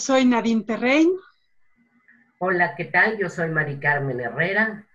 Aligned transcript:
soy 0.00 0.24
Nadine 0.24 0.64
Terrein. 0.64 1.10
Hola, 2.38 2.74
¿qué 2.74 2.86
tal? 2.86 3.18
Yo 3.18 3.28
soy 3.28 3.50
Mari 3.50 3.78
Carmen 3.78 4.18
Herrera. 4.18 4.86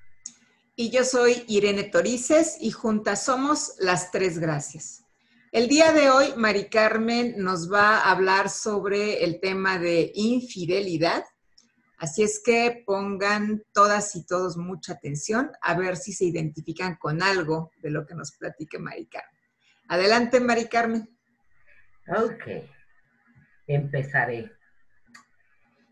Y 0.76 0.90
yo 0.90 1.04
soy 1.06 1.46
Irene 1.48 1.84
Torices 1.84 2.58
y 2.60 2.72
juntas 2.72 3.24
somos 3.24 3.76
las 3.80 4.12
Tres 4.12 4.40
Gracias. 4.40 5.04
El 5.52 5.70
día 5.70 5.94
de 5.94 6.10
hoy, 6.10 6.34
Mari 6.36 6.70
Carmen 6.70 7.36
nos 7.38 7.72
va 7.72 8.00
a 8.00 8.12
hablar 8.12 8.50
sobre 8.50 9.24
el 9.24 9.40
tema 9.40 9.78
de 9.78 10.12
infidelidad. 10.16 11.24
Así 11.98 12.24
es 12.24 12.42
que 12.44 12.84
pongan 12.86 13.64
todas 13.74 14.16
y 14.16 14.26
todos 14.26 14.58
mucha 14.58 14.94
atención 14.94 15.52
a 15.62 15.78
ver 15.78 15.96
si 15.96 16.12
se 16.12 16.26
identifican 16.26 16.96
con 16.96 17.22
algo 17.22 17.72
de 17.82 17.92
lo 17.92 18.06
que 18.06 18.16
nos 18.16 18.34
platique 18.34 18.80
Mari 18.80 19.06
Carmen. 19.06 19.40
Adelante, 19.88 20.40
Mari 20.40 20.66
Carmen. 20.68 21.08
Ok 22.10 22.74
empezaré. 23.68 24.52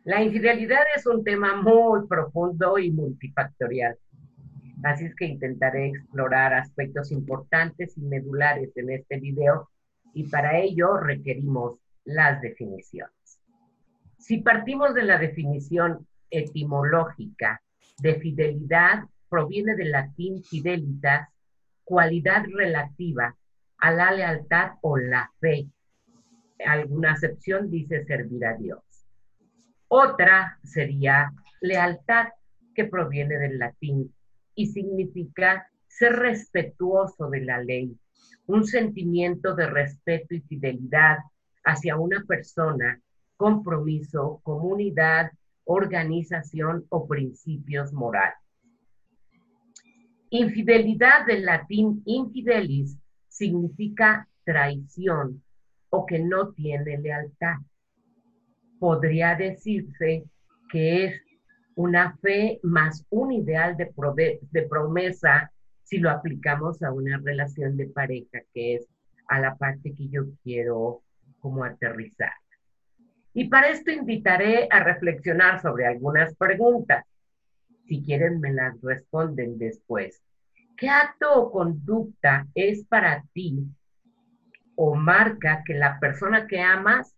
La 0.06 0.22
infidelidad 0.22 0.82
es 0.98 1.06
un 1.06 1.24
tema 1.24 1.56
muy 1.62 2.06
profundo 2.08 2.78
y 2.78 2.92
multifactorial. 2.92 3.98
Así 4.84 5.06
es 5.06 5.16
que 5.16 5.26
intentaré 5.26 5.88
explorar 5.88 6.54
aspectos 6.54 7.10
importantes 7.14 7.98
y 7.98 8.02
medulares 8.02 8.76
en 8.76 8.90
este 8.90 9.18
video 9.18 9.70
y 10.14 10.26
para 10.26 10.60
ello 10.60 10.98
requerimos 10.98 11.80
las 12.04 12.42
definiciones. 12.42 13.40
Si 14.18 14.40
partimos 14.40 14.94
de 14.94 15.04
la 15.04 15.18
definición 15.18 16.06
etimológica 16.30 17.62
de 18.00 18.16
fidelidad, 18.16 19.06
proviene 19.30 19.76
del 19.76 19.92
latín 19.92 20.44
fidelitas, 20.44 21.30
cualidad 21.86 22.44
relativa 22.54 23.38
a 23.78 23.92
la 23.92 24.12
lealtad 24.12 24.74
o 24.82 24.98
la 24.98 25.32
fe, 25.40 25.70
alguna 26.66 27.14
acepción 27.14 27.70
dice 27.70 28.04
servir 28.04 28.46
a 28.46 28.58
Dios. 28.58 28.93
Otra 29.96 30.58
sería 30.64 31.32
lealtad, 31.62 32.30
que 32.74 32.86
proviene 32.86 33.38
del 33.38 33.60
latín 33.60 34.12
y 34.56 34.66
significa 34.66 35.70
ser 35.86 36.14
respetuoso 36.14 37.30
de 37.30 37.42
la 37.42 37.62
ley, 37.62 37.96
un 38.48 38.66
sentimiento 38.66 39.54
de 39.54 39.68
respeto 39.68 40.34
y 40.34 40.42
fidelidad 40.42 41.20
hacia 41.64 41.96
una 41.96 42.24
persona, 42.28 43.00
compromiso, 43.38 44.42
comunidad, 44.42 45.30
organización 45.66 46.88
o 46.90 47.08
principios 47.08 47.94
morales. 47.94 48.40
Infidelidad 50.32 51.28
del 51.28 51.46
latín 51.46 52.02
infidelis 52.06 52.98
significa 53.28 54.28
traición, 54.44 55.44
o 55.92 56.04
que 56.08 56.18
no 56.18 56.52
tiene 56.54 56.98
lealtad. 56.98 57.58
Podría 58.84 59.36
decirse 59.36 60.26
que 60.70 61.06
es 61.06 61.22
una 61.76 62.18
fe 62.18 62.60
más 62.64 63.06
un 63.10 63.32
ideal 63.32 63.78
de, 63.78 63.86
promesa 64.68 65.54
si 65.84 66.00
lo 66.00 66.10
aplicamos 66.10 66.84
a 66.84 66.92
una 66.92 67.18
relación 67.24 67.78
de 67.78 67.88
pareja, 67.88 68.42
que 68.54 68.76
es 68.76 68.90
a 69.30 69.40
la 69.40 69.56
parte 69.56 69.94
que 69.96 70.10
yo 70.10 70.24
quiero 70.44 71.02
como 71.40 71.64
aterrizar. 71.64 72.34
Y 73.34 73.48
para 73.48 73.70
esto 73.70 73.90
invitaré 73.90 74.68
a 74.70 74.84
reflexionar 74.84 75.62
sobre 75.62 75.88
algunas 75.88 76.36
preguntas. 76.36 77.06
Si 77.88 78.04
quieren, 78.04 78.42
me 78.42 78.52
las 78.52 78.82
responden 78.82 79.58
después. 79.58 80.22
¿Qué 80.76 80.90
acto 80.90 81.34
o 81.34 81.52
conducta 81.54 82.48
es 82.54 82.84
para 82.84 83.24
ti 83.32 83.66
o 84.76 84.94
marca 84.94 85.64
que 85.66 85.74
la 85.74 86.02
persona 86.02 86.48
que 86.48 86.60
amas 86.60 87.16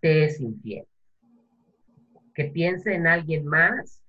te 0.00 0.24
es 0.24 0.40
infiel. 0.40 0.84
Que 2.34 2.46
piense 2.46 2.94
en 2.94 3.06
alguien 3.06 3.46
más, 3.46 4.02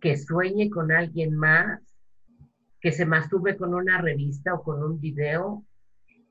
que 0.00 0.16
sueñe 0.16 0.68
con 0.70 0.92
alguien 0.92 1.36
más, 1.36 1.80
que 2.80 2.92
se 2.92 3.06
masturbe 3.06 3.56
con 3.56 3.74
una 3.74 4.00
revista 4.00 4.54
o 4.54 4.62
con 4.62 4.82
un 4.82 5.00
video, 5.00 5.64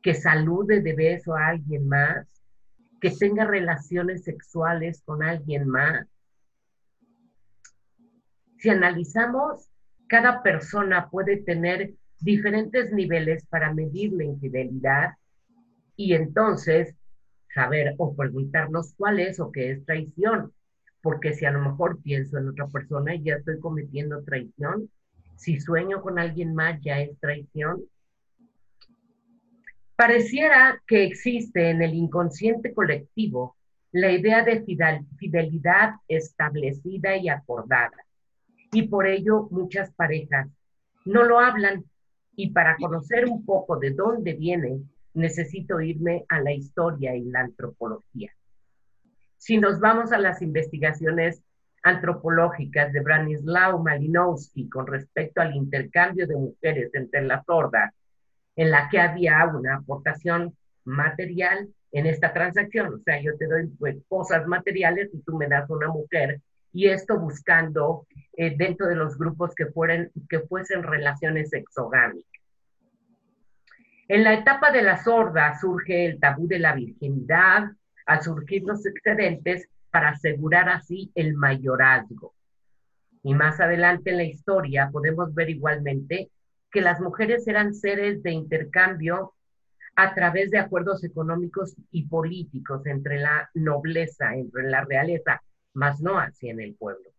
que 0.02 0.14
salude 0.14 0.82
de 0.82 0.94
beso 0.94 1.36
a 1.36 1.48
alguien 1.48 1.88
más, 1.88 2.28
que 3.02 3.12
tenga 3.12 3.46
relaciones 3.46 4.24
sexuales 4.24 5.02
con 5.04 5.24
alguien 5.24 5.68
más. 5.68 6.08
Si 8.58 8.70
analizamos, 8.70 9.70
cada 10.08 10.44
persona 10.44 11.10
puede 11.10 11.38
tener 11.38 11.94
diferentes 12.20 12.92
niveles 12.92 13.46
para 13.48 13.74
medir 13.74 14.14
la 14.14 14.24
infidelidad 14.24 15.14
y 15.96 16.14
entonces 16.14 16.96
saber 17.54 17.96
o 17.98 18.16
preguntarnos 18.16 18.94
cuál 18.96 19.20
es 19.20 19.40
o 19.40 19.52
qué 19.52 19.72
es 19.72 19.86
traición, 19.86 20.54
porque 21.06 21.36
si 21.36 21.46
a 21.46 21.52
lo 21.52 21.60
mejor 21.60 22.02
pienso 22.02 22.40
en 22.40 22.48
otra 22.48 22.66
persona 22.66 23.14
y 23.14 23.22
ya 23.22 23.36
estoy 23.36 23.60
cometiendo 23.60 24.24
traición, 24.24 24.90
si 25.36 25.60
sueño 25.60 26.02
con 26.02 26.18
alguien 26.18 26.56
más 26.56 26.82
ya 26.82 27.00
es 27.00 27.16
traición. 27.20 27.84
Pareciera 29.96 30.82
que 30.88 31.04
existe 31.04 31.70
en 31.70 31.84
el 31.84 31.94
inconsciente 31.94 32.74
colectivo 32.74 33.56
la 33.92 34.12
idea 34.14 34.44
de 34.44 34.66
fidelidad 35.20 35.94
establecida 36.08 37.16
y 37.18 37.30
acordada. 37.30 38.04
Y 38.72 38.88
por 38.88 39.06
ello 39.06 39.48
muchas 39.52 39.94
parejas 39.94 40.48
no 41.06 41.24
lo 41.24 41.40
hablan. 41.40 41.86
Y 42.36 42.50
para 42.50 42.78
conocer 42.78 43.26
un 43.28 43.46
poco 43.46 43.78
de 43.78 43.92
dónde 43.92 44.34
viene 44.34 44.82
necesito 45.14 45.80
irme 45.82 46.26
a 46.30 46.42
la 46.42 46.52
historia 46.52 47.16
y 47.16 47.26
la 47.26 47.42
antropología. 47.42 48.32
Si 49.46 49.60
nos 49.60 49.80
vamos 49.80 50.12
a 50.12 50.18
las 50.18 50.42
investigaciones 50.42 51.40
antropológicas 51.84 52.92
de 52.92 53.00
Branislaw 53.00 53.78
Malinowski 53.78 54.68
con 54.68 54.88
respecto 54.88 55.40
al 55.40 55.56
intercambio 55.56 56.26
de 56.26 56.36
mujeres 56.36 56.90
entre 56.96 57.22
la 57.22 57.44
sorda, 57.44 57.94
en 58.56 58.72
la 58.72 58.90
que 58.90 59.00
había 59.00 59.46
una 59.46 59.76
aportación 59.76 60.58
material 60.84 61.70
en 61.92 62.08
esta 62.08 62.34
transacción. 62.34 62.96
O 62.96 62.98
sea, 62.98 63.22
yo 63.22 63.38
te 63.38 63.46
doy 63.46 63.68
pues, 63.78 63.98
cosas 64.08 64.48
materiales 64.48 65.12
y 65.14 65.20
tú 65.20 65.38
me 65.38 65.48
das 65.48 65.70
una 65.70 65.90
mujer. 65.90 66.42
Y 66.74 66.88
esto 66.88 67.20
buscando 67.20 68.08
eh, 68.36 68.56
dentro 68.58 68.88
de 68.88 68.96
los 68.96 69.16
grupos 69.16 69.54
que, 69.54 69.68
fueran, 69.68 70.10
que 70.28 70.40
fuesen 70.40 70.82
relaciones 70.82 71.54
exogámicas. 71.54 72.42
En 74.08 74.24
la 74.24 74.34
etapa 74.34 74.72
de 74.72 74.82
la 74.82 75.04
sorda 75.04 75.56
surge 75.60 76.08
el 76.08 76.20
tabú 76.20 76.48
de 76.48 76.58
la 76.58 76.74
virginidad, 76.74 77.66
al 78.06 78.22
surgir 78.22 78.64
los 78.64 78.86
excedentes 78.86 79.68
para 79.92 80.10
asegurar 80.10 80.70
así 80.70 81.12
el 81.16 81.36
mayorazgo. 81.36 82.34
Y 83.24 83.34
más 83.34 83.60
adelante 83.60 84.12
en 84.12 84.18
la 84.18 84.24
historia 84.24 84.90
podemos 84.92 85.34
ver 85.34 85.50
igualmente 85.50 86.30
que 86.72 86.82
las 86.82 87.00
mujeres 87.00 87.48
eran 87.48 87.74
seres 87.74 88.22
de 88.22 88.32
intercambio 88.32 89.34
a 89.96 90.14
través 90.14 90.52
de 90.52 90.60
acuerdos 90.60 91.04
económicos 91.04 91.76
y 91.92 92.06
políticos 92.08 92.86
entre 92.86 93.20
la 93.20 93.50
nobleza, 93.54 94.36
entre 94.36 94.70
la 94.70 94.84
realeza, 94.84 95.42
más 95.74 96.02
no 96.02 96.20
así 96.20 96.50
en 96.50 96.60
el 96.60 96.76
pueblo. 96.76 97.10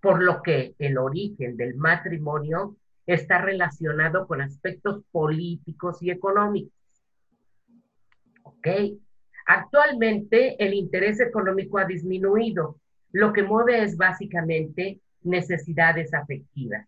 Por 0.00 0.22
lo 0.22 0.42
que 0.42 0.74
el 0.78 0.98
origen 0.98 1.56
del 1.56 1.74
matrimonio 1.74 2.76
está 3.06 3.40
relacionado 3.40 4.26
con 4.26 4.42
aspectos 4.42 5.02
políticos 5.10 6.02
y 6.02 6.10
económicos. 6.10 6.72
¿Ok? 8.42 8.68
Actualmente 9.52 10.54
el 10.64 10.74
interés 10.74 11.18
económico 11.18 11.78
ha 11.78 11.84
disminuido. 11.84 12.76
Lo 13.10 13.32
que 13.32 13.42
mueve 13.42 13.82
es 13.82 13.96
básicamente 13.96 15.00
necesidades 15.22 16.14
afectivas. 16.14 16.86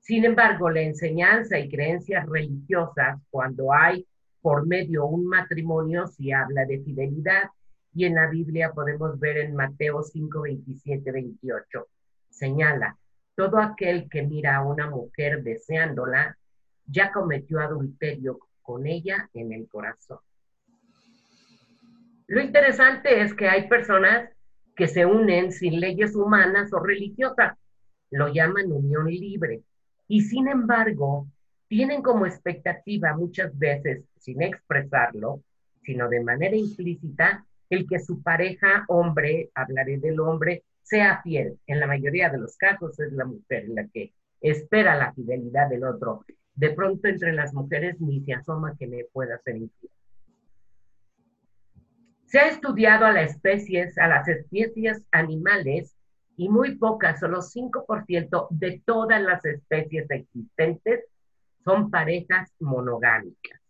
Sin 0.00 0.24
embargo, 0.24 0.70
la 0.70 0.80
enseñanza 0.80 1.56
y 1.56 1.70
creencias 1.70 2.26
religiosas, 2.28 3.20
cuando 3.30 3.72
hay 3.72 4.04
por 4.40 4.66
medio 4.66 5.06
un 5.06 5.28
matrimonio, 5.28 6.08
si 6.08 6.32
habla 6.32 6.64
de 6.64 6.80
fidelidad. 6.80 7.44
Y 7.94 8.06
en 8.06 8.16
la 8.16 8.26
Biblia 8.28 8.72
podemos 8.72 9.16
ver 9.20 9.38
en 9.38 9.54
Mateo 9.54 10.02
5, 10.02 10.40
27, 10.40 11.12
28. 11.12 11.86
Señala, 12.28 12.98
todo 13.36 13.58
aquel 13.58 14.08
que 14.10 14.22
mira 14.22 14.56
a 14.56 14.64
una 14.64 14.90
mujer 14.90 15.44
deseándola, 15.44 16.36
ya 16.86 17.12
cometió 17.12 17.60
adulterio 17.60 18.40
con 18.62 18.84
ella 18.88 19.30
en 19.32 19.52
el 19.52 19.68
corazón. 19.68 20.18
Lo 22.28 22.42
interesante 22.42 23.22
es 23.22 23.32
que 23.32 23.48
hay 23.48 23.68
personas 23.68 24.28
que 24.76 24.86
se 24.86 25.06
unen 25.06 25.50
sin 25.50 25.80
leyes 25.80 26.14
humanas 26.14 26.70
o 26.74 26.78
religiosas, 26.78 27.56
lo 28.10 28.28
llaman 28.28 28.70
unión 28.70 29.06
libre, 29.06 29.62
y 30.06 30.20
sin 30.20 30.46
embargo 30.46 31.26
tienen 31.68 32.02
como 32.02 32.26
expectativa 32.26 33.16
muchas 33.16 33.58
veces, 33.58 34.04
sin 34.18 34.42
expresarlo, 34.42 35.42
sino 35.82 36.08
de 36.10 36.20
manera 36.20 36.54
implícita, 36.54 37.46
el 37.70 37.86
que 37.88 37.98
su 37.98 38.22
pareja, 38.22 38.84
hombre, 38.88 39.50
hablaré 39.54 39.96
del 39.96 40.20
hombre, 40.20 40.64
sea 40.82 41.22
fiel. 41.22 41.58
En 41.66 41.80
la 41.80 41.86
mayoría 41.86 42.28
de 42.28 42.38
los 42.38 42.58
casos 42.58 43.00
es 43.00 43.10
la 43.12 43.24
mujer 43.24 43.70
la 43.70 43.86
que 43.88 44.12
espera 44.42 44.96
la 44.96 45.14
fidelidad 45.14 45.70
del 45.70 45.84
otro. 45.84 46.26
De 46.54 46.70
pronto 46.70 47.08
entre 47.08 47.32
las 47.32 47.54
mujeres 47.54 47.98
ni 48.00 48.22
se 48.22 48.34
asoma 48.34 48.76
que 48.78 48.86
me 48.86 49.04
pueda 49.12 49.38
ser 49.38 49.56
infiel. 49.56 49.92
Se 52.28 52.38
ha 52.38 52.48
estudiado 52.48 53.06
a 53.06 53.12
las 53.12 53.30
especies, 53.30 53.96
a 53.96 54.06
las 54.06 54.28
especies 54.28 55.02
animales 55.12 55.96
y 56.36 56.50
muy 56.50 56.76
pocas, 56.76 57.20
solo 57.20 57.40
5% 57.40 58.48
de 58.50 58.82
todas 58.84 59.22
las 59.22 59.42
especies 59.46 60.10
existentes 60.10 61.06
son 61.64 61.90
parejas 61.90 62.52
monogámicas, 62.60 63.62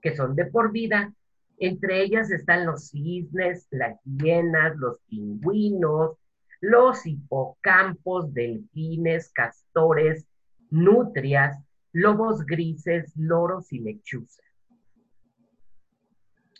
que 0.00 0.14
son 0.14 0.36
de 0.36 0.44
por 0.44 0.70
vida. 0.70 1.12
Entre 1.58 2.00
ellas 2.00 2.30
están 2.30 2.64
los 2.64 2.90
cisnes, 2.90 3.66
las 3.72 3.98
hienas, 4.04 4.76
los 4.76 5.00
pingüinos, 5.08 6.16
los 6.60 7.04
hipocampos, 7.06 8.32
delfines, 8.32 9.32
castores, 9.32 10.28
nutrias, 10.70 11.58
lobos 11.92 12.46
grises, 12.46 13.12
loros 13.16 13.72
y 13.72 13.80
lechuzas 13.80 14.45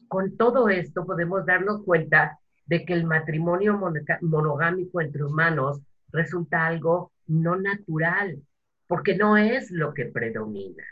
con 0.09 0.37
todo 0.37 0.69
esto 0.69 1.05
podemos 1.05 1.45
darnos 1.47 1.83
cuenta 1.85 2.39
de 2.67 2.85
que 2.85 2.93
el 2.93 3.05
matrimonio 3.05 3.79
monogámico 4.21 5.01
entre 5.01 5.25
humanos 5.25 5.81
resulta 6.11 6.67
algo 6.67 7.13
no 7.27 7.57
natural, 7.57 8.43
porque 8.87 9.17
no 9.17 9.37
es 9.37 9.71
lo 9.71 9.95
que 9.95 10.07
predomina. 10.07 10.85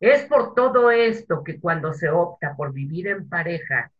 Es 0.00 0.24
por 0.26 0.54
todo 0.54 0.90
esto 0.90 1.42
que 1.44 1.60
cuando 1.60 1.94
se 1.94 2.10
opta 2.10 2.54
por 2.56 2.72
vivir 2.72 3.08
en 3.08 3.28
pareja, 3.28 3.90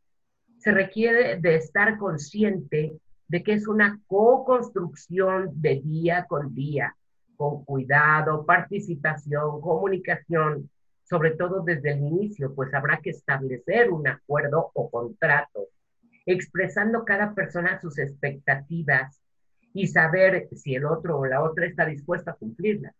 se 0.59 0.73
requiere 0.73 1.41
de 1.41 1.57
estar 1.57 1.99
consciente 1.99 2.99
de 3.29 3.43
que 3.43 3.55
es 3.55 3.67
una 3.67 4.01
co-construcción 4.07 5.51
de 5.55 5.81
día 5.81 6.27
con 6.29 6.55
día, 6.55 6.95
con 7.37 7.65
cuidado, 7.65 8.45
participación, 8.45 9.61
comunicación, 9.61 10.71
sobre 11.05 11.33
todo 11.33 11.63
desde 11.63 11.93
el 11.93 11.99
inicio, 11.99 12.55
pues 12.55 12.73
habrá 12.75 12.99
que 12.99 13.11
establecer 13.11 13.91
un 13.91 14.09
acuerdo 14.09 14.71
o 14.75 14.91
contrato, 14.91 15.69
expresando 16.27 17.05
cada 17.05 17.35
persona 17.35 17.81
sus 17.81 17.99
expectativas 17.99 19.21
y 19.75 19.87
saber 19.89 20.49
si 20.53 20.75
el 20.75 20.87
otro 20.87 21.19
o 21.19 21.27
la 21.27 21.43
otra 21.43 21.67
está 21.67 21.85
dispuesta 21.85 22.33
a 22.33 22.35
cumplirlas. 22.35 22.95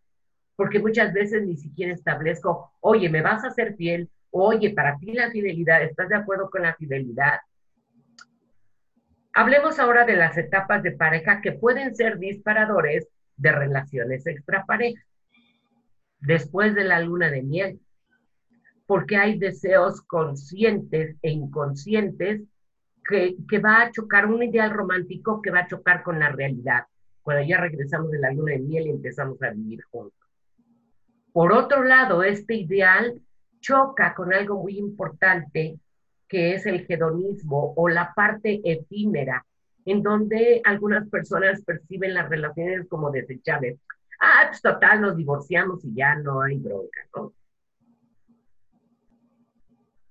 Porque 0.57 0.79
muchas 0.79 1.13
veces 1.13 1.43
ni 1.47 1.57
siquiera 1.57 1.93
establezco, 1.93 2.73
oye, 2.81 3.09
¿me 3.09 3.23
vas 3.23 3.45
a 3.45 3.51
ser 3.51 3.75
fiel? 3.75 4.11
Oye, 4.31 4.71
para 4.71 4.99
ti 4.99 5.13
la 5.13 5.31
fidelidad, 5.31 5.83
¿estás 5.83 6.09
de 6.09 6.17
acuerdo 6.17 6.51
con 6.51 6.63
la 6.63 6.75
fidelidad? 6.75 7.41
Hablemos 9.33 9.79
ahora 9.79 10.05
de 10.05 10.17
las 10.17 10.37
etapas 10.37 10.83
de 10.83 10.93
pareja 10.93 11.41
que 11.41 11.53
pueden 11.53 11.97
ser 11.97 12.19
disparadores 12.19 13.09
de 13.37 13.51
relaciones 13.51 14.27
extrapareja. 14.27 15.03
Después 16.21 16.75
de 16.75 16.85
la 16.85 17.01
luna 17.01 17.31
de 17.31 17.43
miel, 17.43 17.81
porque 18.87 19.17
hay 19.17 19.39
deseos 19.39 20.03
conscientes 20.03 21.17
e 21.23 21.31
inconscientes 21.31 22.43
que, 23.09 23.37
que, 23.49 23.59
va 23.59 23.83
a 23.83 23.91
chocar, 23.91 24.27
un 24.27 24.43
ideal 24.43 24.71
romántico 24.71 25.41
que 25.43 25.51
va 25.51 25.61
a 25.61 25.67
chocar 25.67 26.03
con 26.03 26.19
la 26.19 26.31
realidad, 26.31 26.85
cuando 27.23 27.47
ya 27.47 27.59
regresamos 27.59 28.11
de 28.11 28.19
la 28.19 28.33
luna 28.33 28.53
de 28.53 28.59
miel 28.61 28.87
y 28.87 28.91
empezamos 28.91 29.43
a 29.43 29.51
vivir 29.51 29.83
juntos. 29.91 30.19
Por 31.33 31.53
otro 31.53 31.83
lado, 31.83 32.23
este 32.23 32.55
ideal 32.55 33.21
choca 33.61 34.15
con 34.15 34.33
algo 34.33 34.63
muy 34.63 34.79
importante, 34.79 35.79
que 36.29 36.55
es 36.55 36.67
el 36.67 36.87
hedonismo 36.89 37.73
o 37.77 37.89
la 37.89 38.13
parte 38.15 38.61
efímera, 38.65 39.45
en 39.85 40.03
donde 40.03 40.61
algunas 40.65 41.09
personas 41.09 41.63
perciben 41.63 42.15
las 42.15 42.29
relaciones 42.29 42.87
como 42.89 43.11
desechables. 43.11 43.79
Ah, 44.21 44.47
pues 44.49 44.63
total, 44.63 45.01
nos 45.01 45.17
divorciamos 45.17 45.85
y 45.85 45.95
ya 45.95 46.15
no 46.15 46.41
hay 46.41 46.59
bronca, 46.59 47.01
¿no? 47.17 47.33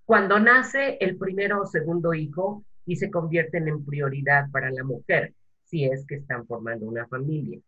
Cuando 0.05 0.39
nace 0.39 0.97
el 0.99 1.17
primero 1.17 1.61
o 1.61 1.65
segundo 1.65 2.13
hijo 2.13 2.65
y 2.85 2.97
se 2.97 3.09
convierten 3.09 3.67
en 3.67 3.85
prioridad 3.85 4.51
para 4.51 4.69
la 4.69 4.83
mujer, 4.83 5.33
si 5.63 5.85
es 5.85 6.05
que 6.05 6.15
están 6.15 6.45
formando 6.45 6.85
una 6.85 7.07
familia. 7.07 7.59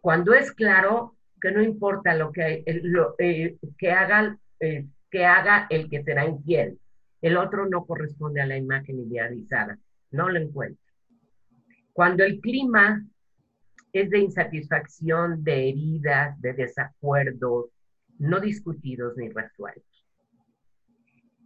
Cuando 0.00 0.34
es 0.34 0.50
claro 0.50 1.16
que 1.40 1.52
no 1.52 1.62
importa 1.62 2.14
lo 2.14 2.32
que, 2.32 2.64
lo, 2.82 3.14
eh, 3.18 3.56
que, 3.78 3.92
haga, 3.92 4.36
eh, 4.58 4.86
que 5.08 5.24
haga 5.24 5.66
el 5.70 5.88
que 5.88 6.02
será 6.02 6.26
infiel, 6.26 6.78
el 7.20 7.36
otro 7.36 7.68
no 7.68 7.86
corresponde 7.86 8.40
a 8.40 8.46
la 8.46 8.56
imagen 8.56 8.98
idealizada, 8.98 9.78
no 10.10 10.28
lo 10.28 10.40
encuentra. 10.40 10.82
Cuando 11.92 12.24
el 12.24 12.40
clima 12.40 13.06
es 13.92 14.10
de 14.10 14.18
insatisfacción, 14.18 15.44
de 15.44 15.68
heridas, 15.68 16.40
de 16.40 16.54
desacuerdos, 16.54 17.66
no 18.18 18.40
discutidos 18.40 19.16
ni 19.16 19.28
resueltos 19.28 19.91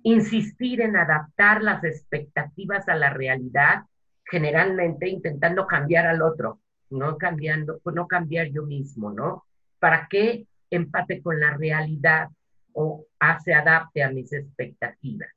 insistir 0.06 0.81
en 0.82 0.97
adaptar 0.97 1.64
las 1.64 1.82
expectativas 1.82 2.88
a 2.88 2.94
la 2.94 3.11
realidad, 3.11 3.87
generalmente 4.25 5.08
intentando 5.08 5.67
cambiar 5.67 6.06
al 6.06 6.23
otro, 6.23 6.61
no 6.91 7.19
cambiando, 7.19 7.81
no 7.93 8.06
cambiar 8.06 8.47
yo 8.53 8.62
mismo, 8.62 9.11
¿no? 9.11 9.47
Para 9.81 10.06
que 10.08 10.47
empate 10.70 11.20
con 11.20 11.41
la 11.41 11.56
realidad 11.56 12.29
o 12.73 13.05
se 13.44 13.53
adapte 13.53 14.05
a 14.05 14.11
mis 14.12 14.32
expectativas. 14.32 15.29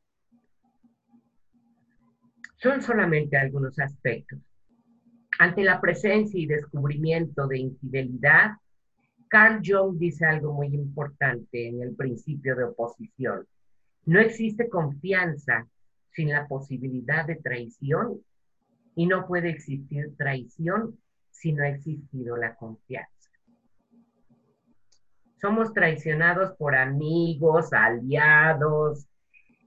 Son 2.57 2.83
solamente 2.83 3.38
algunos 3.38 3.80
aspectos. 3.80 4.38
Ante 5.39 5.63
la 5.63 5.81
presencia 5.81 6.39
y 6.39 6.45
descubrimiento 6.45 7.48
de 7.48 7.57
infidelidad, 7.57 8.51
Carl 9.30 9.62
Jung 9.65 9.98
dice 9.98 10.27
algo 10.27 10.54
muy 10.54 10.68
importante 10.68 11.69
en 11.69 11.81
el 11.81 11.95
principio 11.95 12.56
de 12.56 12.65
oposición 12.65 13.48
no 14.06 14.20
existe 14.20 14.70
confianza 14.70 15.68
sin 16.12 16.29
la 16.29 16.48
posibilidad 16.48 17.25
de 17.25 17.36
traición 17.36 18.22
y 18.96 19.06
no 19.06 19.27
puede 19.27 19.50
existir 19.50 20.15
traición 20.18 20.98
si 21.29 21.53
no 21.53 21.63
ha 21.63 21.70
existido 21.70 22.36
la 22.36 22.56
confianza. 22.56 23.29
Somos 25.41 25.74
traicionados 25.74 26.51
por 26.58 26.75
amigos, 26.75 27.72
aliados, 27.72 29.08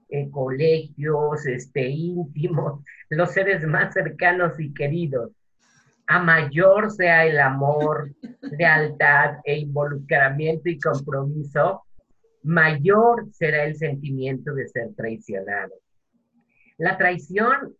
eh, 0.09 0.29
colegios, 0.29 1.47
este, 1.47 1.87
íntimos, 1.89 2.83
los 3.09 3.31
seres 3.31 3.65
más 3.65 3.93
cercanos 3.93 4.59
y 4.59 4.71
queridos. 4.71 5.31
A 6.05 6.19
mayor 6.19 6.91
sea 6.91 7.25
el 7.25 7.39
amor, 7.39 8.13
lealtad 8.41 9.37
e 9.45 9.57
involucramiento 9.57 10.69
y 10.69 10.79
compromiso, 10.79 11.83
mayor 12.43 13.31
será 13.31 13.63
el 13.63 13.75
sentimiento 13.75 14.53
de 14.53 14.67
ser 14.67 14.93
traicionado. 14.95 15.73
La 16.77 16.97
traición 16.97 17.75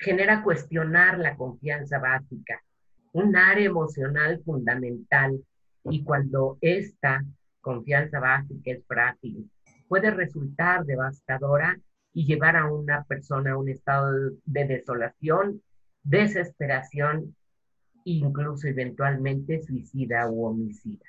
genera 0.00 0.42
cuestionar 0.42 1.18
la 1.18 1.36
confianza 1.36 1.98
básica, 1.98 2.62
un 3.12 3.36
área 3.36 3.66
emocional 3.66 4.40
fundamental, 4.44 5.44
y 5.84 6.02
cuando 6.04 6.58
esta 6.60 7.24
confianza 7.60 8.18
básica 8.18 8.70
es 8.70 8.84
frágil, 8.86 9.50
puede 9.88 10.10
resultar 10.10 10.84
devastadora 10.84 11.78
y 12.14 12.24
llevar 12.24 12.56
a 12.56 12.72
una 12.72 13.04
persona 13.04 13.52
a 13.52 13.58
un 13.58 13.68
estado 13.68 14.12
de 14.44 14.64
desolación, 14.64 15.62
desesperación 16.02 17.36
incluso 18.04 18.66
eventualmente 18.66 19.62
suicida 19.62 20.28
u 20.30 20.46
homicida 20.46 21.06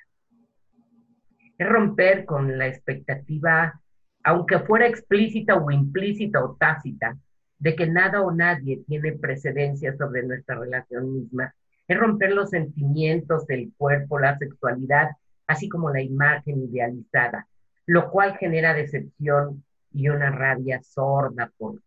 es 1.58 1.68
romper 1.68 2.24
con 2.24 2.58
la 2.58 2.66
expectativa, 2.66 3.80
aunque 4.22 4.58
fuera 4.60 4.86
explícita 4.86 5.56
o 5.56 5.70
implícita 5.70 6.44
o 6.44 6.56
tácita, 6.56 7.16
de 7.58 7.76
que 7.76 7.86
nada 7.86 8.22
o 8.22 8.32
nadie 8.32 8.82
tiene 8.86 9.12
precedencia 9.12 9.96
sobre 9.96 10.22
nuestra 10.22 10.56
relación 10.56 11.12
misma. 11.12 11.54
Es 11.86 11.98
romper 11.98 12.32
los 12.32 12.50
sentimientos, 12.50 13.48
el 13.48 13.72
cuerpo, 13.76 14.18
la 14.18 14.36
sexualidad, 14.38 15.10
así 15.46 15.68
como 15.68 15.90
la 15.90 16.02
imagen 16.02 16.62
idealizada, 16.62 17.46
lo 17.86 18.10
cual 18.10 18.36
genera 18.38 18.74
decepción 18.74 19.64
y 19.92 20.08
una 20.08 20.30
rabia 20.30 20.82
sorda 20.82 21.52
por 21.56 21.80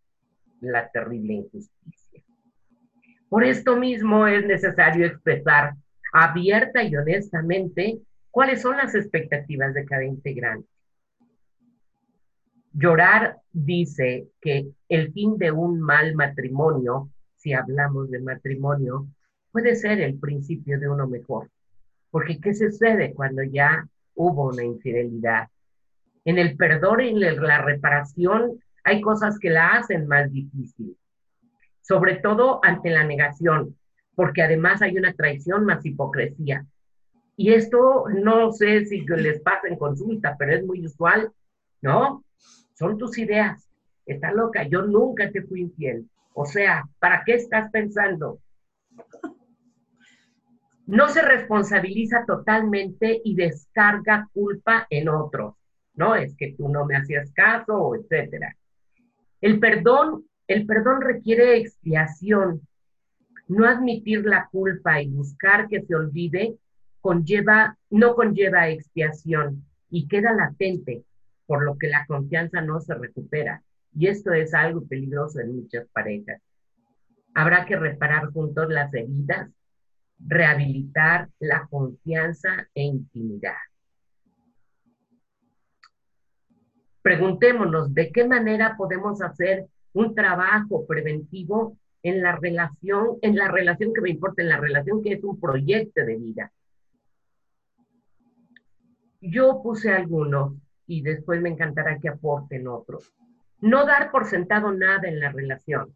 la 0.60 0.88
terrible 0.88 1.34
injusticia. 1.34 2.22
Por 3.28 3.44
esto 3.44 3.76
mismo 3.76 4.26
es 4.26 4.46
necesario 4.46 5.06
expresar 5.06 5.74
abierta 6.12 6.82
y 6.82 6.96
honestamente 6.96 8.00
¿Cuáles 8.30 8.62
son 8.62 8.76
las 8.76 8.94
expectativas 8.94 9.74
de 9.74 9.84
cada 9.84 10.04
integrante? 10.04 10.68
Llorar 12.72 13.38
dice 13.52 14.28
que 14.40 14.68
el 14.88 15.12
fin 15.12 15.38
de 15.38 15.50
un 15.50 15.80
mal 15.80 16.14
matrimonio, 16.14 17.10
si 17.36 17.52
hablamos 17.52 18.10
de 18.10 18.20
matrimonio, 18.20 19.08
puede 19.50 19.74
ser 19.74 20.00
el 20.00 20.18
principio 20.18 20.78
de 20.78 20.88
uno 20.88 21.08
mejor. 21.08 21.50
Porque 22.10 22.40
¿qué 22.40 22.54
sucede 22.54 23.14
cuando 23.14 23.42
ya 23.42 23.86
hubo 24.14 24.48
una 24.48 24.64
infidelidad? 24.64 25.48
En 26.24 26.38
el 26.38 26.56
perdón 26.56 27.00
y 27.00 27.08
en 27.08 27.42
la 27.42 27.62
reparación 27.62 28.60
hay 28.84 29.00
cosas 29.00 29.38
que 29.38 29.50
la 29.50 29.70
hacen 29.70 30.06
más 30.06 30.30
difícil, 30.30 30.96
sobre 31.80 32.16
todo 32.16 32.60
ante 32.62 32.90
la 32.90 33.04
negación, 33.04 33.76
porque 34.14 34.42
además 34.42 34.82
hay 34.82 34.96
una 34.96 35.14
traición 35.14 35.64
más 35.64 35.84
hipocresía. 35.84 36.66
Y 37.40 37.52
esto 37.52 38.06
no 38.08 38.50
sé 38.50 38.84
si 38.86 39.06
les 39.06 39.40
pasa 39.42 39.68
en 39.68 39.76
consulta, 39.76 40.34
pero 40.36 40.56
es 40.56 40.66
muy 40.66 40.84
usual, 40.84 41.30
¿no? 41.80 42.24
Son 42.74 42.98
tus 42.98 43.16
ideas. 43.16 43.64
está 44.06 44.32
loca, 44.32 44.64
yo 44.64 44.82
nunca 44.82 45.30
te 45.30 45.42
fui 45.42 45.60
infiel. 45.60 46.10
O 46.32 46.44
sea, 46.44 46.88
¿para 46.98 47.22
qué 47.24 47.34
estás 47.34 47.70
pensando? 47.70 48.40
No 50.86 51.08
se 51.10 51.22
responsabiliza 51.22 52.24
totalmente 52.26 53.20
y 53.22 53.36
descarga 53.36 54.28
culpa 54.32 54.88
en 54.90 55.08
otros, 55.08 55.54
¿no? 55.94 56.16
Es 56.16 56.34
que 56.34 56.54
tú 56.58 56.68
no 56.68 56.86
me 56.86 56.96
hacías 56.96 57.30
caso, 57.32 57.94
etcétera. 57.94 58.56
El 59.40 59.60
perdón, 59.60 60.24
el 60.48 60.66
perdón 60.66 61.02
requiere 61.02 61.58
expiación. 61.58 62.66
No 63.46 63.64
admitir 63.64 64.24
la 64.26 64.48
culpa 64.50 65.00
y 65.00 65.08
buscar 65.08 65.68
que 65.68 65.82
se 65.82 65.94
olvide 65.94 66.58
conlleva, 67.00 67.76
no 67.90 68.14
conlleva 68.14 68.68
expiación 68.68 69.64
y 69.90 70.08
queda 70.08 70.32
latente, 70.32 71.04
por 71.46 71.64
lo 71.64 71.78
que 71.78 71.88
la 71.88 72.06
confianza 72.06 72.60
no 72.60 72.80
se 72.80 72.94
recupera. 72.94 73.62
Y 73.94 74.06
esto 74.08 74.32
es 74.32 74.54
algo 74.54 74.86
peligroso 74.86 75.40
en 75.40 75.56
muchas 75.56 75.86
parejas. 75.88 76.40
Habrá 77.34 77.64
que 77.66 77.76
reparar 77.76 78.30
juntos 78.32 78.68
las 78.68 78.92
heridas, 78.92 79.50
rehabilitar 80.18 81.28
la 81.38 81.66
confianza 81.70 82.68
e 82.74 82.82
intimidad. 82.82 83.56
Preguntémonos 87.02 87.94
de 87.94 88.10
qué 88.12 88.26
manera 88.26 88.76
podemos 88.76 89.22
hacer 89.22 89.66
un 89.92 90.14
trabajo 90.14 90.86
preventivo 90.86 91.78
en 92.02 92.22
la 92.22 92.36
relación, 92.36 93.18
en 93.22 93.36
la 93.36 93.48
relación 93.48 93.92
que 93.94 94.00
me 94.00 94.10
importa, 94.10 94.42
en 94.42 94.48
la 94.48 94.58
relación 94.58 95.02
que 95.02 95.14
es 95.14 95.24
un 95.24 95.40
proyecto 95.40 96.04
de 96.04 96.16
vida. 96.16 96.52
Yo 99.20 99.60
puse 99.62 99.92
algunos 99.92 100.54
y 100.86 101.02
después 101.02 101.40
me 101.40 101.50
encantará 101.50 101.98
que 101.98 102.08
aporten 102.08 102.68
otros. 102.68 103.12
No 103.60 103.84
dar 103.84 104.10
por 104.10 104.26
sentado 104.26 104.72
nada 104.72 105.08
en 105.08 105.20
la 105.20 105.30
relación. 105.30 105.94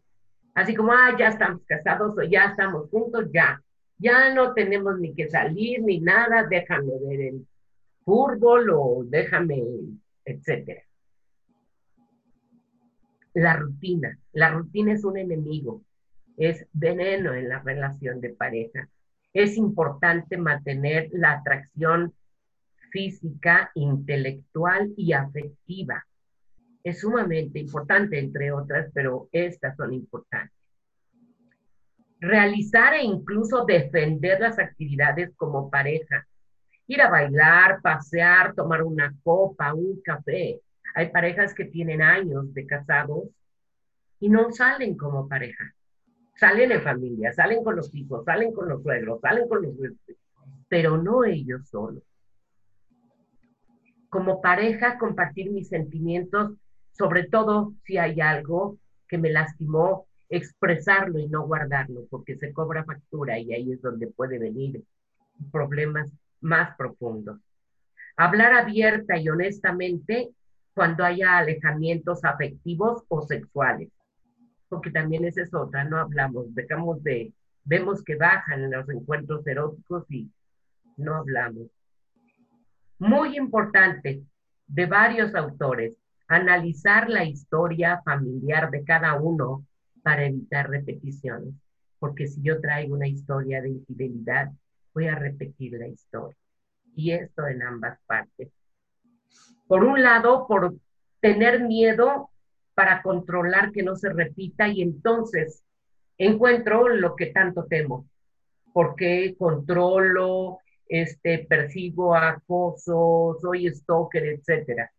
Así 0.53 0.75
como, 0.75 0.91
ah, 0.91 1.15
ya 1.17 1.29
estamos 1.29 1.61
casados 1.65 2.17
o 2.17 2.23
ya 2.23 2.45
estamos 2.45 2.89
juntos, 2.89 3.27
ya. 3.33 3.61
Ya 3.97 4.33
no 4.33 4.53
tenemos 4.53 4.99
ni 4.99 5.13
que 5.13 5.29
salir 5.29 5.81
ni 5.81 5.99
nada, 5.99 6.45
déjame 6.47 6.91
ver 7.07 7.21
el 7.21 7.47
fútbol 8.03 8.69
o 8.71 9.03
déjame, 9.05 9.63
etcétera. 10.25 10.83
La 13.33 13.55
rutina. 13.55 14.19
La 14.33 14.51
rutina 14.51 14.93
es 14.93 15.03
un 15.05 15.17
enemigo, 15.17 15.81
es 16.37 16.67
veneno 16.73 17.33
en 17.33 17.49
la 17.49 17.59
relación 17.59 18.21
de 18.21 18.29
pareja. 18.29 18.89
Es 19.33 19.57
importante 19.57 20.37
mantener 20.37 21.09
la 21.13 21.31
atracción 21.31 22.13
física, 22.93 23.71
intelectual 23.73 24.93
y 24.95 25.13
afectiva. 25.13 26.05
Es 26.83 27.01
sumamente 27.01 27.59
importante, 27.59 28.19
entre 28.19 28.51
otras, 28.51 28.91
pero 28.93 29.29
estas 29.31 29.75
son 29.75 29.93
importantes. 29.93 30.55
Realizar 32.19 32.93
e 32.93 33.03
incluso 33.03 33.65
defender 33.65 34.39
las 34.39 34.59
actividades 34.59 35.31
como 35.35 35.69
pareja. 35.71 36.25
Ir 36.87 37.01
a 37.01 37.09
bailar, 37.09 37.81
pasear, 37.81 38.53
tomar 38.53 38.83
una 38.83 39.13
copa, 39.23 39.73
un 39.73 39.99
café. 40.01 40.61
Hay 40.93 41.09
parejas 41.09 41.53
que 41.53 41.65
tienen 41.65 42.01
años 42.01 42.53
de 42.53 42.67
casados 42.67 43.23
y 44.19 44.29
no 44.29 44.51
salen 44.51 44.95
como 44.95 45.27
pareja. 45.27 45.73
Salen 46.35 46.71
en 46.71 46.81
familia, 46.81 47.33
salen 47.33 47.63
con 47.63 47.75
los 47.75 47.93
hijos, 47.95 48.23
salen 48.23 48.53
con 48.53 48.69
los 48.69 48.83
suegros, 48.83 49.19
salen 49.21 49.47
con 49.47 49.63
los... 49.63 49.73
pero 50.69 50.97
no 50.97 51.23
ellos 51.23 51.67
solos 51.67 52.03
como 54.13 54.41
pareja 54.41 54.99
compartir 54.99 55.49
mis 55.49 55.69
sentimientos, 55.69 56.51
sobre 56.91 57.23
todo 57.23 57.73
si 57.83 57.97
hay 57.97 58.21
algo 58.21 58.77
que 59.07 59.17
me 59.17 59.31
lastimó, 59.31 60.05
expresarlo 60.29 61.17
y 61.17 61.27
no 61.27 61.47
guardarlo, 61.47 62.05
porque 62.11 62.37
se 62.37 62.53
cobra 62.53 62.83
factura 62.83 63.39
y 63.39 63.51
ahí 63.51 63.71
es 63.71 63.81
donde 63.81 64.05
puede 64.05 64.37
venir 64.37 64.83
problemas 65.51 66.11
más 66.41 66.77
profundos. 66.77 67.39
Hablar 68.15 68.53
abierta 68.53 69.17
y 69.17 69.27
honestamente 69.29 70.29
cuando 70.75 71.03
haya 71.03 71.39
alejamientos 71.39 72.23
afectivos 72.23 73.03
o 73.07 73.23
sexuales, 73.23 73.89
porque 74.69 74.91
también 74.91 75.25
es 75.25 75.51
otra, 75.55 75.85
no 75.85 75.97
hablamos, 75.97 76.53
dejamos 76.53 77.01
de, 77.01 77.33
vemos 77.63 78.03
que 78.03 78.15
bajan 78.15 78.65
en 78.65 78.71
los 78.73 78.87
encuentros 78.89 79.45
eróticos 79.47 80.05
y 80.11 80.29
no 80.97 81.15
hablamos 81.15 81.67
muy 83.03 83.37
importante 83.37 84.23
de 84.65 84.85
varios 84.85 85.35
autores, 85.35 85.97
analizar 86.27 87.09
la 87.09 87.25
historia 87.25 88.01
familiar 88.05 88.71
de 88.71 88.85
cada 88.85 89.15
uno 89.15 89.65
para 90.01 90.25
evitar 90.25 90.69
repeticiones. 90.69 91.53
Porque 91.99 92.27
si 92.27 92.41
yo 92.41 92.61
traigo 92.61 92.95
una 92.95 93.07
historia 93.07 93.61
de 93.61 93.71
infidelidad, 93.71 94.51
voy 94.93 95.07
a 95.07 95.15
repetir 95.15 95.73
la 95.73 95.87
historia. 95.87 96.37
Y 96.95 97.11
esto 97.11 97.45
en 97.47 97.61
ambas 97.63 97.99
partes. 98.05 98.49
Por 99.67 99.83
un 99.83 100.01
lado, 100.01 100.47
por 100.47 100.73
tener 101.19 101.61
miedo 101.61 102.29
para 102.73 103.01
controlar 103.01 103.73
que 103.73 103.83
no 103.83 103.97
se 103.97 104.13
repita 104.13 104.69
y 104.69 104.81
entonces 104.81 105.63
encuentro 106.17 106.87
lo 106.87 107.17
que 107.17 107.27
tanto 107.27 107.65
temo. 107.65 108.07
Porque 108.71 109.35
controlo, 109.37 110.59
este, 110.93 111.39
persigo 111.49 112.15
acoso, 112.15 113.35
soy 113.41 113.67
stalker, 113.73 114.25
etc. 114.25 114.91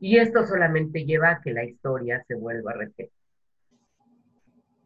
Y 0.00 0.18
esto 0.18 0.46
solamente 0.46 1.06
lleva 1.06 1.30
a 1.30 1.40
que 1.40 1.54
la 1.54 1.64
historia 1.64 2.22
se 2.28 2.34
vuelva 2.34 2.72
a 2.72 2.74
repetir. 2.74 3.10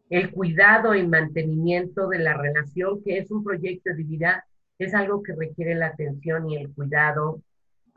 El 0.09 0.31
cuidado 0.31 0.95
y 0.95 1.05
mantenimiento 1.05 2.07
de 2.07 2.19
la 2.19 2.37
relación, 2.37 3.03
que 3.03 3.17
es 3.17 3.31
un 3.31 3.43
proyecto 3.43 3.93
de 3.93 4.03
vida, 4.03 4.45
es 4.79 4.93
algo 4.93 5.21
que 5.21 5.35
requiere 5.35 5.75
la 5.75 5.87
atención 5.87 6.49
y 6.49 6.55
el 6.55 6.73
cuidado 6.73 7.41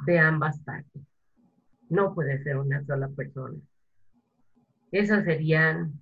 de 0.05 0.19
ambas 0.19 0.59
partes. 0.65 1.03
No 1.89 2.13
puede 2.13 2.43
ser 2.43 2.57
una 2.57 2.85
sola 2.87 3.09
persona. 3.11 3.57
Esos 4.91 5.23
serían... 5.23 5.93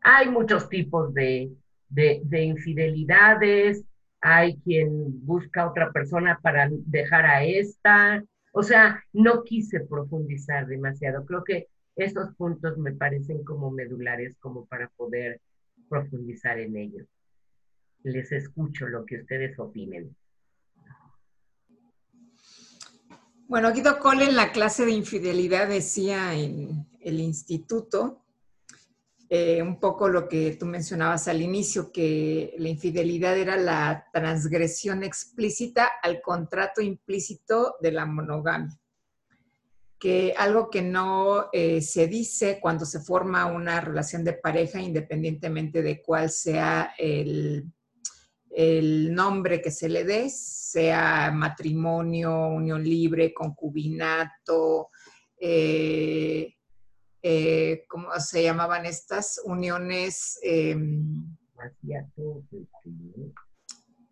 Hay 0.00 0.30
muchos 0.30 0.70
tipos 0.70 1.12
de, 1.12 1.52
de, 1.90 2.22
de 2.24 2.44
infidelidades, 2.44 3.84
hay 4.20 4.56
quien 4.58 5.24
busca 5.26 5.68
otra 5.68 5.92
persona 5.92 6.38
para 6.42 6.68
dejar 6.70 7.26
a 7.26 7.44
esta. 7.44 8.22
O 8.52 8.62
sea, 8.62 9.02
no 9.12 9.44
quise 9.44 9.80
profundizar 9.80 10.66
demasiado. 10.66 11.24
Creo 11.24 11.44
que 11.44 11.68
estos 11.96 12.34
puntos 12.36 12.78
me 12.78 12.92
parecen 12.92 13.44
como 13.44 13.70
medulares 13.70 14.36
como 14.38 14.66
para 14.66 14.88
poder 14.96 15.40
profundizar 15.88 16.58
en 16.58 16.76
ellos. 16.76 17.06
Les 18.02 18.32
escucho 18.32 18.88
lo 18.88 19.04
que 19.04 19.20
ustedes 19.20 19.58
opinen. 19.58 20.14
Bueno, 23.48 23.72
Guido 23.72 23.98
Cole 23.98 24.26
en 24.26 24.36
la 24.36 24.52
clase 24.52 24.84
de 24.84 24.92
infidelidad 24.92 25.68
decía 25.68 26.34
en 26.34 26.86
el 27.00 27.18
instituto 27.18 28.22
eh, 29.32 29.62
un 29.62 29.78
poco 29.78 30.08
lo 30.08 30.28
que 30.28 30.56
tú 30.58 30.66
mencionabas 30.66 31.28
al 31.28 31.40
inicio, 31.40 31.92
que 31.92 32.52
la 32.58 32.68
infidelidad 32.68 33.38
era 33.38 33.56
la 33.56 34.08
transgresión 34.12 35.04
explícita 35.04 35.88
al 36.02 36.20
contrato 36.20 36.80
implícito 36.80 37.76
de 37.80 37.92
la 37.92 38.06
monogamia. 38.06 38.76
Que 40.00 40.34
algo 40.36 40.68
que 40.68 40.82
no 40.82 41.48
eh, 41.52 41.80
se 41.80 42.08
dice 42.08 42.58
cuando 42.60 42.84
se 42.84 42.98
forma 42.98 43.46
una 43.46 43.80
relación 43.80 44.24
de 44.24 44.32
pareja, 44.32 44.80
independientemente 44.80 45.80
de 45.80 46.02
cuál 46.02 46.28
sea 46.28 46.94
el, 46.98 47.70
el 48.50 49.14
nombre 49.14 49.62
que 49.62 49.70
se 49.70 49.88
le 49.88 50.02
dé, 50.02 50.28
sea 50.28 51.30
matrimonio, 51.32 52.48
unión 52.48 52.82
libre, 52.82 53.32
concubinato, 53.32 54.88
eh, 55.38 56.56
eh, 57.22 57.84
¿cómo 57.88 58.08
se 58.18 58.42
llamaban 58.42 58.86
estas 58.86 59.40
uniones? 59.44 60.38
Em, 60.42 61.36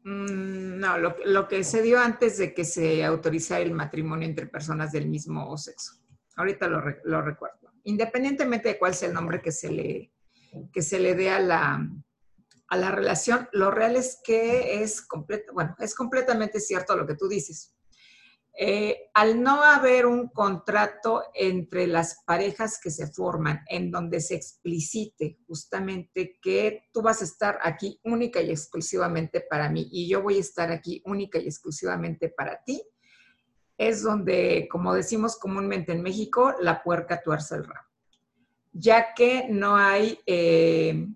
mm, 0.04 0.78
no, 0.78 0.98
lo, 0.98 1.48
que 1.48 1.64
se 1.64 1.82
dio 1.82 1.98
antes 2.00 2.38
de 2.38 2.54
que 2.54 2.64
se 2.64 3.04
autorizara 3.04 3.60
el 3.60 3.72
matrimonio 3.72 4.28
entre 4.28 4.46
personas 4.46 4.92
del 4.92 5.08
mismo 5.08 5.56
sexo. 5.56 5.94
Ahorita 6.36 6.68
lo, 6.68 6.82
lo 7.04 7.22
recuerdo. 7.22 7.72
Independientemente 7.84 8.68
de 8.68 8.78
cuál 8.78 8.94
sea 8.94 9.08
el 9.08 9.14
nombre 9.14 9.40
que 9.40 9.52
se 9.52 9.70
le, 9.70 10.12
que 10.72 10.82
se 10.82 10.98
le 10.98 11.14
dé 11.14 11.30
a 11.30 11.40
la, 11.40 11.88
a 12.68 12.76
la 12.76 12.90
relación, 12.90 13.48
lo 13.52 13.70
real 13.70 13.96
es 13.96 14.20
que 14.22 14.82
es, 14.82 15.00
completo, 15.00 15.52
bueno, 15.52 15.74
es 15.78 15.94
completamente 15.94 16.60
cierto 16.60 16.96
lo 16.96 17.06
que 17.06 17.14
tú 17.14 17.28
dices. 17.28 17.74
Eh, 18.60 19.10
al 19.14 19.40
no 19.40 19.62
haber 19.62 20.04
un 20.04 20.30
contrato 20.30 21.22
entre 21.32 21.86
las 21.86 22.24
parejas 22.26 22.80
que 22.82 22.90
se 22.90 23.06
forman 23.06 23.60
en 23.68 23.92
donde 23.92 24.20
se 24.20 24.34
explicite 24.34 25.38
justamente 25.46 26.40
que 26.42 26.88
tú 26.92 27.00
vas 27.00 27.20
a 27.20 27.24
estar 27.24 27.60
aquí 27.62 28.00
única 28.02 28.42
y 28.42 28.50
exclusivamente 28.50 29.42
para 29.48 29.68
mí 29.68 29.88
y 29.92 30.08
yo 30.08 30.22
voy 30.22 30.38
a 30.38 30.40
estar 30.40 30.72
aquí 30.72 31.00
única 31.04 31.38
y 31.38 31.44
exclusivamente 31.46 32.30
para 32.30 32.60
ti, 32.64 32.82
es 33.76 34.02
donde, 34.02 34.66
como 34.68 34.92
decimos 34.92 35.38
comúnmente 35.38 35.92
en 35.92 36.02
México, 36.02 36.52
la 36.60 36.82
puerca 36.82 37.22
tuerce 37.22 37.54
el 37.54 37.64
rabo, 37.64 37.86
ya 38.72 39.14
que 39.14 39.46
no 39.48 39.76
hay 39.76 40.18
eh, 40.26 41.06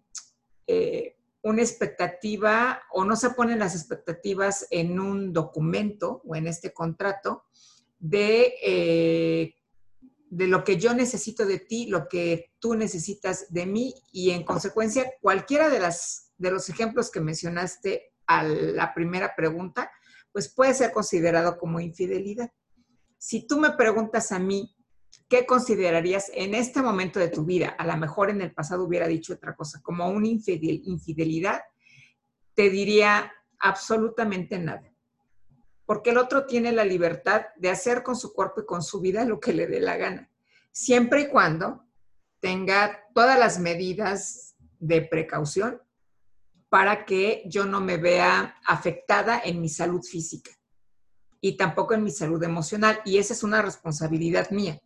eh, 0.69 1.12
una 1.43 1.63
expectativa 1.63 2.83
o 2.93 3.05
no 3.05 3.17
se 3.17 3.31
ponen 3.31 3.59
las 3.59 3.75
expectativas 3.75 4.67
en 4.71 5.01
un 5.01 5.33
documento 5.33 6.23
o 6.25 6.37
en 6.37 6.47
este 6.47 6.73
contrato 6.73 7.45
de, 7.99 8.55
eh, 8.65 9.55
de 10.31 10.47
lo 10.47 10.65
que 10.65 10.77
yo 10.77 10.95
necesito 10.95 11.45
de 11.45 11.59
ti, 11.59 11.87
lo 11.87 12.09
que 12.09 12.53
tú 12.59 12.75
necesitas 12.75 13.53
de 13.53 13.67
mí 13.67 13.95
y 14.13 14.31
en 14.31 14.45
consecuencia 14.45 15.13
cualquiera 15.21 15.69
de, 15.69 15.81
las, 15.81 16.33
de 16.39 16.53
los 16.53 16.69
ejemplos 16.69 17.11
que 17.11 17.21
mencionaste 17.21 18.13
a 18.27 18.45
la 18.45 18.95
primera 18.95 19.35
pregunta, 19.37 19.91
pues 20.33 20.49
puede 20.49 20.75
ser 20.75 20.93
considerado 20.93 21.59
como 21.59 21.81
infidelidad. 21.81 22.51
Si 23.19 23.47
tú 23.47 23.59
me 23.59 23.73
preguntas 23.73 24.33
a 24.33 24.39
mí, 24.39 24.75
¿qué 25.33 25.47
considerarías 25.47 26.31
en 26.35 26.55
este 26.55 26.83
momento 26.83 27.19
de 27.19 27.29
tu 27.29 27.47
vida? 27.47 27.69
A 27.79 27.87
lo 27.87 27.97
mejor 27.97 28.29
en 28.29 28.43
el 28.43 28.53
pasado 28.53 28.85
hubiera 28.85 29.07
dicho 29.07 29.33
otra 29.33 29.57
cosa, 29.57 29.81
como 29.81 30.07
una 30.11 30.27
infidelidad, 30.27 31.63
te 32.53 32.69
diría 32.69 33.33
absolutamente 33.59 34.59
nada. 34.59 34.93
Porque 35.87 36.11
el 36.11 36.19
otro 36.19 36.45
tiene 36.45 36.71
la 36.71 36.85
libertad 36.85 37.47
de 37.57 37.71
hacer 37.71 38.03
con 38.03 38.15
su 38.15 38.35
cuerpo 38.35 38.61
y 38.61 38.67
con 38.67 38.83
su 38.83 39.01
vida 39.01 39.25
lo 39.25 39.41
que 39.41 39.55
le 39.55 39.67
dé 39.67 39.81
la 39.81 39.97
gana, 39.97 40.31
siempre 40.71 41.23
y 41.23 41.29
cuando 41.29 41.87
tenga 42.39 43.03
todas 43.15 43.39
las 43.39 43.59
medidas 43.59 44.55
de 44.81 45.01
precaución 45.01 45.81
para 46.69 47.07
que 47.07 47.43
yo 47.47 47.65
no 47.65 47.81
me 47.81 47.97
vea 47.97 48.59
afectada 48.67 49.41
en 49.43 49.63
mi 49.63 49.71
salud 49.71 50.03
física 50.03 50.51
y 51.41 51.57
tampoco 51.57 51.95
en 51.95 52.05
mi 52.05 52.11
salud 52.11 52.43
emocional. 52.43 53.01
Y 53.07 53.17
esa 53.17 53.33
es 53.33 53.43
una 53.43 53.63
responsabilidad 53.63 54.51
mía. 54.51 54.79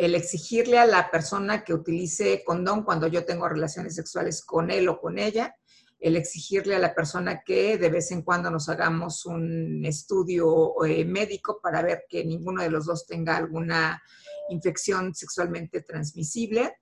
El 0.00 0.14
exigirle 0.14 0.78
a 0.78 0.86
la 0.86 1.10
persona 1.10 1.62
que 1.62 1.74
utilice 1.74 2.42
condón 2.42 2.84
cuando 2.84 3.06
yo 3.06 3.26
tengo 3.26 3.46
relaciones 3.46 3.94
sexuales 3.94 4.42
con 4.42 4.70
él 4.70 4.88
o 4.88 4.98
con 4.98 5.18
ella, 5.18 5.54
el 5.98 6.16
exigirle 6.16 6.74
a 6.74 6.78
la 6.78 6.94
persona 6.94 7.42
que 7.44 7.76
de 7.76 7.90
vez 7.90 8.10
en 8.10 8.22
cuando 8.22 8.50
nos 8.50 8.70
hagamos 8.70 9.26
un 9.26 9.84
estudio 9.84 10.72
eh, 10.86 11.04
médico 11.04 11.60
para 11.62 11.82
ver 11.82 12.04
que 12.08 12.24
ninguno 12.24 12.62
de 12.62 12.70
los 12.70 12.86
dos 12.86 13.06
tenga 13.06 13.36
alguna 13.36 14.02
infección 14.48 15.14
sexualmente 15.14 15.82
transmisible 15.82 16.78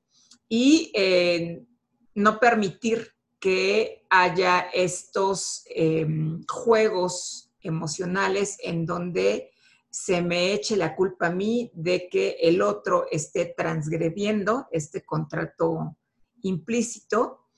y 0.48 0.92
eh, 0.94 1.64
no 2.14 2.38
permitir 2.38 3.14
que 3.40 4.06
haya 4.10 4.68
estos 4.72 5.64
em, 5.74 6.44
juegos 6.46 7.50
emocionales 7.62 8.58
en 8.62 8.86
donde 8.86 9.50
se 10.00 10.22
me 10.22 10.52
eche 10.52 10.76
la 10.76 10.94
culpa 10.94 11.26
a 11.26 11.32
mí 11.32 11.72
de 11.74 12.08
que 12.08 12.36
el 12.40 12.62
otro 12.62 13.06
esté 13.10 13.52
transgrediendo 13.56 14.68
este 14.70 15.04
contrato 15.04 15.96
implícito 16.42 17.48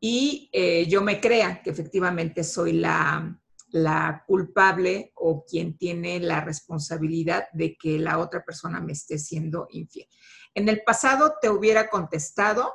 y 0.00 0.48
eh, 0.50 0.86
yo 0.86 1.02
me 1.02 1.20
crea 1.20 1.60
que 1.62 1.68
efectivamente 1.68 2.42
soy 2.42 2.72
la, 2.72 3.38
la 3.68 4.24
culpable 4.26 5.12
o 5.14 5.44
quien 5.44 5.76
tiene 5.76 6.20
la 6.20 6.40
responsabilidad 6.40 7.48
de 7.52 7.76
que 7.76 7.98
la 7.98 8.18
otra 8.18 8.46
persona 8.46 8.80
me 8.80 8.92
esté 8.92 9.18
siendo 9.18 9.66
infiel. 9.68 10.08
En 10.54 10.70
el 10.70 10.82
pasado 10.82 11.34
te 11.38 11.50
hubiera 11.50 11.90
contestado, 11.90 12.72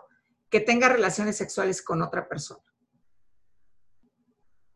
que 0.52 0.60
tenga 0.60 0.88
relaciones 0.88 1.36
sexuales 1.36 1.82
con 1.82 2.04
otra 2.04 2.30
persona. 2.30 2.62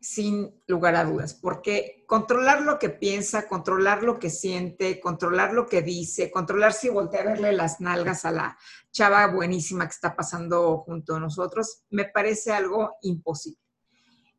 Sin 0.00 0.62
lugar 0.66 0.96
a 0.96 1.04
dudas, 1.04 1.34
porque 1.34 2.04
controlar 2.06 2.62
lo 2.62 2.78
que 2.78 2.88
piensa, 2.88 3.46
controlar 3.46 4.02
lo 4.02 4.18
que 4.18 4.30
siente, 4.30 4.98
controlar 4.98 5.52
lo 5.52 5.66
que 5.66 5.82
dice, 5.82 6.30
controlar 6.30 6.72
si 6.72 6.88
voltea 6.88 7.20
a 7.20 7.24
verle 7.24 7.52
las 7.52 7.80
nalgas 7.80 8.24
a 8.24 8.30
la 8.30 8.58
chava 8.90 9.26
buenísima 9.26 9.84
que 9.84 9.92
está 9.92 10.16
pasando 10.16 10.78
junto 10.78 11.16
a 11.16 11.20
nosotros, 11.20 11.84
me 11.90 12.06
parece 12.06 12.50
algo 12.50 12.96
imposible 13.02 13.60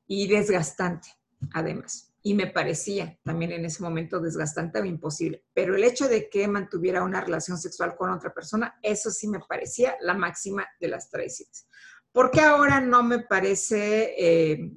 y 0.08 0.28
desgastante, 0.28 1.10
además 1.54 2.12
y 2.24 2.34
me 2.34 2.47
parecía 2.47 3.17
también 3.24 3.52
en 3.52 3.65
ese 3.65 3.82
momento 3.82 4.19
desgastante 4.19 4.80
o 4.80 4.86
imposible. 4.86 5.43
Pero 5.54 5.76
el 5.76 5.84
hecho 5.84 6.08
de 6.08 6.30
que 6.30 6.47
mantuviera 6.47 7.04
una 7.04 7.21
relación 7.21 7.58
sexual 7.58 7.95
con 7.95 8.12
otra 8.12 8.34
persona, 8.34 8.78
eso 8.82 9.10
sí 9.10 9.28
me 9.28 9.39
parecía 9.39 9.95
la 10.02 10.13
máxima 10.13 10.67
de 10.80 10.88
las 10.88 11.10
traiciones. 11.10 11.67
Porque 12.12 12.41
ahora 12.41 12.80
no 12.80 13.04
me 13.04 13.19
parece, 13.19 14.13
eh, 14.17 14.71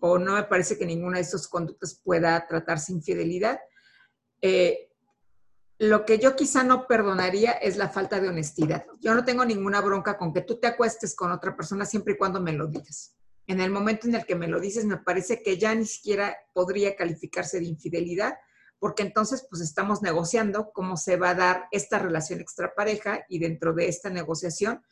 o 0.00 0.18
no 0.18 0.34
me 0.34 0.44
parece 0.44 0.78
que 0.78 0.86
ninguna 0.86 1.16
de 1.16 1.22
estas 1.22 1.48
conductas 1.48 2.00
pueda 2.02 2.46
tratarse 2.46 2.92
infidelidad. 2.92 3.60
Eh, 4.40 4.90
lo 5.78 6.04
que 6.04 6.18
yo 6.18 6.34
quizá 6.34 6.64
no 6.64 6.86
perdonaría 6.86 7.52
es 7.52 7.76
la 7.76 7.88
falta 7.88 8.20
de 8.20 8.28
honestidad. 8.28 8.84
Yo 9.00 9.14
no 9.14 9.24
tengo 9.24 9.44
ninguna 9.44 9.80
bronca 9.80 10.18
con 10.18 10.32
que 10.32 10.42
tú 10.42 10.58
te 10.58 10.66
acuestes 10.66 11.14
con 11.14 11.30
otra 11.30 11.56
persona 11.56 11.84
siempre 11.84 12.14
y 12.14 12.16
cuando 12.16 12.40
me 12.40 12.52
lo 12.52 12.66
digas 12.66 13.18
en 13.48 13.60
el 13.62 13.70
momento 13.70 14.06
en 14.06 14.14
el 14.14 14.26
que 14.26 14.36
me 14.36 14.46
lo 14.46 14.60
dices, 14.60 14.84
me 14.84 14.98
parece 14.98 15.42
que 15.42 15.58
ya 15.58 15.74
ni 15.74 15.86
siquiera 15.86 16.36
podría 16.52 16.94
calificarse 16.94 17.58
de 17.58 17.64
infidelidad, 17.64 18.34
porque 18.78 19.02
entonces 19.02 19.46
pues 19.48 19.62
estamos 19.62 20.02
negociando 20.02 20.70
cómo 20.72 20.98
se 20.98 21.16
va 21.16 21.30
a 21.30 21.34
dar 21.34 21.64
esta 21.72 21.98
relación 21.98 22.40
extrapareja 22.40 23.24
y 23.26 23.38
dentro 23.38 23.72
de 23.72 23.88
esta 23.88 24.10
negociación, 24.10 24.82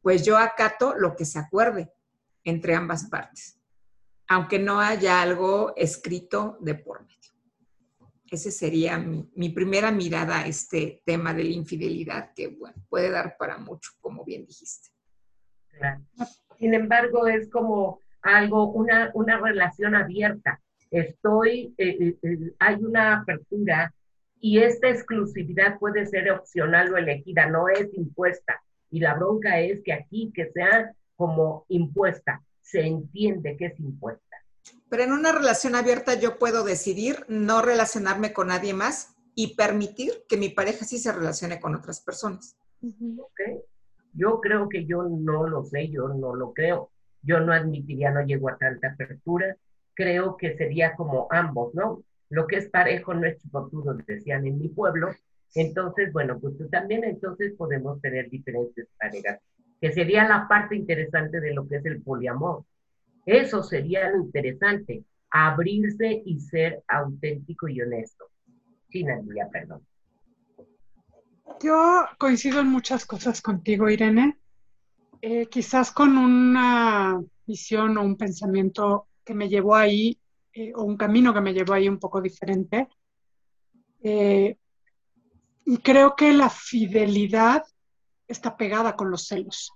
pues 0.00 0.24
yo 0.24 0.38
acato 0.38 0.94
lo 0.96 1.16
que 1.16 1.24
se 1.24 1.40
acuerde 1.40 1.92
entre 2.44 2.76
ambas 2.76 3.06
partes, 3.06 3.58
aunque 4.28 4.58
no 4.58 4.80
haya 4.80 5.22
algo 5.22 5.74
escrito 5.76 6.56
de 6.60 6.74
por 6.74 7.02
medio. 7.02 7.14
Ese 8.30 8.50
sería 8.50 8.98
mi, 8.98 9.30
mi 9.34 9.50
primera 9.50 9.90
mirada 9.90 10.40
a 10.40 10.46
este 10.46 11.02
tema 11.04 11.34
de 11.34 11.44
la 11.44 11.50
infidelidad, 11.50 12.32
que 12.34 12.48
bueno, 12.48 12.76
puede 12.88 13.10
dar 13.10 13.36
para 13.38 13.58
mucho, 13.58 13.92
como 14.00 14.24
bien 14.24 14.46
dijiste. 14.46 14.90
Sin 16.58 16.74
embargo, 16.74 17.26
es 17.26 17.48
como 17.50 18.00
algo, 18.22 18.72
una, 18.72 19.10
una 19.14 19.38
relación 19.38 19.94
abierta. 19.94 20.60
Estoy, 20.90 21.74
eh, 21.78 21.96
eh, 22.00 22.16
eh, 22.22 22.54
hay 22.58 22.76
una 22.76 23.20
apertura 23.20 23.92
y 24.40 24.58
esta 24.58 24.88
exclusividad 24.88 25.78
puede 25.78 26.06
ser 26.06 26.30
opcional 26.30 26.92
o 26.92 26.96
elegida, 26.96 27.46
no 27.46 27.68
es 27.68 27.92
impuesta. 27.94 28.62
Y 28.90 29.00
la 29.00 29.14
bronca 29.14 29.60
es 29.60 29.82
que 29.82 29.92
aquí, 29.92 30.32
que 30.34 30.50
sea 30.52 30.92
como 31.16 31.64
impuesta, 31.68 32.42
se 32.64 32.80
entiende 32.80 33.56
que 33.56 33.66
es 33.66 33.78
impuesta. 33.78 34.36
Pero 34.88 35.04
en 35.04 35.12
una 35.12 35.30
relación 35.30 35.76
abierta 35.76 36.14
yo 36.18 36.38
puedo 36.38 36.64
decidir 36.64 37.24
no 37.28 37.62
relacionarme 37.62 38.32
con 38.32 38.48
nadie 38.48 38.74
más 38.74 39.14
y 39.36 39.54
permitir 39.54 40.24
que 40.28 40.36
mi 40.36 40.48
pareja 40.48 40.84
sí 40.84 40.98
se 40.98 41.12
relacione 41.12 41.60
con 41.60 41.76
otras 41.76 42.00
personas. 42.00 42.56
Okay. 42.82 43.60
Yo 44.12 44.40
creo 44.40 44.68
que 44.68 44.84
yo 44.86 45.04
no 45.04 45.46
lo 45.46 45.64
sé, 45.64 45.88
yo 45.90 46.08
no 46.08 46.34
lo 46.34 46.52
creo 46.52 46.90
yo 47.24 47.40
no 47.40 47.52
admitiría, 47.52 48.10
no 48.10 48.24
llego 48.24 48.48
a 48.48 48.58
tanta 48.58 48.88
apertura. 48.88 49.56
Creo 49.94 50.36
que 50.36 50.56
sería 50.56 50.94
como 50.94 51.26
ambos, 51.30 51.74
¿no? 51.74 52.04
Lo 52.30 52.46
que 52.46 52.56
es 52.56 52.68
parejo 52.68 53.14
no 53.14 53.26
es 53.26 53.38
chupotudo, 53.38 53.94
decían 54.06 54.46
en 54.46 54.58
mi 54.58 54.68
pueblo. 54.68 55.10
Entonces, 55.54 56.12
bueno, 56.12 56.38
pues 56.40 56.54
también 56.70 57.04
entonces 57.04 57.54
podemos 57.56 58.00
tener 58.00 58.28
diferentes 58.28 58.88
parejas, 58.98 59.40
que 59.84 59.92
sería 59.92 60.26
la 60.26 60.48
parte 60.48 60.76
interesante 60.76 61.42
de 61.42 61.52
lo 61.52 61.68
que 61.68 61.76
es 61.76 61.84
el 61.84 62.00
poliamor. 62.00 62.64
Eso 63.26 63.62
sería 63.62 64.08
lo 64.08 64.22
interesante, 64.22 65.04
abrirse 65.28 66.22
y 66.24 66.40
ser 66.40 66.82
auténtico 66.88 67.68
y 67.68 67.82
honesto. 67.82 68.24
Sin 68.88 69.08
día, 69.28 69.46
perdón. 69.52 69.86
Yo 71.62 72.06
coincido 72.16 72.60
en 72.60 72.68
muchas 72.68 73.04
cosas 73.04 73.42
contigo, 73.42 73.90
Irene. 73.90 74.38
Eh, 75.20 75.48
quizás 75.50 75.90
con 75.90 76.16
una 76.16 77.22
visión 77.46 77.98
o 77.98 78.04
un 78.04 78.16
pensamiento 78.16 79.08
que 79.22 79.34
me 79.34 79.50
llevó 79.50 79.74
ahí, 79.74 80.18
eh, 80.54 80.72
o 80.74 80.84
un 80.84 80.96
camino 80.96 81.34
que 81.34 81.42
me 81.42 81.52
llevó 81.52 81.74
ahí 81.74 81.90
un 81.90 81.98
poco 81.98 82.22
diferente. 82.22 82.88
Eh, 84.02 84.56
y 85.66 85.76
creo 85.76 86.16
que 86.16 86.32
la 86.32 86.48
fidelidad 86.48 87.64
está 88.28 88.56
pegada 88.56 88.96
con 88.96 89.10
los 89.10 89.26
celos. 89.26 89.72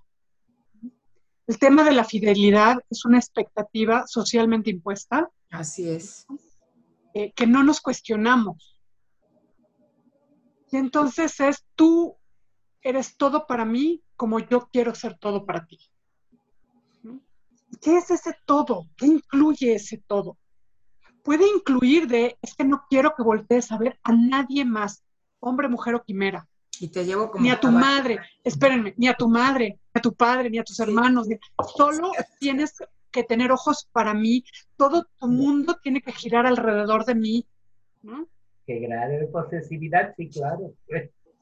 El 1.47 1.59
tema 1.59 1.83
de 1.83 1.93
la 1.93 2.05
fidelidad 2.05 2.79
es 2.91 3.05
una 3.05 3.19
expectativa 3.19 4.07
socialmente 4.07 4.71
impuesta. 4.71 5.31
Así 5.51 5.89
es. 5.89 6.27
que 7.13 7.47
no 7.47 7.65
nos 7.65 7.81
cuestionamos. 7.81 8.79
Y 10.71 10.77
entonces 10.77 11.41
es 11.41 11.65
tú 11.75 12.17
eres 12.83 13.17
todo 13.17 13.47
para 13.47 13.65
mí 13.65 14.03
como 14.17 14.39
yo 14.41 14.69
quiero 14.71 14.95
ser 14.95 15.19
todo 15.19 15.47
para 15.47 15.67
ti. 15.67 15.79
¿Qué 17.81 17.99
es 17.99 18.11
ese 18.11 18.35
todo? 18.45 18.89
¿Qué 18.97 19.07
incluye 19.07 19.75
ese 19.75 19.99
todo? 20.07 20.39
Puede 21.23 21.47
incluir 21.49 22.09
de, 22.09 22.39
es 22.43 22.55
que 22.55 22.65
no 22.65 22.85
quiero 22.89 23.15
que 23.15 23.23
voltees 23.23 23.71
a 23.71 23.79
ver 23.79 23.99
a 24.03 24.13
nadie 24.13 24.65
más, 24.65 25.05
hombre, 25.41 25.69
mujer 25.69 25.95
o 25.95 26.03
quimera. 26.03 26.48
Y 26.81 26.89
te 26.89 27.05
llevo 27.05 27.31
como... 27.31 27.43
Ni 27.43 27.51
a 27.51 27.59
tu 27.59 27.71
madre, 27.71 28.21
espérenme, 28.45 28.95
ni 28.97 29.09
a 29.09 29.15
tu 29.15 29.29
madre, 29.29 29.79
ni 29.95 29.99
a 29.99 30.03
tu 30.03 30.15
padre, 30.15 30.51
ni 30.51 30.59
a 30.59 30.65
tus 30.65 30.79
hermanos. 30.81 31.29
solo 31.77 32.13
tienes 32.39 32.75
que 33.11 33.25
tener 33.25 33.51
ojos 33.51 33.89
para 33.93 34.15
mí. 34.15 34.45
Todo 34.77 35.07
tu 35.19 35.27
mundo 35.27 35.79
tiene 35.83 36.01
que 36.01 36.13
girar 36.13 36.47
alrededor 36.47 37.05
de 37.05 37.15
mí. 37.15 37.47
qué 38.67 38.79
grado 38.81 39.13
de 39.19 39.27
posesividad, 39.27 40.15
sí, 40.17 40.29
claro. 40.29 40.75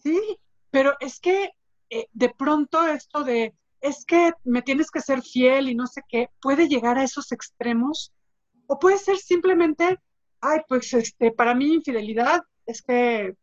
Sí, 0.03 0.39
pero 0.71 0.95
es 1.01 1.21
que 1.21 1.51
eh, 1.91 2.07
de 2.13 2.31
pronto 2.31 2.87
esto 2.87 3.25
de, 3.25 3.55
es 3.81 4.05
que 4.05 4.33
me 4.45 4.63
tienes 4.63 4.91
que 4.91 5.01
ser 5.01 5.23
fiel 5.23 5.69
y 5.69 5.75
no 5.75 5.87
sé 5.87 6.03
qué, 6.09 6.29
puede 6.41 6.69
llegar 6.69 6.99
a 6.99 7.05
esos 7.05 7.33
extremos 7.33 8.13
o 8.67 8.79
puede 8.79 8.99
ser 8.99 9.17
simplemente, 9.17 9.99
ay, 10.41 10.61
pues 10.69 10.93
este, 10.95 11.31
para 11.31 11.55
mí 11.55 11.75
infidelidad 11.75 12.43
es 12.67 12.83
que 12.83 13.35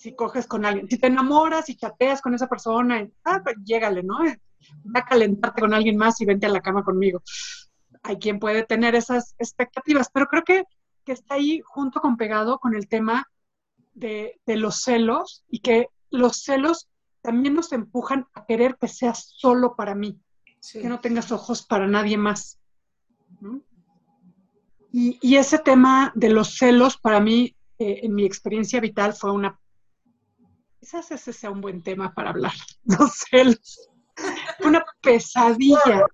si 0.00 0.14
coges 0.14 0.46
con 0.46 0.64
alguien, 0.64 0.88
si 0.88 0.98
te 0.98 1.08
enamoras 1.08 1.68
y 1.68 1.76
chateas 1.76 2.22
con 2.22 2.34
esa 2.34 2.48
persona, 2.48 3.06
ah, 3.24 3.40
pues 3.44 3.56
llégale, 3.64 4.02
¿no? 4.02 4.18
Va 4.18 5.00
a 5.00 5.04
calentarte 5.04 5.60
con 5.60 5.74
alguien 5.74 5.96
más 5.96 6.20
y 6.20 6.24
vente 6.24 6.46
a 6.46 6.50
la 6.50 6.60
cama 6.60 6.82
conmigo. 6.82 7.22
Hay 8.02 8.16
quien 8.16 8.38
puede 8.38 8.64
tener 8.64 8.94
esas 8.94 9.34
expectativas, 9.38 10.08
pero 10.12 10.26
creo 10.26 10.42
que, 10.42 10.64
que 11.04 11.12
está 11.12 11.34
ahí 11.34 11.60
junto 11.64 12.00
con 12.00 12.16
pegado 12.16 12.58
con 12.58 12.74
el 12.74 12.88
tema 12.88 13.26
de, 13.92 14.40
de 14.46 14.56
los 14.56 14.82
celos 14.82 15.44
y 15.48 15.60
que 15.60 15.88
los 16.10 16.42
celos 16.42 16.88
también 17.20 17.54
nos 17.54 17.72
empujan 17.72 18.26
a 18.34 18.46
querer 18.46 18.76
que 18.80 18.88
sea 18.88 19.12
solo 19.14 19.76
para 19.76 19.94
mí, 19.94 20.18
que 20.72 20.88
no 20.88 21.00
tengas 21.00 21.30
ojos 21.30 21.66
para 21.66 21.86
nadie 21.86 22.16
más. 22.16 22.58
Y, 24.92 25.36
ese 25.36 25.58
tema 25.58 26.12
de 26.16 26.30
los 26.30 26.56
celos, 26.56 26.96
para 26.96 27.20
mí, 27.20 27.54
eh, 27.78 28.00
en 28.02 28.14
mi 28.14 28.24
experiencia 28.24 28.80
vital, 28.80 29.12
fue 29.12 29.30
una... 29.30 29.58
Quizás 30.80 31.10
ese 31.10 31.34
sea 31.34 31.50
un 31.50 31.60
buen 31.60 31.82
tema 31.82 32.14
para 32.14 32.30
hablar, 32.30 32.52
los 32.84 33.12
celos. 33.30 33.90
Una 34.64 34.84
pesadilla. 35.02 36.06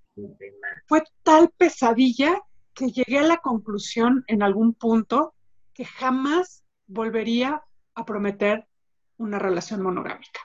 Fue 0.87 1.02
tal 1.22 1.50
pesadilla 1.57 2.40
que 2.74 2.90
llegué 2.90 3.18
a 3.18 3.22
la 3.22 3.38
conclusión 3.38 4.24
en 4.26 4.42
algún 4.42 4.74
punto 4.74 5.35
que 5.72 5.85
jamás 5.85 6.64
volvería 6.87 7.62
a 7.94 8.05
prometer 8.05 8.66
una 9.18 9.38
relación 9.38 9.83
monogámica. 9.83 10.40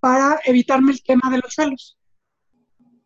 Para 0.00 0.40
evitarme 0.44 0.92
el 0.92 1.02
tema 1.02 1.30
de 1.30 1.38
los 1.38 1.54
celos. 1.54 1.98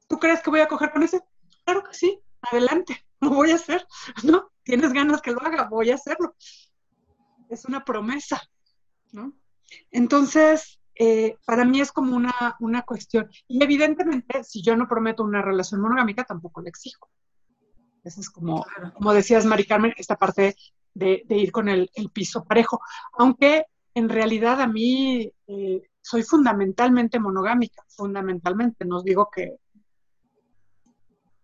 ¿Tú 0.09 0.18
crees 0.18 0.42
que 0.42 0.50
voy 0.50 0.61
a 0.61 0.68
coger 0.68 0.90
con 0.90 1.02
ese? 1.02 1.22
Claro 1.64 1.83
que 1.85 1.94
sí, 1.94 2.20
adelante, 2.42 3.07
lo 3.20 3.30
voy 3.30 3.52
a 3.52 3.57
hacer, 3.57 3.87
¿no? 4.24 4.50
Tienes 4.62 4.92
ganas 4.92 5.22
que 5.22 5.33
lo 5.33 5.40
haga, 5.42 5.68
voy 5.68 5.90
a 5.90 5.94
hacerlo. 5.94 6.35
Es 7.54 7.64
una 7.64 7.84
promesa, 7.84 8.42
¿no? 9.12 9.32
Entonces, 9.90 10.80
eh, 10.96 11.36
para 11.46 11.64
mí 11.64 11.80
es 11.80 11.92
como 11.92 12.16
una, 12.16 12.56
una 12.60 12.82
cuestión. 12.82 13.30
Y 13.48 13.62
evidentemente, 13.62 14.42
si 14.44 14.62
yo 14.62 14.76
no 14.76 14.88
prometo 14.88 15.22
una 15.22 15.40
relación 15.40 15.80
monogámica, 15.80 16.24
tampoco 16.24 16.60
la 16.62 16.68
exijo. 16.68 17.08
Esa 18.02 18.20
es 18.20 18.28
como, 18.28 18.66
como 18.94 19.14
decías, 19.14 19.46
Mari 19.46 19.64
Carmen, 19.64 19.94
esta 19.96 20.16
parte 20.16 20.56
de, 20.92 21.24
ir 21.28 21.52
con 21.52 21.68
el, 21.68 21.90
piso 22.12 22.44
parejo. 22.44 22.80
Aunque 23.12 23.66
en 23.94 24.08
realidad 24.08 24.60
a 24.60 24.66
mí 24.66 25.32
eh, 25.46 25.82
soy 26.00 26.22
fundamentalmente 26.22 27.18
monogámica, 27.18 27.84
fundamentalmente. 27.88 28.84
No 28.84 29.02
digo 29.02 29.28
que, 29.34 29.56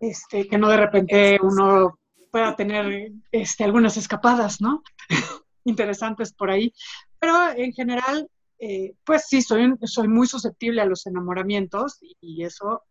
este, 0.01 0.49
que 0.49 0.59
no 0.59 0.69
de 0.69 0.77
repente 0.77 1.39
uno 1.41 1.99
pueda 2.31 2.55
tener 2.57 3.13
este, 3.33 3.65
algunas 3.65 3.97
escapadas, 3.97 4.61
¿no? 4.61 4.83
Interesantes 5.65 6.33
por 6.33 6.51
ahí. 6.51 6.73
Pero 7.19 7.51
en 7.57 7.73
general, 7.73 8.29
eh, 8.59 8.95
pues 9.05 9.27
sí, 9.29 9.43
soy, 9.43 9.75
soy 9.85 10.09
muy 10.09 10.27
susceptible 10.27 10.83
a 10.83 10.87
los 10.87 11.07
enamoramientos 11.07 11.99
y 12.21 12.45
eso, 12.45 12.83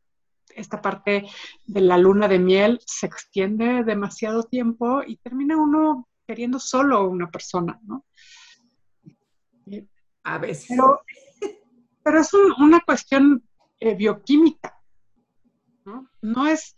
esta 0.55 0.81
parte 0.81 1.25
de 1.65 1.81
la 1.81 1.97
luna 1.97 2.27
de 2.27 2.39
miel 2.39 2.79
se 2.85 3.05
extiende 3.05 3.83
demasiado 3.83 4.43
tiempo 4.43 5.03
y 5.05 5.17
termina 5.17 5.57
uno 5.57 6.07
queriendo 6.27 6.59
solo 6.59 7.07
una 7.09 7.29
persona, 7.29 7.79
¿no? 7.83 8.05
A 10.23 10.37
veces. 10.37 10.67
Pero, 10.69 11.01
pero 12.03 12.21
es 12.21 12.33
una 12.33 12.81
cuestión 12.81 13.43
eh, 13.79 13.95
bioquímica, 13.95 14.79
¿no? 15.85 16.09
No 16.21 16.47
es, 16.47 16.77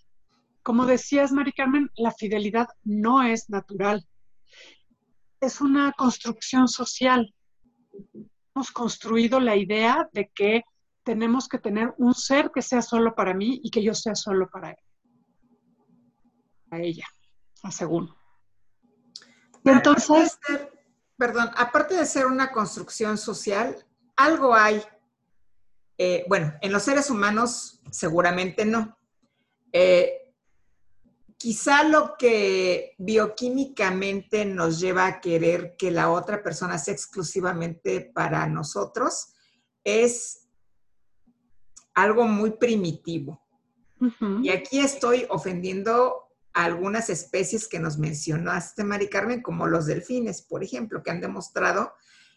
como 0.63 0.85
decías, 0.85 1.31
Mari 1.31 1.51
Carmen, 1.51 1.89
la 1.95 2.11
fidelidad 2.11 2.69
no 2.83 3.23
es 3.23 3.49
natural. 3.49 4.07
Es 5.41 5.59
una 5.59 5.91
construcción 5.93 6.67
social. 6.67 7.33
Hemos 8.55 8.71
construido 8.71 9.39
la 9.39 9.55
idea 9.55 10.07
de 10.13 10.31
que 10.33 10.63
tenemos 11.03 11.47
que 11.47 11.57
tener 11.57 11.93
un 11.97 12.13
ser 12.13 12.51
que 12.53 12.61
sea 12.61 12.81
solo 12.83 13.15
para 13.15 13.33
mí 13.33 13.59
y 13.63 13.71
que 13.71 13.83
yo 13.83 13.95
sea 13.95 14.13
solo 14.15 14.47
para 14.49 14.69
él. 14.69 14.77
A 16.69 16.79
ella, 16.79 17.07
a 17.63 17.71
según. 17.71 18.13
Entonces, 19.65 20.39
perdón, 21.17 21.49
aparte 21.55 21.95
de 21.95 22.05
ser 22.05 22.27
una 22.27 22.51
construcción 22.51 23.17
social, 23.17 23.83
algo 24.15 24.53
hay, 24.53 24.81
eh, 25.97 26.23
bueno, 26.29 26.53
en 26.61 26.71
los 26.71 26.83
seres 26.83 27.09
humanos 27.09 27.81
seguramente 27.91 28.63
no. 28.63 28.95
Eh, 29.73 30.20
quizá 31.41 31.83
lo 31.83 32.17
que 32.19 32.93
bioquímicamente 32.99 34.45
nos 34.45 34.79
lleva 34.79 35.07
a 35.07 35.19
querer 35.19 35.75
que 35.75 35.89
la 35.89 36.11
otra 36.11 36.43
persona 36.43 36.77
sea 36.77 36.93
exclusivamente 36.93 38.11
para 38.13 38.45
nosotros 38.45 39.33
es 39.83 40.47
algo 41.95 42.27
muy 42.27 42.51
primitivo. 42.51 43.41
Y 44.43 44.49
aquí 44.49 44.81
estoy 44.81 45.25
ofendiendo 45.29 46.27
algunas 46.53 47.09
especies 47.09 47.67
que 47.67 47.79
nos 47.79 47.97
mencionaste, 47.97 48.83
Mari 48.83 49.09
Carmen, 49.09 49.41
como 49.41 49.65
los 49.65 49.87
delfines, 49.87 50.43
por 50.43 50.63
ejemplo, 50.63 51.01
que 51.01 51.09
han 51.09 51.21
demostrado 51.21 51.93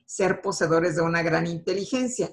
ser 0.07 0.41
poseedores 0.41 0.97
de 0.97 1.03
una 1.03 1.23
gran 1.23 1.47
inteligencia. 1.47 2.31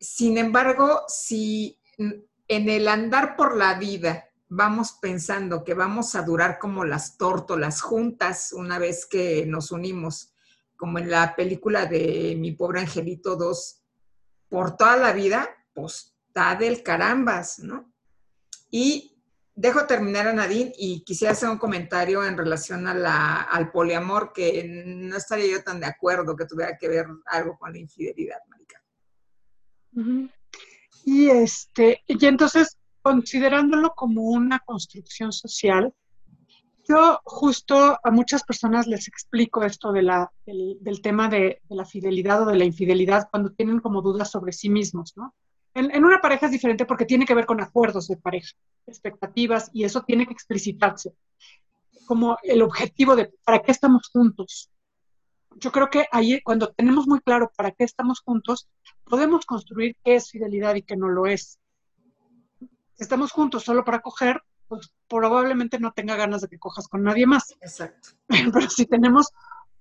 Sin 0.00 0.38
embargo, 0.38 1.02
si 1.06 1.80
en 1.96 2.68
el 2.68 2.88
andar 2.88 3.36
por 3.36 3.56
la 3.56 3.78
vida 3.78 4.27
vamos 4.48 4.92
pensando 5.00 5.62
que 5.62 5.74
vamos 5.74 6.14
a 6.14 6.22
durar 6.22 6.58
como 6.58 6.84
las 6.84 7.16
tórtolas 7.16 7.80
juntas 7.80 8.52
una 8.52 8.78
vez 8.78 9.06
que 9.06 9.44
nos 9.46 9.70
unimos, 9.70 10.34
como 10.76 10.98
en 10.98 11.10
la 11.10 11.34
película 11.36 11.86
de 11.86 12.36
Mi 12.38 12.52
pobre 12.52 12.80
angelito 12.80 13.36
2, 13.36 13.82
por 14.48 14.76
toda 14.76 14.96
la 14.96 15.12
vida, 15.12 15.48
pues 15.74 16.16
está 16.28 16.54
del 16.54 16.82
carambas, 16.82 17.58
¿no? 17.58 17.92
Y 18.70 19.18
dejo 19.54 19.86
terminar 19.86 20.28
a 20.28 20.32
Nadine 20.32 20.72
y 20.78 21.02
quisiera 21.04 21.32
hacer 21.32 21.48
un 21.48 21.58
comentario 21.58 22.24
en 22.24 22.38
relación 22.38 22.86
a 22.86 22.94
la, 22.94 23.42
al 23.42 23.72
poliamor, 23.72 24.32
que 24.32 24.64
no 24.86 25.16
estaría 25.16 25.50
yo 25.50 25.64
tan 25.64 25.80
de 25.80 25.86
acuerdo 25.86 26.36
que 26.36 26.46
tuviera 26.46 26.78
que 26.78 26.88
ver 26.88 27.06
algo 27.26 27.58
con 27.58 27.72
la 27.72 27.78
infidelidad, 27.78 28.38
Marica. 28.48 28.82
Y 31.04 31.28
este, 31.28 32.04
y 32.06 32.24
entonces, 32.24 32.77
considerándolo 33.08 33.94
como 33.94 34.20
una 34.20 34.58
construcción 34.58 35.32
social, 35.32 35.94
yo 36.86 37.20
justo 37.24 37.98
a 38.02 38.10
muchas 38.10 38.44
personas 38.44 38.86
les 38.86 39.08
explico 39.08 39.62
esto 39.62 39.92
del, 39.92 40.10
tema 41.02 41.30
de, 41.30 41.62
la 41.70 41.86
fidelidad 41.86 42.42
o 42.42 42.50
de 42.50 42.58
la 42.58 42.66
infidelidad 42.66 43.28
cuando 43.30 43.50
tienen 43.52 43.80
como 43.80 44.02
dudas 44.02 44.30
sobre 44.30 44.52
sí 44.52 44.68
mismos, 44.68 45.14
¿no? 45.16 45.34
En, 45.72 46.04
una 46.04 46.20
pareja 46.20 46.46
es 46.46 46.52
diferente 46.52 46.84
porque 46.84 47.06
tiene 47.06 47.24
que 47.24 47.34
ver 47.34 47.46
con 47.46 47.62
acuerdos 47.62 48.08
de 48.08 48.18
pareja, 48.18 48.54
expectativas, 48.86 49.70
y 49.72 49.84
eso 49.84 50.02
tiene 50.02 50.26
que 50.26 50.34
explicitarse 50.34 51.14
como 52.06 52.36
el 52.42 52.60
objetivo 52.60 53.16
de 53.16 53.32
para 53.42 53.60
qué 53.60 53.72
estamos 53.72 54.10
juntos. 54.12 54.70
Yo 55.56 55.72
creo 55.72 55.88
que 55.88 56.04
ahí, 56.12 56.42
cuando 56.42 56.68
tenemos 56.72 57.06
muy 57.06 57.20
claro 57.20 57.50
para 57.56 57.70
qué 57.70 57.84
estamos 57.84 58.20
juntos, 58.20 58.68
podemos 59.04 59.46
construir 59.46 59.96
qué 60.04 60.16
es 60.16 60.30
fidelidad 60.30 60.74
y 60.74 60.82
qué 60.82 60.96
no 60.96 61.08
lo 61.08 61.26
es. 61.26 61.58
Estamos 62.98 63.32
juntos 63.32 63.64
solo 63.64 63.84
para 63.84 64.00
coger, 64.00 64.42
pues 64.66 64.92
probablemente 65.08 65.78
no 65.78 65.92
tenga 65.92 66.16
ganas 66.16 66.42
de 66.42 66.48
que 66.48 66.58
cojas 66.58 66.88
con 66.88 67.02
nadie 67.02 67.26
más. 67.26 67.54
Exacto. 67.60 68.10
Pero 68.52 68.68
si 68.68 68.86
tenemos 68.86 69.32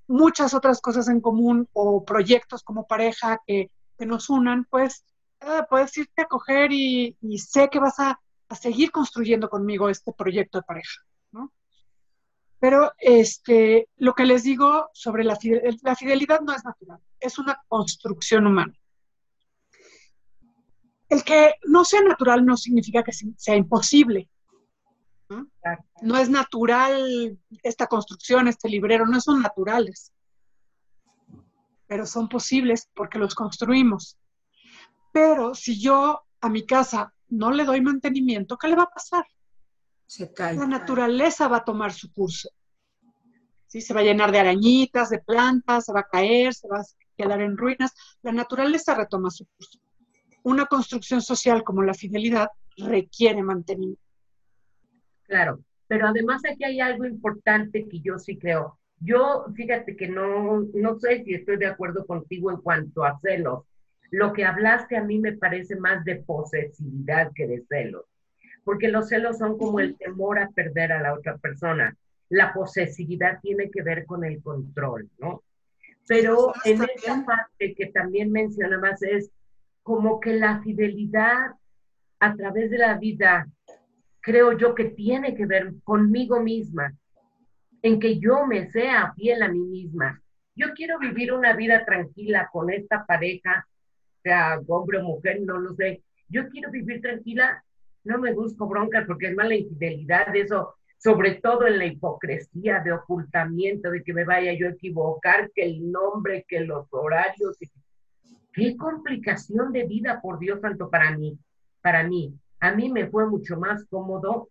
muchas 0.08 0.54
otras 0.54 0.80
cosas 0.80 1.10
en 1.10 1.20
común 1.20 1.68
o 1.74 2.06
proyectos 2.06 2.64
como 2.64 2.88
pareja 2.88 3.42
que, 3.46 3.72
que 3.98 4.06
nos 4.06 4.30
unan, 4.30 4.66
pues 4.70 5.04
Ah, 5.40 5.68
puedes 5.70 5.96
irte 5.98 6.24
a 6.24 6.26
coger 6.26 6.72
y, 6.72 7.16
sé 7.38 7.70
que 7.70 7.80
vas 7.80 8.00
a, 8.00 8.20
seguir 8.60 8.92
construyendo 8.92 9.50
conmigo 9.50 9.90
este 9.90 10.14
proyecto 10.14 10.60
de 10.60 10.64
pareja, 10.64 11.02
¿no? 11.32 11.52
Pero 12.60 12.94
este, 12.98 13.90
lo 13.98 14.14
que 14.14 14.26
les 14.26 14.44
digo 14.44 14.90
sobre 14.94 15.26
la 15.26 15.36
fidelidad, 15.36 15.76
la 15.84 15.96
fidelidad 15.96 16.40
no 16.42 16.54
es 16.54 16.64
natural, 16.64 17.00
es 17.20 17.38
una 17.38 17.62
construcción 17.68 18.48
humana. 18.48 18.74
El 21.10 21.24
que 21.24 21.56
no 21.66 21.86
sea 21.86 22.02
natural 22.02 22.46
no 22.46 22.58
significa 22.58 23.04
que 23.04 23.12
sea 23.12 23.56
imposible. 23.56 24.30
¿no? 25.30 25.50
no 26.02 26.18
es 26.18 26.30
natural 26.30 27.38
esta 27.64 27.88
construcción, 27.88 28.48
este 28.48 28.70
librero, 28.70 29.06
no 29.06 29.20
son 29.20 29.42
naturales, 29.42 30.14
pero 31.86 32.06
son 32.06 32.30
posibles 32.30 32.90
porque 32.94 33.20
los 33.20 33.36
construimos. 33.36 34.18
Pero 35.12 35.56
si 35.56 35.80
yo 35.80 36.24
a 36.42 36.50
mi 36.50 36.66
casa 36.66 37.14
no 37.30 37.52
le 37.52 37.66
doy 37.66 37.82
mantenimiento, 37.82 38.58
¿qué 38.58 38.68
le 38.68 38.76
va 38.76 38.84
a 38.84 38.90
pasar? 38.90 39.26
Se 40.06 40.34
cae. 40.34 40.56
La 40.56 40.68
naturaleza 40.68 41.48
va 41.48 41.58
a 41.58 41.66
tomar 41.66 41.92
su 41.92 42.12
curso. 42.14 42.50
¿sí? 43.68 43.82
Se 43.82 43.94
va 43.94 44.02
a 44.02 44.04
llenar 44.04 44.32
de 44.32 44.40
arañitas, 44.40 45.10
de 45.10 45.20
plantas, 45.20 45.86
se 45.86 45.94
va 45.94 46.02
a 46.02 46.08
caer, 46.08 46.54
se 46.54 46.68
va 46.68 46.80
a 46.80 46.86
quedar 47.18 47.42
en 47.42 47.58
ruinas. 47.58 47.94
La 48.22 48.32
naturaleza 48.32 48.96
retoma 48.96 49.30
su 49.30 49.46
curso. 49.46 49.80
Una 50.48 50.66
construcción 50.66 51.22
social 51.22 51.62
como 51.66 51.84
la 51.84 51.94
fidelidad 51.94 52.48
requiere 52.78 53.44
mantenimiento. 53.44 54.02
Claro, 55.24 55.60
pero 55.90 56.08
además 56.08 56.42
aquí 56.50 56.64
hay 56.64 56.80
algo 56.80 57.04
importante 57.04 57.86
que 57.86 58.00
yo 58.00 58.18
sí 58.18 58.38
creo. 58.38 58.80
Yo, 59.02 59.48
fíjate 59.54 59.98
que 59.98 60.08
no, 60.08 60.66
no 60.74 61.00
sé 61.00 61.22
si 61.26 61.34
estoy 61.34 61.58
de 61.58 61.68
acuerdo 61.68 62.06
contigo 62.06 62.50
en 62.50 62.62
cuanto 62.62 63.04
a 63.04 63.20
celos. 63.20 63.66
Lo 64.10 64.32
que 64.32 64.46
hablaste 64.46 64.96
a 64.96 65.04
mí 65.04 65.20
me 65.20 65.34
parece 65.34 65.76
más 65.76 66.06
de 66.06 66.16
posesividad 66.16 67.34
que 67.36 67.46
de 67.46 67.66
celos, 67.68 68.06
porque 68.64 68.88
los 68.88 69.10
celos 69.10 69.40
son 69.40 69.58
como 69.58 69.82
el 69.82 69.98
temor 69.98 70.40
a 70.40 70.50
perder 70.52 70.94
a 70.94 71.02
la 71.02 71.14
otra 71.14 71.38
persona. 71.40 71.94
La 72.30 72.54
posesividad 72.54 73.42
tiene 73.42 73.70
que 73.70 73.82
ver 73.82 74.06
con 74.06 74.24
el 74.24 74.42
control, 74.42 75.10
¿no? 75.20 75.44
Pero 76.08 76.54
en 76.64 76.84
esa 76.84 77.26
parte 77.26 77.76
que 77.76 77.88
también 77.88 78.32
mencionabas 78.32 79.04
es 79.04 79.30
como 79.88 80.20
que 80.20 80.34
la 80.34 80.62
fidelidad 80.64 81.52
a 82.20 82.36
través 82.36 82.70
de 82.70 82.78
la 82.78 82.98
vida, 82.98 83.48
creo 84.20 84.52
yo 84.58 84.76
que 84.76 84.84
tiene 84.84 85.34
que 85.34 85.46
ver 85.46 85.76
conmigo 85.86 86.42
misma, 86.42 86.94
en 87.82 87.98
que 87.98 88.20
yo 88.20 88.46
me 88.46 88.70
sea 88.70 89.14
fiel 89.14 89.44
a 89.44 89.48
mí 89.48 89.62
misma. 89.62 90.22
Yo 90.58 90.74
quiero 90.76 91.00
vivir 91.00 91.32
una 91.32 91.54
vida 91.54 91.86
tranquila 91.86 92.50
con 92.52 92.70
esta 92.70 93.06
pareja, 93.06 93.66
sea 94.24 94.60
hombre 94.68 94.98
o 94.98 95.04
mujer, 95.04 95.40
no 95.46 95.58
lo 95.58 95.74
sé. 95.74 96.04
Yo 96.28 96.50
quiero 96.50 96.70
vivir 96.70 97.02
tranquila, 97.02 97.64
no 98.04 98.18
me 98.18 98.34
busco 98.34 98.68
broncas 98.68 99.06
porque 99.08 99.28
es 99.28 99.36
mala 99.36 99.56
infidelidad, 99.56 100.36
eso, 100.36 100.76
sobre 100.98 101.36
todo 101.36 101.66
en 101.66 101.78
la 101.78 101.86
hipocresía 101.86 102.82
de 102.82 102.92
ocultamiento, 102.92 103.90
de 103.90 104.04
que 104.04 104.14
me 104.14 104.26
vaya 104.26 104.52
yo 104.52 104.68
a 104.68 104.72
equivocar, 104.72 105.50
que 105.56 105.64
el 105.64 105.90
nombre, 105.90 106.44
que 106.46 106.60
los 106.60 106.88
horarios. 106.92 107.58
Qué 108.58 108.76
complicación 108.76 109.72
de 109.72 109.86
vida, 109.86 110.20
por 110.22 110.40
Dios 110.40 110.60
santo, 110.62 110.90
para 110.90 111.16
mí, 111.16 111.38
para 111.82 112.04
mí. 112.04 112.34
A 112.60 112.74
mí 112.74 112.92
me 112.92 113.08
fue 113.08 113.28
mucho 113.28 113.58
más 113.58 113.86
cómodo 113.86 114.50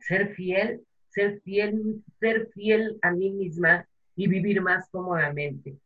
ser 0.00 0.34
fiel 0.34 0.84
ser 1.16 1.40
fiel, 1.40 2.04
ser 2.20 2.48
fiel 2.52 2.98
a 3.00 3.10
mí 3.10 3.30
misma 3.30 3.88
y 4.14 4.28
vivir 4.28 4.60
más 4.60 4.86
cómodamente. 4.90 5.78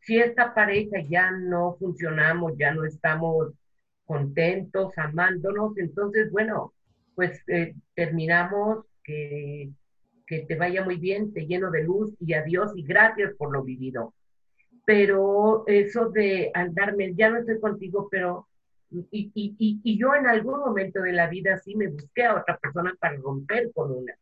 Si 0.00 0.18
esta 0.18 0.52
pareja 0.52 1.00
ya 1.08 1.30
no 1.30 1.76
funcionamos, 1.78 2.54
ya 2.58 2.74
no 2.74 2.84
estamos 2.84 3.52
contentos, 4.04 4.92
amándonos, 4.98 5.78
entonces, 5.78 6.30
bueno, 6.32 6.74
pues 7.14 7.40
eh, 7.46 7.76
terminamos, 7.94 8.84
que, 9.04 9.70
que 10.26 10.40
te 10.40 10.56
vaya 10.56 10.82
muy 10.82 10.96
bien, 10.96 11.32
te 11.32 11.46
lleno 11.46 11.70
de 11.70 11.84
luz 11.84 12.12
y 12.18 12.34
adiós 12.34 12.72
y 12.74 12.82
gracias 12.82 13.32
por 13.34 13.52
lo 13.52 13.62
vivido. 13.62 14.12
Pero 14.84 15.64
eso 15.66 16.10
de 16.10 16.50
andarme, 16.54 17.14
ya 17.14 17.30
no 17.30 17.38
estoy 17.38 17.60
contigo, 17.60 18.08
pero 18.10 18.48
y, 18.90 19.32
y, 19.34 19.80
y, 19.82 19.98
yo 19.98 20.14
en 20.14 20.26
algún 20.26 20.60
momento 20.60 21.00
de 21.02 21.12
la 21.12 21.26
vida 21.26 21.58
sí 21.58 21.74
me 21.74 21.88
busqué 21.88 22.24
a 22.24 22.36
otra 22.36 22.58
persona 22.58 22.94
para 23.00 23.16
romper 23.16 23.72
con 23.72 23.90
una 23.90 24.14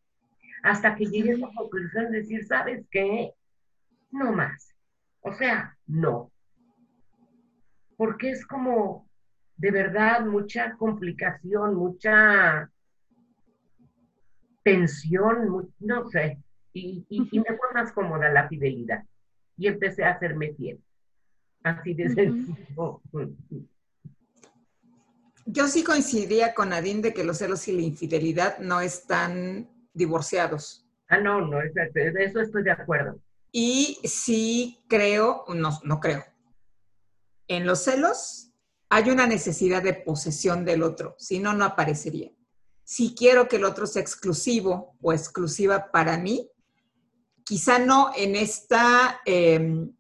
hasta 0.63 0.95
que 0.95 1.07
llegué 1.07 1.33
a 1.33 1.39
la 1.39 1.51
conclusión 1.55 2.11
de 2.11 2.19
decir, 2.19 2.47
¿sabes 2.47 2.87
qué? 2.91 3.33
No 4.11 4.33
más. 4.33 4.75
O 5.21 5.33
sea, 5.33 5.77
no. 5.87 6.31
Porque 7.97 8.31
es 8.31 8.47
como, 8.47 9.09
de 9.57 9.71
verdad, 9.71 10.25
mucha 10.25 10.73
complicación, 10.75 11.75
mucha 11.75 12.71
tensión, 14.63 15.73
no 15.81 16.09
sé. 16.11 16.39
Y, 16.73 17.05
me 17.11 17.57
fue 17.57 17.73
más 17.75 17.93
cómoda 17.93 18.31
la 18.31 18.49
fidelidad. 18.49 19.05
Y 19.57 19.67
empecé 19.67 20.05
a 20.05 20.13
hacerme 20.13 20.55
fiel. 20.55 20.81
Así 21.63 21.95
de 21.95 22.09
sencillo. 22.09 23.01
Yo 25.45 25.67
sí 25.69 25.83
coincidía 25.83 26.55
con 26.55 26.71
Nadine 26.71 27.03
de 27.03 27.15
que 27.15 27.25
los 27.25 27.39
celos 27.39 27.67
y 27.69 27.73
la 27.73 27.83
infidelidad 27.83 28.59
no 28.59 28.81
están 28.81 29.69
divorciados. 29.93 30.87
Ah, 31.09 31.19
no, 31.19 31.41
no, 31.41 31.59
de 31.59 32.25
eso 32.25 32.41
estoy 32.41 32.63
de 32.63 32.71
acuerdo. 32.71 33.21
Y 33.51 33.99
sí 34.05 34.83
creo, 34.89 35.45
no, 35.49 35.79
no 35.85 36.01
creo. 36.01 36.25
En 37.49 37.67
los 37.67 37.85
celos 37.85 38.51
hay 38.89 39.11
una 39.11 39.27
necesidad 39.27 39.83
de 39.83 39.95
posesión 39.95 40.65
del 40.65 40.83
otro, 40.83 41.15
si 41.19 41.39
no, 41.39 41.53
no 41.53 41.65
aparecería. 41.65 42.31
Si 42.85 43.15
quiero 43.15 43.49
que 43.49 43.57
el 43.57 43.65
otro 43.65 43.87
sea 43.87 44.03
exclusivo 44.03 44.97
o 45.03 45.13
exclusiva 45.13 45.91
para 45.91 46.17
mí, 46.19 46.51
quizá 47.45 47.79
no 47.79 48.13
en 48.17 48.37
esta, 48.37 49.21
em, 49.25 49.93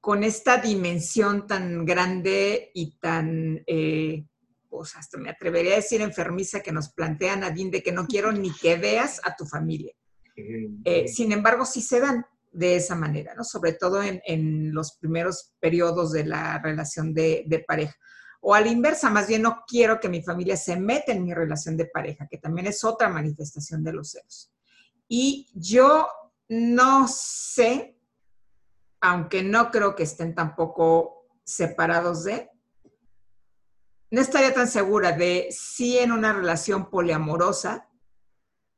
con 0.00 0.22
esta 0.22 0.58
dimensión 0.58 1.46
tan 1.46 1.84
grande 1.84 2.70
y 2.74 2.98
tan 2.98 3.62
eh, 3.66 4.24
pues 4.68 4.96
hasta 4.96 5.18
me 5.18 5.30
atrevería 5.30 5.72
a 5.72 5.76
decir 5.76 6.00
enfermiza 6.00 6.60
que 6.60 6.72
nos 6.72 6.90
plantea 6.90 7.36
Nadine 7.36 7.70
de 7.70 7.82
que 7.82 7.92
no 7.92 8.06
quiero 8.06 8.32
ni 8.32 8.52
que 8.52 8.76
veas 8.76 9.20
a 9.24 9.34
tu 9.34 9.44
familia. 9.46 9.92
Eh, 10.84 11.08
sin 11.08 11.32
embargo, 11.32 11.64
sí 11.64 11.82
se 11.82 12.00
dan 12.00 12.24
de 12.52 12.76
esa 12.76 12.94
manera, 12.94 13.34
¿no? 13.34 13.42
Sobre 13.44 13.72
todo 13.72 14.02
en, 14.02 14.72
los 14.72 14.92
primeros 14.92 15.52
periodos 15.58 16.12
de 16.12 16.24
la 16.24 16.60
relación 16.60 17.12
de, 17.12 17.44
de, 17.46 17.60
pareja. 17.60 17.94
O 18.40 18.54
a 18.54 18.60
la 18.60 18.68
inversa, 18.68 19.10
más 19.10 19.26
bien 19.26 19.42
no 19.42 19.64
quiero 19.66 19.98
que 19.98 20.08
mi 20.08 20.22
familia 20.22 20.56
se 20.56 20.78
meta 20.78 21.12
en 21.12 21.24
mi 21.24 21.34
relación 21.34 21.76
de 21.76 21.86
pareja, 21.86 22.28
que 22.30 22.38
también 22.38 22.68
es 22.68 22.84
otra 22.84 23.08
manifestación 23.08 23.82
de 23.82 23.92
los 23.92 24.10
celos. 24.12 24.52
Y 25.08 25.48
yo 25.54 26.06
no 26.48 27.06
sé, 27.08 27.98
aunque 29.00 29.42
no 29.42 29.70
creo 29.70 29.94
que 29.94 30.02
estén 30.02 30.34
tampoco 30.34 31.26
separados 31.44 32.24
de, 32.24 32.50
no 34.10 34.20
estaría 34.20 34.54
tan 34.54 34.68
segura 34.68 35.12
de 35.12 35.48
si 35.50 35.98
en 35.98 36.12
una 36.12 36.32
relación 36.32 36.88
poliamorosa 36.88 37.88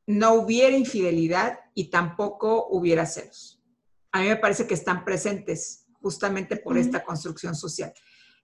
no 0.06 0.34
hubiera 0.34 0.76
infidelidad 0.76 1.60
y 1.74 1.88
tampoco 1.88 2.66
hubiera 2.70 3.06
celos. 3.06 3.62
A 4.10 4.20
mí 4.20 4.26
me 4.26 4.36
parece 4.36 4.66
que 4.66 4.74
están 4.74 5.04
presentes 5.04 5.86
justamente 6.00 6.56
por 6.56 6.76
esta 6.76 7.04
construcción 7.04 7.54
social. 7.54 7.92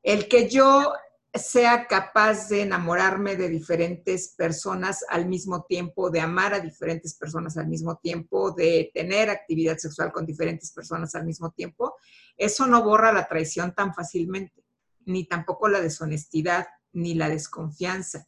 El 0.03 0.29
que 0.29 0.49
yo 0.49 0.93
sea 1.39 1.87
capaz 1.87 2.49
de 2.49 2.63
enamorarme 2.63 3.37
de 3.37 3.49
diferentes 3.49 4.35
personas 4.37 5.05
al 5.09 5.27
mismo 5.27 5.65
tiempo, 5.65 6.11
de 6.11 6.21
amar 6.21 6.55
a 6.55 6.61
diferentes 6.61 7.15
personas 7.15 7.57
al 7.57 7.69
mismo 7.69 7.97
tiempo, 7.97 8.53
de 8.53 8.91
tener 8.95 9.31
actividad 9.31 9.77
sexual 9.79 10.13
con 10.13 10.27
diferentes 10.27 10.73
personas 10.73 11.15
al 11.15 11.25
mismo 11.25 11.51
tiempo, 11.51 11.97
eso 12.37 12.67
no 12.67 12.83
borra 12.83 13.13
la 13.13 13.27
traición 13.27 13.75
tan 13.75 13.95
fácilmente, 13.95 14.65
ni 15.05 15.25
tampoco 15.25 15.69
la 15.69 15.81
deshonestidad, 15.81 16.67
ni 16.93 17.15
la 17.15 17.29
desconfianza. 17.29 18.27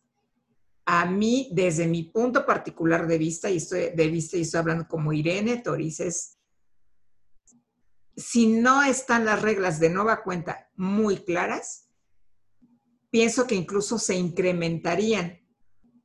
A 0.85 1.05
mí, 1.07 1.51
desde 1.53 1.87
mi 1.87 2.05
punto 2.05 2.47
particular 2.47 3.07
de 3.07 3.19
vista, 3.19 3.51
y 3.51 3.59
estoy 3.59 3.91
de 3.95 4.09
vista 4.09 4.37
y 4.37 4.43
estoy 4.43 4.61
hablando 4.61 4.89
como 4.89 5.13
Irene 5.13 5.59
Torices, 5.59 6.39
si 8.17 8.49
no 8.49 8.83
están 8.83 9.25
las 9.25 9.43
reglas 9.43 9.79
de 9.79 9.91
nueva 9.91 10.23
cuenta 10.23 10.69
muy 10.75 11.19
claras, 11.25 11.88
pienso 13.11 13.47
que 13.47 13.55
incluso 13.55 13.99
se 13.99 14.15
incrementarían 14.15 15.41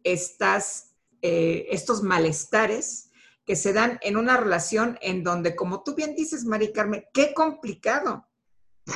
estas, 0.04 0.96
eh, 1.22 1.68
estos 1.72 2.04
malestares 2.04 3.10
que 3.46 3.56
se 3.56 3.74
dan 3.74 4.00
en 4.02 4.18
una 4.18 4.38
relación 4.38 4.98
en 5.02 5.24
donde, 5.24 5.56
como 5.56 5.84
tú 5.84 5.96
bien 5.96 6.16
dices, 6.16 6.46
Mari 6.46 6.72
Carmen, 6.72 7.06
qué 7.14 7.34
complicado. 7.34 8.28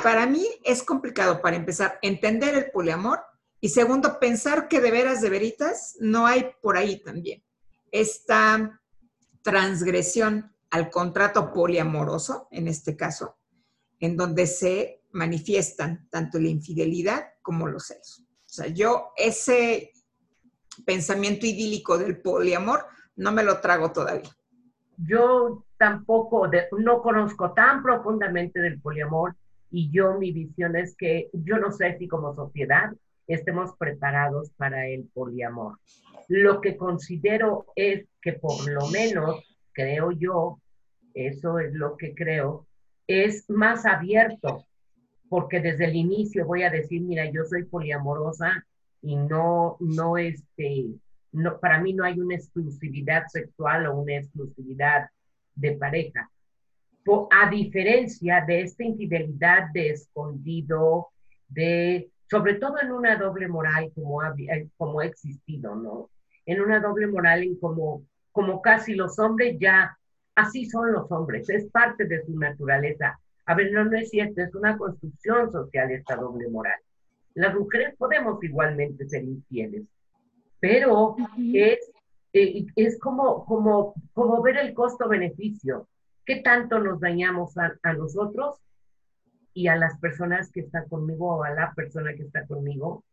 Para 0.03 0.25
mí 0.25 0.45
es 0.63 0.83
complicado, 0.83 1.41
para 1.41 1.55
empezar, 1.55 1.99
entender 2.01 2.55
el 2.55 2.71
poliamor 2.71 3.21
y 3.59 3.69
segundo, 3.69 4.19
pensar 4.19 4.67
que 4.67 4.79
de 4.79 4.91
veras, 4.91 5.21
de 5.21 5.29
veritas, 5.29 5.95
no 5.99 6.27
hay 6.27 6.51
por 6.61 6.77
ahí 6.77 7.01
también 7.01 7.43
esta 7.91 8.81
transgresión 9.41 10.53
al 10.69 10.89
contrato 10.89 11.53
poliamoroso, 11.53 12.47
en 12.51 12.67
este 12.67 12.95
caso, 12.95 13.37
en 13.99 14.17
donde 14.17 14.47
se 14.47 14.96
manifiestan 15.17 16.08
tanto 16.10 16.39
la 16.39 16.47
infidelidad 16.47 17.25
como 17.41 17.67
los 17.67 17.88
celos. 17.88 18.23
O 18.45 18.49
sea, 18.49 18.67
yo 18.67 19.12
ese 19.17 19.91
pensamiento 20.86 21.45
idílico 21.45 21.97
del 21.97 22.21
poliamor 22.21 22.86
no 23.15 23.32
me 23.32 23.43
lo 23.43 23.60
trago 23.60 23.91
todavía. 23.91 24.30
Yo 24.97 25.65
tampoco, 25.77 26.49
no 26.77 27.01
conozco 27.01 27.53
tan 27.53 27.84
profundamente 27.84 28.60
del 28.60 28.80
poliamor 28.80 29.36
y 29.69 29.91
yo 29.91 30.17
mi 30.17 30.32
visión 30.32 30.75
es 30.75 30.95
que 30.95 31.30
yo 31.34 31.58
no 31.58 31.71
sé 31.71 31.97
si 31.97 32.08
como 32.08 32.34
sociedad 32.36 32.93
estemos 33.27 33.75
preparados 33.77 34.51
para 34.51 34.88
el 34.88 35.10
poliamor. 35.13 35.80
Lo 36.27 36.62
que 36.62 36.77
considero 36.77 37.65
es 37.75 38.06
que 38.21 38.34
por 38.34 38.69
lo 38.69 38.88
menos, 38.88 39.43
creo 39.73 40.12
yo, 40.12 40.60
eso 41.13 41.60
es 41.60 41.73
lo 41.73 41.97
que 41.97 42.13
creo, 42.13 42.67
es 43.08 43.49
más 43.49 43.86
abierto, 43.86 44.66
porque 45.29 45.59
desde 45.59 45.85
el 45.85 45.95
inicio 45.95 46.45
voy 46.45 46.63
a 46.63 46.69
decir, 46.69 47.01
mira, 47.01 47.29
yo 47.31 47.43
soy 47.45 47.65
poliamorosa 47.65 48.65
y 49.01 49.15
no, 49.15 49.77
no, 49.79 50.17
este, 50.17 50.87
no, 51.31 51.59
para 51.59 51.79
mí 51.81 51.93
no 51.93 52.03
hay 52.03 52.19
una 52.19 52.35
exclusividad 52.35 53.27
sexual 53.27 53.87
o 53.87 53.99
una 53.99 54.17
exclusividad 54.17 55.09
de 55.55 55.73
pareja. 55.73 56.29
a 57.31 57.49
diferencia 57.49 58.43
de 58.45 58.61
esta 58.61 58.83
infidelidad 58.83 59.69
de 59.73 59.91
escondido, 59.91 61.07
de, 61.47 62.09
sobre 62.29 62.55
todo 62.55 62.81
en 62.81 62.91
una 62.91 63.15
doble 63.15 63.47
moral 63.47 63.91
como 63.95 64.21
ha, 64.21 64.33
eh, 64.37 64.67
como 64.77 64.99
ha 64.99 65.05
existido, 65.05 65.75
¿no? 65.75 66.09
En 66.45 66.61
una 66.61 66.79
doble 66.79 67.07
moral 67.07 67.43
en 67.43 67.57
como, 67.59 68.03
como 68.31 68.61
casi 68.61 68.93
los 68.93 69.17
hombres 69.19 69.57
ya, 69.59 69.97
así 70.35 70.65
son 70.65 70.91
los 70.91 71.09
hombres, 71.11 71.49
es 71.49 71.65
parte 71.71 72.05
de 72.05 72.25
su 72.25 72.37
naturaleza. 72.37 73.19
A 73.47 73.55
ver, 73.55 73.71
no, 73.71 73.86
no 73.86 73.97
es 73.97 74.10
cierto, 74.10 74.41
es 74.41 74.53
una 74.55 74.77
construcción 74.77 75.49
social 75.51 75.89
esta 75.91 76.17
doble 76.17 76.49
moral. 76.49 76.77
Las 77.33 77.55
mujeres 77.55 77.95
podemos 77.97 78.43
igualmente 78.43 79.07
ser 79.07 79.23
infieles, 79.23 79.83
pero 80.60 81.15
es, 81.53 81.79
eh, 82.33 82.65
es 82.75 82.99
como, 82.99 83.45
como, 83.45 83.93
como 84.13 84.41
ver 84.41 84.57
el 84.57 84.73
costo-beneficio. 84.73 85.88
¿Qué 86.25 86.41
tanto 86.41 86.79
nos 86.79 86.99
dañamos 86.99 87.55
a, 87.57 87.93
nosotros 87.93 88.57
y 89.53 89.67
a 89.67 89.77
las 89.77 89.97
personas 89.99 90.51
que 90.51 90.60
están 90.60 90.89
conmigo 90.89 91.38
o 91.38 91.43
a 91.43 91.51
la 91.51 91.73
persona 91.73 92.13
que 92.15 92.23
está 92.23 92.45
conmigo 92.45 93.05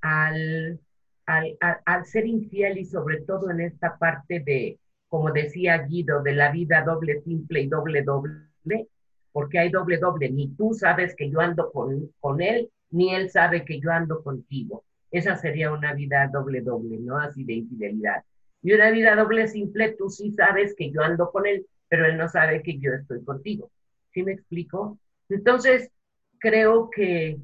al, 0.00 0.78
al, 1.26 1.58
al, 1.84 2.06
ser 2.06 2.26
infiel 2.26 2.78
y 2.78 2.84
sobre 2.84 3.22
todo 3.22 3.50
en 3.50 3.60
esta 3.60 3.98
parte 3.98 4.38
de, 4.38 4.78
como 5.08 5.32
decía 5.32 5.78
Guido, 5.78 6.22
de 6.22 6.34
la 6.34 6.52
vida 6.52 6.84
doble, 6.84 7.22
simple 7.22 7.62
y 7.62 7.66
doble, 7.66 8.02
doble, 8.02 8.88
porque 9.34 9.58
hay 9.58 9.68
doble, 9.68 9.98
doble. 9.98 10.30
Ni 10.30 10.54
tú 10.54 10.74
sabes 10.74 11.16
que 11.16 11.28
yo 11.28 11.40
ando 11.40 11.72
con, 11.72 12.08
con 12.20 12.40
él, 12.40 12.70
ni 12.90 13.12
él 13.12 13.28
sabe 13.30 13.64
que 13.64 13.80
yo 13.80 13.90
ando 13.90 14.22
contigo. 14.22 14.84
Esa 15.10 15.36
sería 15.36 15.72
una 15.72 15.92
vida 15.92 16.30
doble, 16.32 16.60
doble, 16.60 16.98
¿no? 17.00 17.18
Así 17.18 17.42
de 17.42 17.54
infidelidad. 17.54 18.22
Y 18.62 18.72
una 18.72 18.92
vida 18.92 19.16
doble 19.16 19.48
simple, 19.48 19.96
tú 19.98 20.08
sí 20.08 20.30
sabes 20.30 20.76
que 20.76 20.92
yo 20.92 21.02
ando 21.02 21.32
con 21.32 21.46
él, 21.46 21.66
pero 21.88 22.06
él 22.06 22.16
no 22.16 22.28
sabe 22.28 22.62
que 22.62 22.78
yo 22.78 22.92
estoy 22.92 23.24
contigo. 23.24 23.72
¿Sí 24.12 24.22
me 24.22 24.32
explico? 24.32 25.00
Entonces, 25.28 25.90
creo 26.38 26.88
que... 26.88 27.36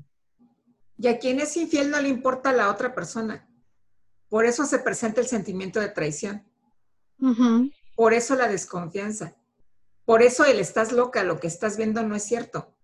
Y 0.97 1.09
a 1.09 1.19
quien 1.19 1.41
es 1.41 1.57
infiel 1.57 1.91
no 1.91 2.01
le 2.01 2.09
importa 2.09 2.53
la 2.53 2.71
otra 2.71 2.95
persona. 2.95 3.49
Por 4.29 4.45
eso 4.45 4.65
se 4.65 4.79
presenta 4.79 5.21
el 5.21 5.27
sentimiento 5.27 5.81
de 5.81 5.89
traición. 5.89 6.45
Por 7.97 8.15
eso 8.15 8.37
la 8.37 8.47
desconfianza. 8.47 9.35
Por 10.05 10.23
eso 10.23 10.45
el 10.45 10.59
estás 10.59 10.93
loca, 10.93 11.23
lo 11.23 11.39
que 11.39 11.47
estás 11.47 11.77
viendo 11.77 12.03
no 12.03 12.15
es 12.17 12.23
cierto. 12.25 12.75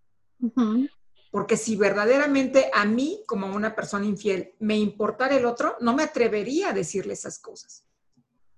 Porque 1.31 1.57
si 1.57 1.77
verdaderamente 1.77 2.71
a 2.73 2.85
mí, 2.85 3.23
como 3.27 3.55
una 3.55 3.75
persona 3.75 4.07
infiel, 4.07 4.55
me 4.59 4.77
importara 4.77 5.37
el 5.37 5.45
otro, 5.45 5.77
no 5.81 5.95
me 5.95 6.05
atrevería 6.05 6.71
a 6.71 6.73
decirle 6.73 7.15
esas 7.15 7.39
cosas. 7.39 7.85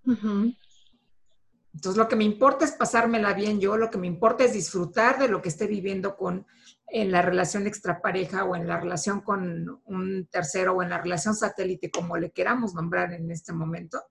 Entonces, 0.05 1.97
lo 1.97 2.09
que 2.09 2.17
me 2.17 2.25
importa 2.25 2.65
es 2.65 2.73
pasármela 2.73 3.35
bien 3.35 3.61
yo, 3.61 3.77
lo 3.77 3.91
que 3.91 3.99
me 3.99 4.07
importa 4.07 4.45
es 4.45 4.53
disfrutar 4.53 5.19
de 5.19 5.29
lo 5.29 5.41
que 5.43 5.49
esté 5.49 5.67
viviendo 5.67 6.17
con 6.17 6.47
en 6.91 7.13
la 7.13 7.23
relación 7.23 7.67
extrapareja 7.67 8.45
o 8.45 8.57
en 8.57 8.67
la 8.67 8.81
relación 8.81 9.21
con 9.21 9.81
un 9.85 10.27
tercero 10.31 10.73
o 10.73 10.83
en 10.83 10.91
la 10.91 10.99
relación 10.99 11.35
satélite, 11.35 11.91
como 11.91 12.17
le 12.17 12.31
queramos 12.31 12.75
nombrar 12.75 13.13
en 13.13 13.31
este 13.31 13.53
momento. 13.53 14.03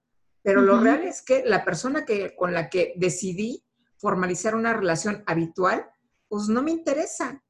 Pero 0.44 0.62
lo 0.62 0.80
real 0.80 1.04
es 1.04 1.22
que 1.22 1.44
la 1.46 1.66
persona 1.66 2.06
que, 2.06 2.36
con 2.36 2.54
la 2.54 2.70
que 2.70 2.94
decidí 2.96 3.66
formalizar 3.98 4.56
una 4.56 4.74
relación 4.74 5.24
habitual, 5.26 5.86
pues 6.28 6.48
no 6.50 6.62
me 6.62 6.72
interesa. 6.72 7.44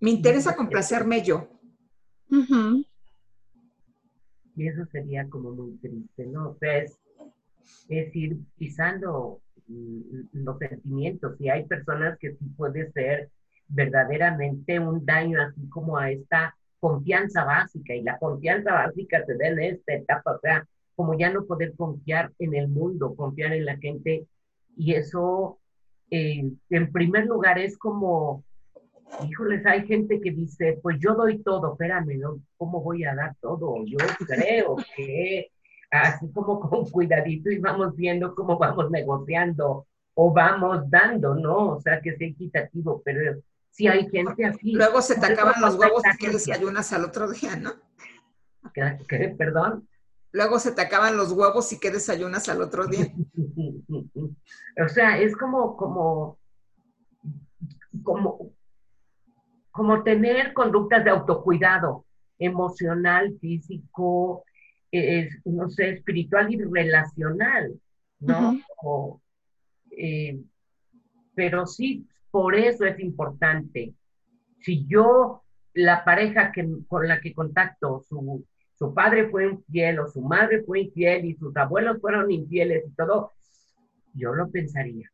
Me 0.00 0.10
interesa 0.10 0.56
complacerme 0.56 1.22
yo. 1.22 1.48
Y 4.56 4.68
eso 4.68 4.86
sería 4.86 5.28
como 5.28 5.50
muy 5.50 5.76
triste, 5.78 6.26
¿no? 6.26 6.50
O 6.50 6.56
sea, 6.58 6.78
es, 6.78 6.98
ir 7.88 8.38
pisando 8.56 9.40
mm, 9.66 10.00
los 10.32 10.58
sentimientos. 10.58 11.36
Y 11.40 11.48
hay 11.48 11.64
personas 11.66 12.18
que 12.18 12.32
sí 12.32 12.44
puede 12.56 12.90
ser 12.92 13.30
verdaderamente 13.68 14.78
un 14.78 15.04
daño, 15.04 15.40
así 15.42 15.68
como 15.68 15.98
a 15.98 16.10
esta 16.10 16.56
confianza 16.80 17.44
básica. 17.44 17.94
Y 17.94 18.02
la 18.02 18.18
confianza 18.18 18.72
básica 18.72 19.24
se 19.26 19.36
da 19.36 19.48
en 19.48 19.60
esta 19.60 19.94
etapa, 19.94 20.36
o 20.36 20.40
sea, 20.40 20.66
como 20.96 21.16
ya 21.16 21.30
no 21.30 21.44
poder 21.44 21.74
confiar 21.76 22.32
en 22.38 22.54
el 22.54 22.68
mundo, 22.68 23.14
confiar 23.14 23.52
en 23.52 23.66
la 23.66 23.76
gente. 23.76 24.26
Y 24.76 24.94
eso, 24.94 25.60
eh, 26.10 26.50
en 26.70 26.92
primer 26.92 27.26
lugar, 27.26 27.58
es 27.58 27.78
como, 27.78 28.42
híjoles, 29.28 29.64
hay 29.66 29.86
gente 29.86 30.20
que 30.20 30.30
dice, 30.30 30.78
pues 30.82 30.96
yo 30.98 31.14
doy 31.14 31.42
todo, 31.42 31.72
espérame, 31.72 32.18
¿no? 32.18 32.40
¿cómo 32.56 32.82
voy 32.82 33.04
a 33.04 33.14
dar 33.14 33.36
todo? 33.40 33.84
Yo 33.84 33.98
creo 34.26 34.76
que 34.96 35.50
así 35.90 36.30
como 36.32 36.60
con 36.60 36.84
cuidadito 36.90 37.50
y 37.50 37.58
vamos 37.58 37.94
viendo 37.94 38.34
cómo 38.34 38.58
vamos 38.58 38.90
negociando 38.90 39.86
o 40.14 40.32
vamos 40.32 40.88
dando, 40.90 41.34
¿no? 41.34 41.76
O 41.76 41.80
sea, 41.80 42.00
que 42.00 42.16
sea 42.16 42.28
equitativo, 42.28 43.02
pero 43.04 43.38
si 43.70 43.86
hay 43.86 44.08
gente 44.08 44.46
así. 44.46 44.72
Luego 44.72 45.02
se 45.02 45.20
te 45.20 45.26
acaban 45.26 45.60
los 45.60 45.74
huevos 45.74 46.02
y 46.14 46.16
que 46.16 46.30
desayunas 46.30 46.92
al 46.94 47.04
otro 47.04 47.30
día, 47.30 47.56
¿no? 47.56 47.74
¿Qué? 48.72 49.34
¿Perdón? 49.36 49.86
Luego 50.32 50.58
se 50.58 50.72
te 50.72 50.82
acaban 50.82 51.16
los 51.16 51.32
huevos 51.32 51.72
y 51.72 51.80
que 51.80 51.90
desayunas 51.90 52.48
al 52.48 52.62
otro 52.62 52.86
día. 52.86 53.06
o 54.84 54.88
sea, 54.88 55.18
es 55.18 55.36
como, 55.36 55.76
como, 55.76 56.38
como, 58.02 58.52
como 59.70 60.02
tener 60.02 60.52
conductas 60.52 61.04
de 61.04 61.10
autocuidado 61.10 62.04
emocional, 62.38 63.36
físico, 63.40 64.44
no 65.44 65.68
sé, 65.70 65.90
espiritual 65.90 66.52
y 66.52 66.62
relacional, 66.62 67.80
¿no? 68.20 68.60
Eh, 69.90 70.38
pero 71.34 71.66
sí, 71.66 72.06
por 72.30 72.54
eso 72.54 72.84
es 72.84 72.98
importante. 73.00 73.94
Si 74.60 74.86
yo, 74.86 75.42
la 75.74 76.04
pareja 76.04 76.52
que, 76.52 76.66
con 76.88 77.08
la 77.08 77.20
que 77.20 77.34
contacto, 77.34 78.04
su 78.08 78.44
su 78.78 78.92
padre 78.92 79.28
fue 79.30 79.46
infiel 79.46 80.00
o 80.00 80.08
su 80.08 80.20
madre 80.20 80.62
fue 80.62 80.80
infiel 80.80 81.24
y 81.24 81.34
sus 81.34 81.56
abuelos 81.56 81.98
fueron 82.00 82.30
infieles 82.30 82.84
y 82.86 82.90
todo, 82.90 83.32
yo 84.14 84.34
lo 84.34 84.50
pensaría. 84.50 85.10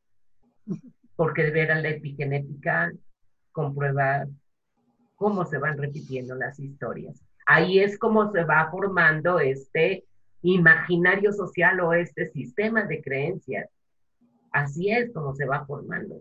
Porque 1.14 1.44
de 1.44 1.50
veras 1.50 1.82
la 1.82 1.90
epigenética 1.90 2.92
comprueba 3.52 4.26
cómo 5.14 5.44
se 5.44 5.58
van 5.58 5.78
repitiendo 5.78 6.34
las 6.34 6.58
historias. 6.58 7.22
Ahí 7.46 7.78
es 7.78 7.98
como 7.98 8.32
se 8.32 8.44
va 8.44 8.68
formando 8.70 9.38
este 9.38 10.04
imaginario 10.42 11.32
social 11.32 11.78
o 11.80 11.92
este 11.92 12.30
sistema 12.30 12.84
de 12.84 13.00
creencias. 13.00 13.70
Así 14.50 14.90
es 14.90 15.12
como 15.12 15.34
se 15.34 15.46
va 15.46 15.64
formando. 15.66 16.20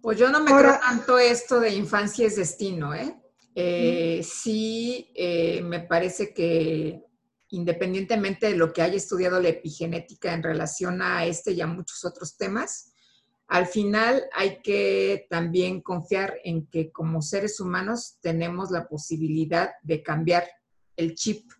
Pues 0.00 0.16
yo 0.16 0.30
no 0.30 0.40
me 0.40 0.50
creo 0.50 0.78
tanto 0.80 1.18
esto 1.18 1.60
de 1.60 1.74
infancia 1.74 2.26
es 2.26 2.36
destino, 2.36 2.94
¿eh? 2.94 3.14
Eh, 3.54 4.22
sí, 4.22 5.10
eh, 5.14 5.60
me 5.62 5.80
parece 5.80 6.32
que 6.32 7.02
independientemente 7.50 8.48
de 8.48 8.56
lo 8.56 8.72
que 8.72 8.82
haya 8.82 8.96
estudiado 8.96 9.40
la 9.40 9.48
epigenética 9.48 10.32
en 10.32 10.42
relación 10.42 11.00
a 11.02 11.24
este 11.24 11.52
y 11.52 11.60
a 11.60 11.66
muchos 11.66 12.04
otros 12.04 12.36
temas, 12.36 12.92
al 13.48 13.66
final 13.66 14.24
hay 14.34 14.60
que 14.60 15.26
también 15.30 15.80
confiar 15.80 16.34
en 16.44 16.66
que 16.66 16.92
como 16.92 17.22
seres 17.22 17.60
humanos 17.60 18.18
tenemos 18.20 18.70
la 18.70 18.86
posibilidad 18.86 19.70
de 19.82 20.02
cambiar 20.02 20.46
el 20.96 21.14
chip 21.14 21.50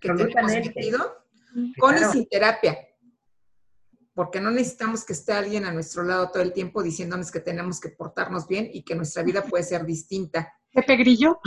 que 0.00 0.08
tenemos 0.14 0.52
metido 0.52 1.26
con 1.78 1.96
y 1.96 2.04
sin 2.04 2.26
terapia. 2.26 2.78
Porque 4.14 4.40
no 4.40 4.50
necesitamos 4.50 5.04
que 5.04 5.12
esté 5.12 5.32
alguien 5.32 5.66
a 5.66 5.72
nuestro 5.72 6.04
lado 6.04 6.30
todo 6.30 6.42
el 6.42 6.52
tiempo 6.52 6.82
diciéndonos 6.82 7.30
que 7.30 7.40
tenemos 7.40 7.80
que 7.80 7.90
portarnos 7.90 8.46
bien 8.46 8.70
y 8.72 8.84
que 8.84 8.94
nuestra 8.94 9.22
vida 9.22 9.42
puede 9.42 9.64
ser 9.64 9.84
distinta 9.84 10.54
Pepe 10.74 10.96
Grillo. 10.96 11.40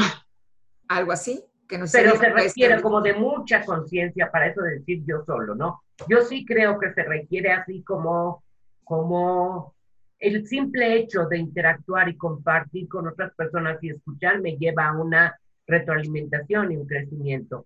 Algo 0.88 1.12
así. 1.12 1.44
Que 1.68 1.78
no 1.78 1.86
Pero 1.92 2.16
se 2.16 2.30
requiere 2.30 2.82
como 2.82 3.02
de 3.02 3.14
mucha 3.14 3.66
conciencia 3.66 4.32
para 4.32 4.48
eso 4.48 4.62
de 4.62 4.80
decir 4.80 5.04
yo 5.06 5.26
solo, 5.26 5.54
¿no? 5.54 5.84
Yo 6.08 6.22
sí 6.22 6.46
creo 6.46 6.80
que 6.80 6.94
se 6.94 7.04
requiere 7.04 7.52
así 7.52 7.84
como, 7.84 8.42
como 8.86 9.76
el 10.18 10.48
simple 10.48 10.96
hecho 10.96 11.26
de 11.26 11.40
interactuar 11.40 12.08
y 12.08 12.16
compartir 12.16 12.88
con 12.88 13.08
otras 13.08 13.34
personas 13.36 13.84
y 13.84 13.90
escuchar 13.90 14.40
me 14.40 14.56
lleva 14.56 14.88
a 14.88 14.98
una 14.98 15.38
retroalimentación 15.68 16.72
y 16.72 16.78
un 16.78 16.88
crecimiento. 16.88 17.66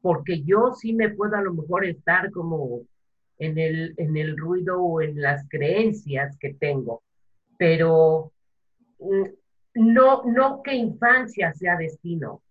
Porque 0.00 0.42
yo 0.42 0.74
sí 0.74 0.92
me 0.92 1.10
puedo 1.10 1.36
a 1.36 1.42
lo 1.42 1.54
mejor 1.54 1.84
estar 1.84 2.32
como 2.32 2.82
en 3.38 3.58
el, 3.58 3.94
en 3.96 4.16
el 4.16 4.36
ruido 4.36 4.82
o 4.82 5.00
en 5.00 5.20
las 5.20 5.48
creencias 5.48 6.36
que 6.38 6.54
tengo, 6.54 7.02
pero 7.58 8.32
mm, 8.98 9.24
no, 9.76 10.24
no 10.24 10.62
que 10.62 10.74
infancia 10.74 11.52
sea 11.52 11.76
destino. 11.76 12.42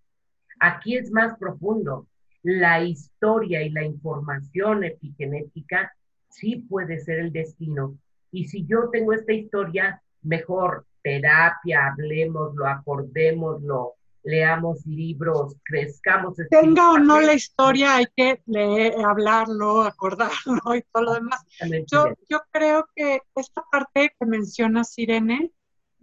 Aquí 0.59 0.95
es 0.97 1.11
más 1.11 1.37
profundo. 1.37 2.07
La 2.43 2.83
historia 2.83 3.63
y 3.63 3.71
la 3.71 3.83
información 3.83 4.83
epigenética 4.83 5.93
sí 6.29 6.57
puede 6.57 6.99
ser 6.99 7.19
el 7.19 7.31
destino. 7.33 7.97
Y 8.31 8.47
si 8.47 8.65
yo 8.65 8.89
tengo 8.91 9.13
esta 9.13 9.33
historia, 9.33 10.01
mejor 10.21 10.85
terapia, 11.01 11.87
hablemoslo, 11.87 12.67
acordémoslo, 12.67 13.95
leamos 14.23 14.85
libros, 14.85 15.55
crezcamos. 15.63 16.35
Tenga 16.49 16.91
o 16.91 16.97
no 16.97 17.21
la 17.21 17.33
historia, 17.33 17.97
hay 17.97 18.07
que 18.15 18.41
leer, 18.45 18.93
hablarlo, 19.05 19.83
acordarlo 19.83 20.31
y 20.75 20.81
todo 20.91 21.03
lo 21.03 21.13
demás. 21.13 21.43
Yo, 21.91 22.07
yo 22.29 22.41
creo 22.51 22.87
que 22.95 23.21
esta 23.35 23.63
parte 23.71 24.13
que 24.19 24.25
menciona 24.25 24.83
Sirene, 24.83 25.51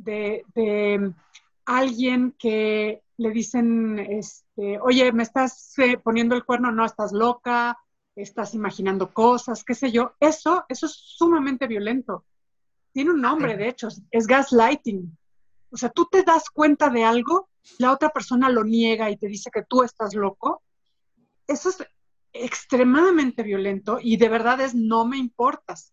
de, 0.02 0.44
de 0.54 1.12
alguien 1.64 2.34
que 2.38 3.02
le 3.16 3.30
dicen, 3.30 3.98
este, 3.98 4.78
oye, 4.80 5.12
me 5.12 5.22
estás 5.22 5.78
eh, 5.78 5.98
poniendo 5.98 6.34
el 6.34 6.44
cuerno, 6.44 6.72
no, 6.72 6.84
estás 6.84 7.12
loca, 7.12 7.78
estás 8.16 8.54
imaginando 8.54 9.12
cosas, 9.12 9.64
qué 9.64 9.74
sé 9.74 9.90
yo, 9.90 10.14
eso, 10.20 10.64
eso 10.68 10.86
es 10.86 10.92
sumamente 10.92 11.66
violento. 11.66 12.24
Tiene 12.92 13.12
un 13.12 13.20
nombre, 13.20 13.56
de 13.56 13.68
hecho, 13.68 13.88
es 14.10 14.26
gaslighting. 14.26 15.16
O 15.70 15.76
sea, 15.76 15.88
tú 15.88 16.06
te 16.10 16.22
das 16.22 16.50
cuenta 16.50 16.90
de 16.90 17.04
algo, 17.04 17.48
la 17.78 17.92
otra 17.92 18.10
persona 18.10 18.50
lo 18.50 18.64
niega 18.64 19.10
y 19.10 19.16
te 19.16 19.28
dice 19.28 19.50
que 19.50 19.62
tú 19.62 19.82
estás 19.82 20.14
loco. 20.14 20.62
Eso 21.46 21.70
es 21.70 21.86
extremadamente 22.34 23.42
violento 23.42 23.98
y 24.00 24.16
de 24.16 24.28
verdad 24.28 24.60
es 24.60 24.74
no 24.74 25.06
me 25.06 25.16
importas, 25.16 25.92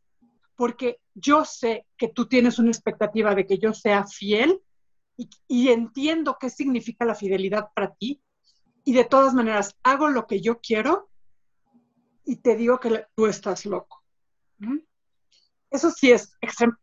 porque 0.59 0.99
yo 1.13 1.45
sé 1.45 1.85
que 1.95 2.09
tú 2.09 2.27
tienes 2.27 2.59
una 2.59 2.69
expectativa 2.69 3.33
de 3.33 3.47
que 3.47 3.59
yo 3.59 3.73
sea 3.73 4.05
fiel 4.05 4.61
y, 5.47 5.69
entiendo 5.69 6.35
qué 6.37 6.49
significa 6.49 7.05
la 7.05 7.15
fidelidad 7.15 7.69
para 7.73 7.93
ti 7.93 8.21
y 8.83 8.91
de 8.91 9.05
todas 9.05 9.33
maneras 9.33 9.77
hago 9.83 10.09
lo 10.09 10.27
que 10.27 10.41
yo 10.41 10.59
quiero 10.59 11.09
y 12.25 12.41
te 12.41 12.57
digo 12.57 12.77
que 12.77 13.05
tú 13.15 13.27
estás 13.27 13.65
loco. 13.65 14.03
Eso 15.71 15.91
sí 15.91 16.11
es, 16.11 16.33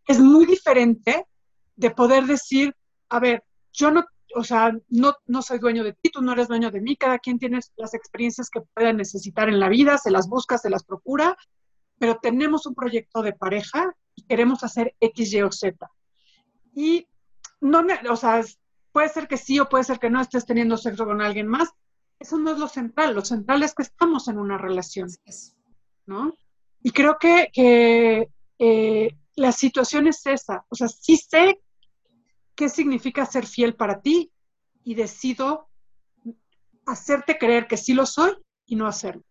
es 0.06 0.20
muy 0.20 0.46
diferente 0.46 1.26
de 1.74 1.90
poder 1.90 2.24
decir, 2.24 2.74
a 3.10 3.20
ver, 3.20 3.44
yo 3.74 3.90
no, 3.90 4.06
o 4.36 4.42
sea, 4.42 4.72
no, 4.88 5.12
no 5.26 5.42
soy 5.42 5.58
dueño 5.58 5.84
de 5.84 5.92
ti, 5.92 6.08
tú 6.10 6.22
no 6.22 6.32
eres 6.32 6.48
dueño 6.48 6.70
de 6.70 6.80
mí, 6.80 6.96
cada 6.96 7.18
quien 7.18 7.38
tiene 7.38 7.60
las 7.76 7.92
experiencias 7.92 8.48
que 8.48 8.62
pueda 8.72 8.94
necesitar 8.94 9.50
en 9.50 9.60
la 9.60 9.68
vida, 9.68 9.98
se 9.98 10.10
las 10.10 10.30
busca, 10.30 10.56
se 10.56 10.70
las 10.70 10.82
procura, 10.82 11.36
pero 11.98 12.18
tenemos 12.20 12.66
un 12.66 12.74
proyecto 12.74 13.22
de 13.22 13.32
pareja 13.32 13.94
y 14.14 14.22
queremos 14.22 14.64
hacer 14.64 14.94
X, 15.00 15.32
Y 15.32 15.42
o 15.42 15.52
Z. 15.52 15.90
Y 16.74 17.06
no, 17.60 17.84
o 18.10 18.16
sea, 18.16 18.44
puede 18.92 19.08
ser 19.08 19.28
que 19.28 19.36
sí 19.36 19.58
o 19.58 19.68
puede 19.68 19.84
ser 19.84 19.98
que 19.98 20.10
no 20.10 20.20
estés 20.20 20.46
teniendo 20.46 20.76
sexo 20.76 21.04
con 21.04 21.20
alguien 21.20 21.46
más. 21.46 21.70
Eso 22.18 22.38
no 22.38 22.52
es 22.52 22.58
lo 22.58 22.68
central. 22.68 23.14
Lo 23.14 23.24
central 23.24 23.62
es 23.62 23.74
que 23.74 23.82
estamos 23.82 24.28
en 24.28 24.38
una 24.38 24.58
relación, 24.58 25.08
¿no? 26.06 26.34
Y 26.82 26.90
creo 26.90 27.18
que, 27.18 27.50
que 27.52 28.30
eh, 28.58 29.16
la 29.34 29.52
situación 29.52 30.06
es 30.06 30.24
esa. 30.26 30.64
O 30.68 30.74
sea, 30.74 30.88
sí 30.88 31.16
sé 31.16 31.60
qué 32.54 32.68
significa 32.68 33.26
ser 33.26 33.46
fiel 33.46 33.74
para 33.74 34.00
ti 34.00 34.32
y 34.82 34.94
decido 34.94 35.68
hacerte 36.86 37.36
creer 37.38 37.66
que 37.66 37.76
sí 37.76 37.92
lo 37.92 38.06
soy 38.06 38.32
y 38.64 38.76
no 38.76 38.86
hacerlo. 38.86 39.22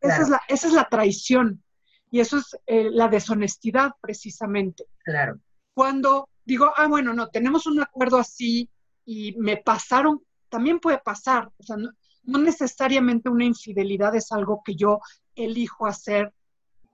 Esa, 0.00 0.22
es 0.22 0.28
la, 0.28 0.42
esa 0.48 0.66
es 0.66 0.72
la 0.72 0.88
traición 0.88 1.62
y 2.10 2.20
eso 2.20 2.38
es 2.38 2.56
eh, 2.66 2.88
la 2.90 3.08
deshonestidad 3.08 3.92
precisamente. 4.00 4.86
Claro. 5.04 5.38
Cuando 5.74 6.28
digo, 6.44 6.72
ah, 6.76 6.88
bueno, 6.88 7.14
no, 7.14 7.28
tenemos 7.28 7.66
un 7.66 7.80
acuerdo 7.80 8.18
así 8.18 8.68
y 9.04 9.34
me 9.38 9.56
pasaron, 9.56 10.22
también 10.48 10.80
puede 10.80 10.98
pasar, 10.98 11.50
o 11.56 11.62
sea, 11.62 11.76
no, 11.76 12.38
necesariamente 12.38 13.28
una 13.28 13.44
infidelidad 13.44 14.14
es 14.14 14.32
algo 14.32 14.62
que 14.64 14.74
yo 14.74 15.00
elijo 15.34 15.86
hacer 15.86 16.32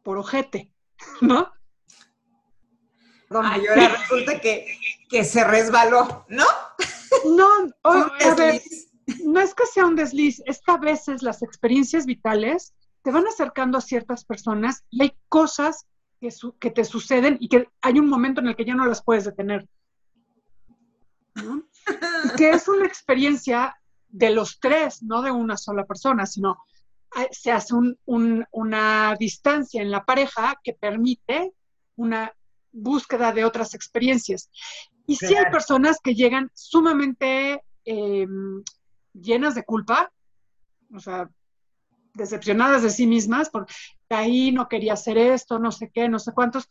por 0.03 0.19
ojete, 0.19 0.73
¿no? 1.21 1.51
Ay, 3.31 3.67
ahora 3.67 3.89
resulta 3.89 4.41
que, 4.41 5.25
se 5.25 5.43
resbaló, 5.43 6.25
¿no? 6.29 6.45
No, 7.25 7.49
a 7.83 8.35
ver, 8.37 8.63
no 9.25 9.41
es 9.41 9.55
que 9.55 9.67
sea 9.67 9.87
un 9.87 9.97
desliz, 9.97 10.43
es 10.47 10.61
que 10.61 10.71
a 10.71 10.77
veces 10.77 11.23
las 11.23 11.43
experiencias 11.43 12.07
vitales 12.07 12.75
te 13.07 13.13
van 13.13 13.29
acercando 13.29 13.79
a 13.79 13.81
ciertas 13.81 14.25
personas 14.25 14.85
y 14.91 15.01
hay 15.01 15.17
cosas 15.29 15.87
que, 16.19 16.71
te 16.73 16.85
suceden 16.85 17.37
y 17.39 17.49
que 17.49 17.69
hay 17.81 18.01
un 18.01 18.09
momento 18.09 18.41
en 18.41 18.49
el 18.49 18.57
que 18.57 18.65
ya 18.65 18.75
no 18.75 18.85
las 18.85 19.05
puedes 19.05 19.27
detener. 19.27 19.69
que 22.37 22.51
es 22.51 22.67
una 22.67 22.85
experiencia 22.85 23.77
de 24.09 24.31
los 24.31 24.59
tres, 24.59 25.05
no 25.05 25.23
de 25.23 25.31
una 25.31 25.57
sola 25.57 25.87
persona, 25.87 26.27
sino 26.27 26.59
se 27.31 27.53
hace 27.53 27.75
una 28.07 29.17
distancia 29.21 29.81
en 29.81 29.93
la 29.93 30.05
pareja 30.05 30.59
que 30.65 30.73
permite 30.73 31.53
una 31.95 32.35
búsqueda 32.73 33.33
de 33.33 33.45
otras 33.45 33.75
experiencias. 33.75 34.51
Y 35.07 35.15
si 35.15 35.33
hay 35.33 35.45
personas 35.53 36.01
que 36.03 36.17
llegan 36.17 36.51
sumamente 36.55 37.63
em, 37.85 38.65
llenas 39.13 39.55
de 39.55 39.63
culpa, 39.63 40.11
o 40.93 40.99
sea, 40.99 41.31
decepcionadas 42.17 42.83
de 42.83 42.91
sí 42.91 43.07
mismas, 43.07 43.51
porque 43.51 43.73
ahí 44.11 44.53
no 44.53 44.69
quería 44.69 44.95
hacer 44.95 45.19
esto, 45.19 45.59
no 45.59 45.71
sé 45.71 45.91
qué, 45.93 46.09
no 46.09 46.19
sé 46.19 46.33
cuántos. 46.33 46.69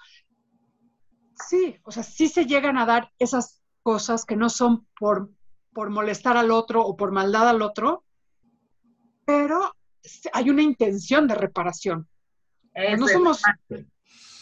Sí, 1.50 1.78
o 1.84 1.92
sea, 1.92 2.04
sí 2.04 2.28
se 2.28 2.46
llegan 2.46 2.78
a 2.78 2.86
dar 2.86 3.12
esas 3.20 3.62
cosas 3.84 4.26
que 4.26 4.36
no 4.36 4.50
son 4.50 4.88
por, 5.00 5.30
por 5.74 5.90
molestar 5.90 6.38
al 6.38 6.52
otro 6.52 6.82
o 6.84 6.96
por 6.96 7.12
maldad 7.12 7.50
al 7.50 7.62
otro, 7.62 8.04
pero 9.26 9.74
hay 10.34 10.50
una 10.50 10.62
intención 10.62 11.28
de 11.28 11.36
reparación. 11.36 12.08
no 12.98 13.08
somos, 13.08 13.42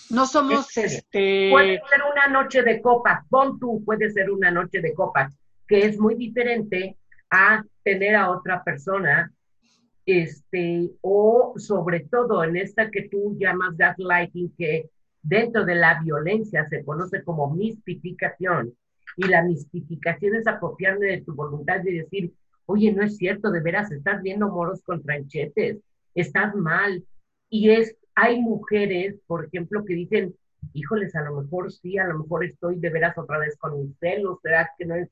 no 0.10 0.26
somos, 0.26 0.78
este... 0.78 1.49
Puede 1.51 1.82
ser 1.89 2.01
una 2.12 2.28
noche 2.28 2.64
de 2.64 2.82
copas, 2.82 3.26
pon 3.30 3.60
tú, 3.60 3.84
puede 3.84 4.10
ser 4.12 4.32
una 4.32 4.51
noche 4.51 4.80
de 4.82 4.93
copas, 4.93 5.34
que 5.68 5.86
es 5.86 5.99
muy 5.99 6.16
diferente 6.16 6.97
a 7.32 7.64
tener 7.84 8.16
a 8.16 8.30
otra 8.30 8.64
persona 8.64 9.32
este, 10.06 10.91
o 11.01 11.54
sobre 11.58 12.01
todo 12.01 12.43
en 12.43 12.58
esta 12.58 12.91
que 12.91 13.10
tú 13.10 13.38
llamas 13.39 13.78
gaslighting, 13.78 14.54
que 14.58 14.89
dentro 15.22 15.66
de 15.66 15.76
la 15.76 16.01
violencia 16.01 16.68
se 16.68 16.84
conoce 16.84 17.24
como 17.24 17.54
mistificación, 17.54 18.74
y 19.16 19.28
la 19.28 19.43
mistificación 19.43 20.36
es 20.36 20.47
apropiarme 20.47 21.08
de 21.08 21.22
tu 21.22 21.34
voluntad 21.34 21.82
de 21.82 21.91
decir, 21.91 22.34
oye, 22.66 22.91
no 22.91 23.04
es 23.04 23.18
cierto, 23.18 23.51
de 23.51 23.62
veras, 23.62 23.91
estás 23.91 24.22
viendo 24.22 24.49
moros 24.49 24.82
con 24.84 25.04
tranchetes, 25.04 25.80
estás 26.16 26.56
mal. 26.56 27.04
Y 27.49 27.70
es, 27.70 27.95
hay 28.16 28.41
mujeres, 28.41 29.20
por 29.28 29.45
ejemplo, 29.45 29.86
que 29.86 29.93
dicen, 29.93 30.36
híjoles, 30.74 31.16
a 31.16 31.24
lo 31.24 31.41
mejor 31.41 31.72
sí, 31.72 31.97
a 31.97 32.08
lo 32.08 32.20
mejor 32.20 32.45
estoy 32.45 32.80
de 32.80 32.89
veras 32.89 33.18
otra 33.18 33.38
vez 33.38 33.58
con 33.58 33.80
mis 33.80 33.97
celos, 33.99 34.39
¿será 34.41 34.70
que 34.78 34.86
no 34.86 34.95
es? 34.95 35.10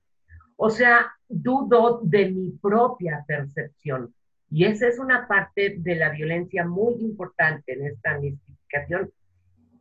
O 0.56 0.70
sea, 0.70 1.12
dudo 1.28 2.02
de 2.04 2.32
mi 2.32 2.52
propia 2.52 3.24
percepción. 3.28 4.14
Y 4.52 4.66
esa 4.66 4.88
es 4.88 5.00
una 5.00 5.28
parte 5.28 5.78
de 5.78 5.96
la 5.96 6.10
violencia 6.10 6.66
muy 6.66 6.96
importante 6.96 7.74
en 7.74 7.86
esta 7.86 8.20
mistificación. 8.20 9.10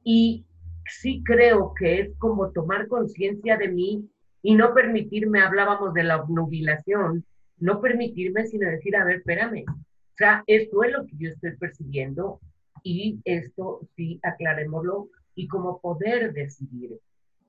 Y 0.04 0.46
sí 0.86 1.22
creo 1.24 1.74
que 1.74 2.00
es 2.00 2.10
como 2.18 2.52
tomar 2.52 2.86
conciencia 2.86 3.56
de 3.56 3.68
mí 3.68 4.08
y 4.42 4.54
no 4.54 4.72
permitirme, 4.72 5.40
hablábamos 5.40 5.92
de 5.92 6.04
la 6.04 6.22
obnubilación, 6.22 7.24
no 7.58 7.80
permitirme 7.80 8.46
sino 8.46 8.70
decir, 8.70 8.96
a 8.96 9.04
ver, 9.04 9.16
espérame, 9.16 9.64
o 9.68 10.16
sea, 10.16 10.44
esto 10.46 10.84
es 10.84 10.92
lo 10.92 11.04
que 11.04 11.16
yo 11.18 11.30
estoy 11.30 11.56
percibiendo 11.56 12.40
y 12.82 13.20
esto 13.24 13.80
sí, 13.96 14.20
aclarémoslo 14.22 15.08
y 15.34 15.48
como 15.48 15.80
poder 15.80 16.32
decidir. 16.32 16.98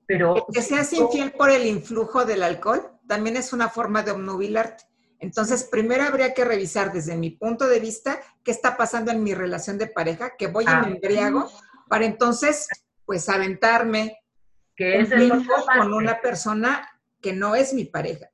Pero 0.06 0.46
que 0.52 0.60
seas 0.60 0.92
infiel 0.92 1.32
por 1.32 1.50
el 1.50 1.66
influjo 1.66 2.24
del 2.24 2.42
alcohol 2.42 2.82
también 3.06 3.36
es 3.36 3.52
una 3.52 3.68
forma 3.68 4.02
de 4.02 4.10
obnubilarte. 4.10 4.84
Entonces, 5.22 5.62
primero 5.62 6.02
habría 6.02 6.34
que 6.34 6.44
revisar 6.44 6.92
desde 6.92 7.16
mi 7.16 7.30
punto 7.30 7.68
de 7.68 7.78
vista 7.78 8.20
qué 8.42 8.50
está 8.50 8.76
pasando 8.76 9.12
en 9.12 9.22
mi 9.22 9.34
relación 9.34 9.78
de 9.78 9.86
pareja, 9.86 10.32
que 10.36 10.48
voy 10.48 10.64
y 10.64 10.84
me 10.84 10.96
embriago, 10.96 11.48
para 11.88 12.06
entonces, 12.06 12.66
pues, 13.06 13.28
aventarme 13.28 14.18
que 14.74 14.98
es 14.98 15.10
con 15.78 15.94
una 15.94 16.20
persona 16.20 16.88
que 17.20 17.32
no 17.32 17.54
es 17.54 17.72
mi 17.72 17.84
pareja. 17.84 18.30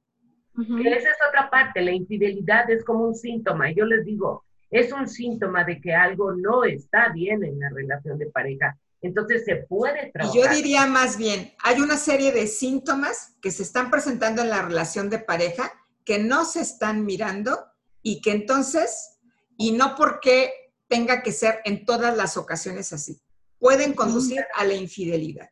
Que 0.54 0.88
esa 0.88 1.10
es 1.10 1.18
otra 1.28 1.50
parte, 1.50 1.82
la 1.82 1.92
infidelidad 1.92 2.70
es 2.70 2.82
como 2.84 3.04
un 3.04 3.14
síntoma. 3.14 3.70
Yo 3.70 3.84
les 3.84 4.06
digo, 4.06 4.46
es 4.70 4.90
un 4.90 5.06
síntoma 5.06 5.64
de 5.64 5.82
que 5.82 5.94
algo 5.94 6.32
no 6.32 6.64
está 6.64 7.10
bien 7.10 7.44
en 7.44 7.60
la 7.60 7.68
relación 7.68 8.16
de 8.16 8.30
pareja. 8.30 8.78
Entonces 9.02 9.44
se 9.44 9.56
puede 9.56 10.10
trabajar. 10.10 10.34
Yo 10.34 10.48
diría 10.48 10.86
más 10.86 11.18
bien, 11.18 11.52
hay 11.62 11.80
una 11.80 11.98
serie 11.98 12.32
de 12.32 12.46
síntomas 12.46 13.36
que 13.42 13.50
se 13.50 13.62
están 13.62 13.90
presentando 13.90 14.40
en 14.40 14.48
la 14.48 14.62
relación 14.62 15.10
de 15.10 15.18
pareja 15.18 15.70
que 16.08 16.18
no 16.18 16.46
se 16.46 16.62
están 16.62 17.04
mirando 17.04 17.66
y 18.00 18.22
que 18.22 18.30
entonces, 18.30 19.18
y 19.58 19.72
no 19.72 19.94
porque 19.94 20.50
tenga 20.88 21.22
que 21.22 21.32
ser 21.32 21.60
en 21.66 21.84
todas 21.84 22.16
las 22.16 22.38
ocasiones 22.38 22.94
así, 22.94 23.20
pueden 23.58 23.92
conducir 23.92 24.42
a 24.54 24.64
la 24.64 24.72
infidelidad. 24.72 25.50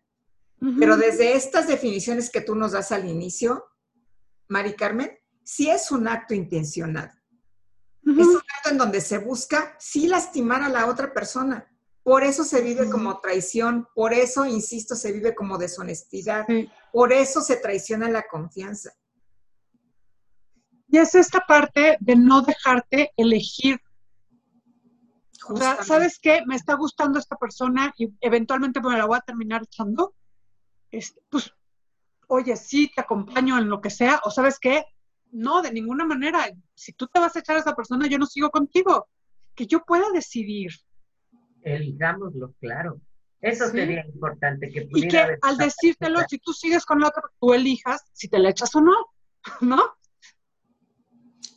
Pero 0.79 0.97
desde 0.97 1.35
estas 1.35 1.69
definiciones 1.69 2.31
que 2.31 2.41
tú 2.41 2.55
nos 2.55 2.73
das 2.73 2.91
al 2.91 3.07
inicio, 3.07 3.67
Mari 4.49 4.73
Carmen, 4.73 5.19
sí 5.45 5.69
es 5.69 5.91
un 5.91 6.09
acto 6.09 6.33
intencionado. 6.33 7.13
Es 8.03 8.27
un 8.27 8.41
acto 8.57 8.71
en 8.71 8.79
donde 8.79 9.03
se 9.03 9.19
busca 9.19 9.77
sí 9.79 10.09
lastimar 10.09 10.63
a 10.63 10.71
la 10.71 10.87
otra 10.87 11.13
persona. 11.13 11.71
Por 12.03 12.25
eso 12.25 12.45
se 12.45 12.63
vive 12.63 12.89
como 12.89 13.21
traición, 13.21 13.89
por 13.95 14.15
eso, 14.15 14.47
insisto, 14.47 14.97
se 14.97 15.13
vive 15.13 15.35
como 15.35 15.59
deshonestidad, 15.59 16.47
por 16.95 17.13
eso 17.13 17.43
se 17.43 17.57
traiciona 17.57 18.09
la 18.09 18.27
confianza. 18.27 18.97
Y 20.89 20.99
es 20.99 21.15
esta 21.15 21.41
parte 21.41 21.97
de 22.01 22.17
no 22.17 22.43
dejarte 22.43 23.13
elegir. 23.17 23.81
O 25.49 25.57
sea, 25.57 25.83
¿sabes 25.83 26.19
qué? 26.21 26.43
Me 26.47 26.57
está 26.57 26.75
gustando 26.75 27.19
esta 27.19 27.37
persona 27.37 27.93
y 27.97 28.09
eventualmente 28.21 28.81
me 28.81 28.97
la 28.97 29.07
voy 29.07 29.17
a 29.17 29.21
terminar 29.21 29.63
echando. 29.63 30.15
Este, 30.91 31.21
pues, 31.29 31.53
oye, 32.29 32.57
sí, 32.57 32.91
te 32.95 33.01
acompaño 33.01 33.59
en 33.59 33.69
lo 33.69 33.81
que 33.81 33.91
sea. 33.91 34.21
O 34.25 34.31
sabes 34.31 34.59
qué? 34.59 34.85
No, 35.33 35.63
de 35.63 35.73
ninguna 35.73 36.05
manera. 36.05 36.47
Si 36.75 36.93
tú 36.93 37.07
te 37.09 37.21
vas 37.21 37.37
a 37.37 37.41
echar 37.41 37.57
a 37.57 37.61
esa 37.61 37.77
persona, 37.77 38.07
yo 38.07 38.19
no 38.19 38.27
sigo 38.27 38.51
contigo. 38.51 39.09
Que 39.55 39.67
yo 39.67 39.85
pueda 39.85 40.11
decidir. 40.13 40.73
Eligámoslo, 41.63 42.55
claro. 42.61 43.01
Eso 43.41 43.69
sería 43.69 44.05
importante 44.07 44.69
que 44.71 44.89
Y 44.95 45.09
que 45.09 45.37
al 45.41 45.57
decírtelo, 45.57 46.21
si 46.29 46.39
tú 46.39 46.53
sigues 46.53 46.85
con 46.85 47.01
la 47.01 47.09
otra, 47.09 47.23
tú 47.39 47.53
elijas 47.53 48.03
si 48.13 48.29
te 48.29 48.39
la 48.39 48.51
echas 48.51 48.75
o 48.75 48.81
no, 48.81 48.95
¿no? 49.61 49.97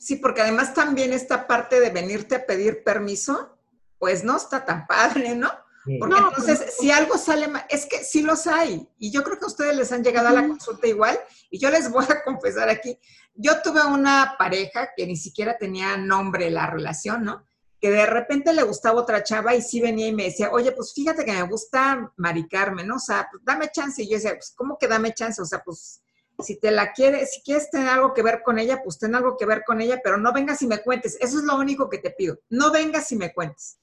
Sí, 0.10 0.16
porque 0.16 0.42
además 0.42 0.74
también 0.74 1.14
esta 1.14 1.46
parte 1.46 1.80
de 1.80 1.92
venirte 1.92 2.34
a 2.34 2.46
pedir 2.48 2.84
permiso, 2.84 3.56
pues 4.00 4.24
no 4.24 4.38
está 4.38 4.66
tan 4.66 4.88
padre, 4.88 5.36
¿no? 5.36 5.52
Porque 6.00 6.18
entonces, 6.18 6.78
si 6.80 6.90
algo 6.90 7.16
sale 7.16 7.48
mal, 7.48 7.64
es 7.70 7.86
que 7.86 8.04
sí 8.04 8.24
los 8.24 8.48
hay. 8.48 8.90
Y 8.98 9.12
yo 9.12 9.24
creo 9.24 9.38
que 9.38 9.46
ustedes 9.46 9.76
les 9.76 9.92
han 9.92 10.04
llegado 10.04 10.30
a 10.30 10.32
la 10.32 10.48
consulta 10.48 10.88
igual. 10.88 11.20
Y 11.52 11.60
yo 11.60 11.70
les 11.70 11.92
voy 11.92 12.06
a 12.10 12.24
confesar 12.24 12.70
aquí, 12.70 12.98
yo 13.36 13.62
tuve 13.62 13.86
una 13.86 14.34
pareja 14.40 14.90
que 14.98 15.06
ni 15.06 15.16
siquiera 15.16 15.60
tenía 15.60 15.96
nombre 15.96 16.50
la 16.50 16.66
relación, 16.66 17.24
¿no? 17.24 17.46
que 17.80 17.92
de 17.92 18.08
repente 18.08 18.52
le 18.52 18.64
gustaba 18.64 19.00
otra 19.00 19.24
chava 19.24 19.54
y 19.54 19.62
sí 19.62 19.80
venía 19.80 20.08
y 20.08 20.16
me 20.16 20.24
decía, 20.24 20.50
oye, 20.52 20.72
pues 20.72 20.92
fíjate 20.92 21.24
que 21.24 21.34
me 21.34 21.44
gusta 21.44 22.12
Mari 22.18 22.48
Carmen, 22.48 22.88
¿no? 22.88 22.96
O 22.96 23.00
sea, 23.00 23.28
pues 23.32 23.44
dame 23.46 23.70
chance. 23.70 24.02
Y 24.02 24.10
yo 24.10 24.16
decía, 24.16 24.34
pues, 24.34 24.54
¿cómo 24.56 24.76
que 24.76 24.88
dame 24.88 25.14
chance? 25.14 25.40
O 25.40 25.46
sea, 25.46 25.62
pues, 25.64 26.02
si 26.42 26.60
te 26.60 26.72
la 26.72 26.94
quieres, 26.94 27.34
si 27.34 27.42
quieres 27.42 27.70
tener 27.70 27.88
algo 27.88 28.14
que 28.14 28.24
ver 28.24 28.42
con 28.44 28.60
ella, 28.60 28.82
pues 28.84 28.98
ten 28.98 29.16
algo 29.16 29.38
que 29.38 29.46
ver 29.46 29.64
con 29.66 29.82
ella, 29.82 30.00
pero 30.04 30.18
no 30.18 30.34
vengas 30.34 30.62
y 30.62 30.68
me 30.68 30.82
cuentes. 30.82 31.18
Eso 31.20 31.40
es 31.40 31.44
lo 31.44 31.58
único 31.58 31.90
que 31.90 31.98
te 31.98 32.12
pido. 32.12 32.40
No 32.50 32.72
vengas 32.72 33.12
y 33.12 33.16
me 33.16 33.34
cuentes. 33.34 33.80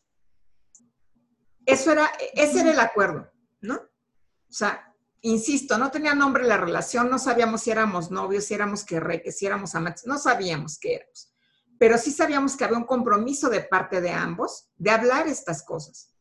Eso 1.64 1.92
era, 1.92 2.10
ese 2.34 2.60
era 2.60 2.70
el 2.70 2.80
acuerdo, 2.80 3.30
¿no? 3.60 3.74
O 3.74 4.52
sea, 4.52 4.94
insisto, 5.22 5.78
no 5.78 5.90
tenía 5.90 6.14
nombre 6.14 6.44
la 6.44 6.56
relación, 6.56 7.10
no 7.10 7.18
sabíamos 7.18 7.62
si 7.62 7.70
éramos 7.70 8.10
novios, 8.10 8.44
si 8.44 8.54
éramos 8.54 8.84
que 8.84 9.32
si 9.32 9.46
éramos 9.46 9.74
amantes, 9.74 10.06
no 10.06 10.18
sabíamos 10.18 10.78
qué 10.78 10.94
éramos 10.94 11.32
pero 11.78 11.98
sí 11.98 12.10
sabíamos 12.10 12.56
que 12.56 12.64
había 12.64 12.78
un 12.78 12.84
compromiso 12.84 13.48
de 13.48 13.60
parte 13.60 14.00
de 14.00 14.10
ambos 14.10 14.68
de 14.76 14.90
hablar 14.90 15.26
estas 15.26 15.62
cosas. 15.62 16.12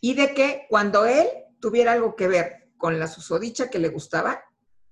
Y 0.00 0.14
de 0.14 0.34
que 0.34 0.66
cuando 0.68 1.06
él 1.06 1.28
tuviera 1.60 1.92
algo 1.92 2.16
que 2.16 2.26
ver 2.26 2.59
con 2.80 2.98
la 2.98 3.06
susodicha 3.06 3.68
que 3.68 3.78
le 3.78 3.90
gustaba, 3.90 4.42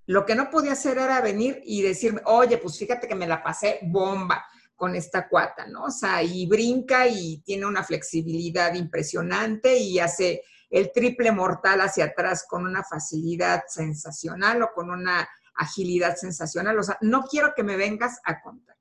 lo 0.06 0.24
que 0.24 0.34
no 0.34 0.50
podía 0.50 0.72
hacer 0.72 0.98
era 0.98 1.20
venir 1.20 1.60
y 1.64 1.82
decirme, 1.82 2.20
oye, 2.26 2.58
pues 2.58 2.78
fíjate 2.78 3.08
que 3.08 3.14
me 3.14 3.26
la 3.26 3.42
pasé 3.42 3.80
bomba 3.82 4.44
con 4.76 4.94
esta 4.94 5.28
cuata, 5.28 5.66
¿no? 5.66 5.84
O 5.84 5.90
sea, 5.90 6.22
y 6.22 6.46
brinca 6.46 7.08
y 7.08 7.38
tiene 7.38 7.66
una 7.66 7.82
flexibilidad 7.82 8.74
impresionante 8.74 9.76
y 9.76 9.98
hace 9.98 10.42
el 10.70 10.92
triple 10.92 11.32
mortal 11.32 11.80
hacia 11.80 12.04
atrás 12.04 12.44
con 12.48 12.64
una 12.64 12.84
facilidad 12.84 13.62
sensacional 13.66 14.62
o 14.62 14.70
con 14.72 14.90
una 14.90 15.28
agilidad 15.56 16.16
sensacional. 16.16 16.78
O 16.78 16.82
sea, 16.82 16.96
no 17.00 17.24
quiero 17.24 17.54
que 17.56 17.64
me 17.64 17.76
vengas 17.76 18.20
a 18.24 18.40
contar. 18.40 18.76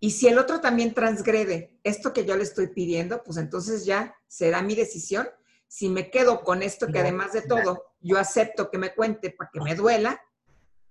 Y 0.00 0.10
si 0.10 0.28
el 0.28 0.38
otro 0.38 0.60
también 0.60 0.92
transgrede 0.92 1.78
esto 1.84 2.12
que 2.12 2.24
yo 2.24 2.36
le 2.36 2.42
estoy 2.42 2.68
pidiendo, 2.68 3.22
pues 3.22 3.38
entonces 3.38 3.84
ya 3.84 4.14
será 4.26 4.62
mi 4.62 4.74
decisión. 4.74 5.28
Si 5.68 5.88
me 5.88 6.10
quedo 6.10 6.42
con 6.42 6.62
esto 6.62 6.86
que 6.88 7.00
además 7.00 7.32
de 7.32 7.42
todo 7.42 7.94
yo 8.00 8.18
acepto 8.18 8.70
que 8.70 8.78
me 8.78 8.94
cuente 8.94 9.30
para 9.30 9.50
que 9.52 9.60
me 9.60 9.74
duela, 9.74 10.20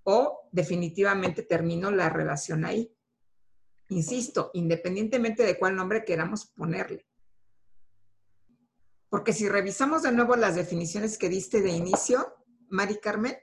o 0.08 0.48
definitivamente 0.52 1.42
termino 1.42 1.90
la 1.90 2.08
relación 2.08 2.64
ahí. 2.64 2.94
Insisto, 3.88 4.50
independientemente 4.54 5.42
de 5.42 5.58
cuál 5.58 5.74
nombre 5.74 6.04
queramos 6.04 6.46
ponerle. 6.46 7.06
Porque 9.08 9.32
si 9.32 9.48
revisamos 9.48 10.02
de 10.02 10.12
nuevo 10.12 10.36
las 10.36 10.54
definiciones 10.54 11.18
que 11.18 11.28
diste 11.28 11.60
de 11.60 11.70
inicio, 11.70 12.36
Mari 12.68 12.98
Carmen, 12.98 13.36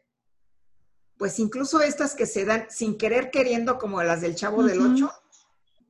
pues 1.18 1.38
incluso 1.40 1.82
estas 1.82 2.16
que 2.16 2.26
se 2.26 2.46
dan 2.46 2.68
sin 2.70 2.98
querer 2.98 3.30
queriendo, 3.30 3.78
como 3.78 4.02
las 4.02 4.22
del 4.22 4.36
Chavo 4.36 4.64
del 4.64 4.82
Ocho, 4.82 5.12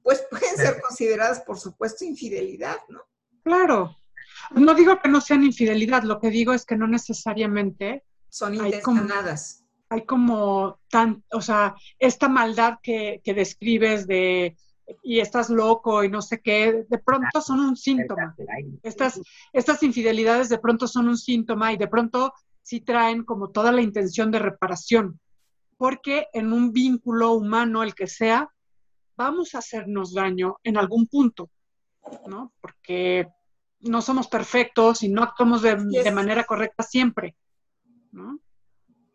pues 0.02 0.26
pueden 0.30 0.56
ser 0.58 0.82
consideradas, 0.82 1.42
por 1.42 1.60
supuesto, 1.60 2.04
infidelidad, 2.04 2.78
¿no? 2.90 3.04
Claro. 3.44 3.96
No 4.52 4.74
digo 4.74 5.00
que 5.00 5.10
no 5.10 5.22
sean 5.22 5.44
infidelidad, 5.44 6.04
lo 6.04 6.20
que 6.20 6.30
digo 6.30 6.54
es 6.54 6.66
que 6.66 6.76
no 6.76 6.88
necesariamente 6.88 8.04
son 8.30 8.56
intencionadas. 8.56 9.64
Hay 9.90 10.06
como, 10.06 10.80
tan, 10.90 11.24
o 11.32 11.42
sea, 11.42 11.76
esta 12.00 12.28
maldad 12.28 12.80
que, 12.82 13.22
que 13.24 13.34
describes 13.34 14.08
de 14.08 14.56
y 15.02 15.20
estás 15.20 15.50
loco 15.50 16.04
y 16.04 16.10
no 16.10 16.22
sé 16.22 16.42
qué, 16.42 16.86
de 16.88 16.98
pronto 16.98 17.42
son 17.42 17.60
un 17.60 17.76
síntoma. 17.76 18.36
Estas, 18.82 19.22
estas 19.52 19.84
infidelidades 19.84 20.50
de 20.50 20.60
pronto 20.60 20.88
son 20.88 21.08
un 21.08 21.18
síntoma 21.18 21.74
y 21.74 21.78
de 21.78 21.88
pronto 21.88 22.34
sí 22.62 22.82
traen 22.82 23.24
como 23.24 23.50
toda 23.50 23.72
la 23.72 23.82
intención 23.82 24.32
de 24.32 24.40
reparación, 24.40 25.20
porque 25.78 26.28
en 26.34 26.54
un 26.54 26.72
vínculo 26.72 27.34
humano, 27.34 27.84
el 27.84 27.94
que 27.94 28.08
sea, 28.08 28.50
vamos 29.16 29.56
a 29.56 29.60
hacernos 29.60 30.14
daño 30.14 30.58
en 30.64 30.78
algún 30.78 31.08
punto, 31.08 31.50
¿no? 32.28 32.54
Porque 32.62 33.28
no 33.84 34.02
somos 34.02 34.28
perfectos 34.28 35.04
y 35.04 35.10
no 35.10 35.24
actuamos 35.24 35.62
de, 35.62 36.12
manera 36.12 36.44
correcta 36.44 36.84
siempre, 36.84 37.36
¿no? 38.12 38.40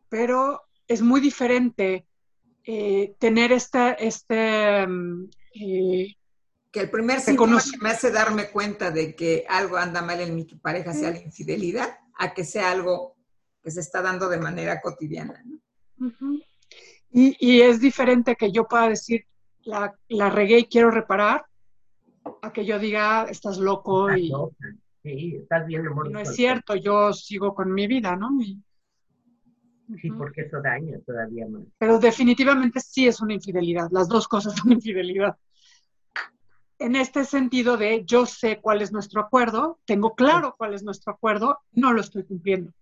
Pero 0.09 0.63
es 0.87 1.03
muy 1.03 1.21
diferente 1.21 2.07
eh, 2.65 3.15
tener 3.19 3.53
este, 3.53 4.07
este 4.07 4.83
eh, 5.55 6.17
que 6.71 6.81
el 6.81 6.91
primer 6.91 7.21
síntoma 7.21 7.61
que 7.61 7.79
me 7.79 7.91
hace 7.91 8.11
darme 8.11 8.51
cuenta 8.51 8.91
de 8.91 9.15
que 9.15 9.45
algo 9.49 9.77
anda 9.77 10.03
mal 10.03 10.21
en 10.21 10.35
mi 10.35 10.45
pareja 10.45 10.93
sea 10.93 11.11
la 11.11 11.21
infidelidad, 11.21 11.99
a 12.19 12.35
que 12.35 12.45
sea 12.45 12.71
algo 12.71 13.19
se 13.71 13.81
está 13.81 14.03
dando 14.03 14.29
de 14.29 14.39
manera 14.39 14.81
cotidiana. 14.81 15.43
y, 17.11 17.61
es 17.61 17.81
diferente 17.81 18.37
que 18.37 18.53
yo 18.53 18.67
pueda 18.67 18.89
decir, 18.89 19.27
la, 19.63 19.95
la 20.09 20.31
regué 20.31 20.61
y 20.61 20.67
quiero 20.67 20.91
reparar, 20.91 21.45
a 22.43 22.53
que 22.53 22.65
yo 22.65 22.79
diga, 22.79 23.25
estás 23.25 23.59
loco 23.59 24.13
y... 24.15 24.33
Sí, 25.03 25.37
estás 25.37 25.67
bien 25.67 25.85
No 25.85 26.19
es 26.19 26.35
cierto, 26.35 26.75
yo 26.75 27.13
sigo 27.13 27.55
con 27.55 27.73
mi 27.73 27.87
vida, 27.87 28.17
¿no? 28.17 28.31
sí, 29.97 30.11
porque 30.11 30.43
eso 30.43 30.61
daña 30.61 30.99
todavía 31.07 31.47
más. 31.47 31.63
Pero 31.79 31.99
definitivamente 31.99 32.81
sí 32.81 33.07
es 33.07 33.21
una 33.21 33.35
infidelidad, 33.35 33.89
las 33.91 34.09
dos 34.09 34.29
cosas 34.29 34.55
son 34.57 34.73
infidelidad. 34.73 35.37
En 36.79 36.95
este 36.95 37.25
sentido 37.25 37.77
de 37.77 38.05
yo 38.05 38.27
sé 38.27 38.61
cuál 38.61 38.83
es 38.83 38.93
nuestro 38.93 39.21
acuerdo, 39.21 39.79
tengo 39.85 40.15
claro 40.15 40.55
cuál 40.57 40.75
es 40.75 40.83
nuestro 40.83 41.13
acuerdo, 41.13 41.59
no 41.73 41.93
lo 41.93 42.01
estoy 42.01 42.25
cumpliendo. 42.25 42.73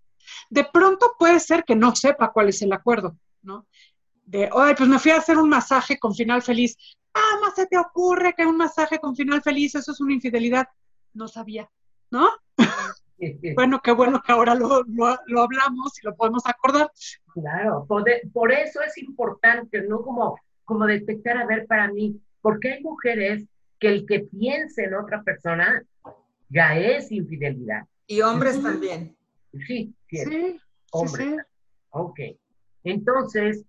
De 0.51 0.65
pronto 0.65 1.15
puede 1.19 1.41
ser 1.41 1.65
que 1.65 1.77
no 1.77 1.95
sepa 1.95 2.33
cuál 2.33 2.49
es 2.49 2.61
el 2.63 2.73
acuerdo, 2.73 3.17
¿no? 3.43 3.67
De, 4.27 4.51
ay, 4.53 4.74
pues 4.77 4.89
me 4.89 4.99
fui 4.99 5.12
a 5.12 5.18
hacer 5.18 5.39
un 5.39 5.49
masaje 5.49 5.99
con 5.99 6.14
final 6.14 6.43
feliz. 6.43 6.77
Ah, 7.14 7.39
más 7.41 7.55
se 7.55 7.66
te 7.66 7.79
ocurre 7.79 8.35
que 8.35 8.45
un 8.45 8.57
masaje 8.57 8.99
con 8.99 9.16
final 9.16 9.41
feliz, 9.41 9.74
eso 9.74 9.93
es 9.93 10.01
una 10.01 10.12
infidelidad. 10.12 10.68
No 11.14 11.29
sabía, 11.29 11.70
¿no? 12.11 12.29
bueno, 13.57 13.81
qué 13.83 13.93
bueno 13.93 14.20
que 14.22 14.33
ahora 14.33 14.55
lo, 14.55 14.85
hablamos 15.41 15.99
y 15.99 16.07
lo 16.07 16.14
podemos 16.14 16.43
acordar. 16.45 16.91
Claro, 17.33 17.87
por, 17.87 18.53
eso 18.53 18.83
es 18.83 18.99
importante, 18.99 19.83
¿no? 19.83 20.03
Como, 20.03 20.39
como 20.64 20.87
detectar, 20.87 21.39
a 21.39 21.47
ver, 21.47 21.66
para 21.66 21.91
mí, 21.91 22.20
porque 22.43 22.72
hay 22.72 22.83
mujeres 22.83 23.45
que 23.79 23.89
el 23.89 24.07
que 24.07 24.20
piense 24.20 24.85
en 24.85 24.95
otra 24.95 25.22
persona 25.22 25.83
ya 26.49 26.77
es 26.77 27.11
infidelidad. 27.12 27.87
Y 28.07 28.20
hombres 28.20 28.62
también. 28.62 29.16
Sí, 29.66 29.95
sí, 30.09 30.61
hombre. 30.93 31.37
Ok. 31.91 32.20
Entonces, 32.85 33.64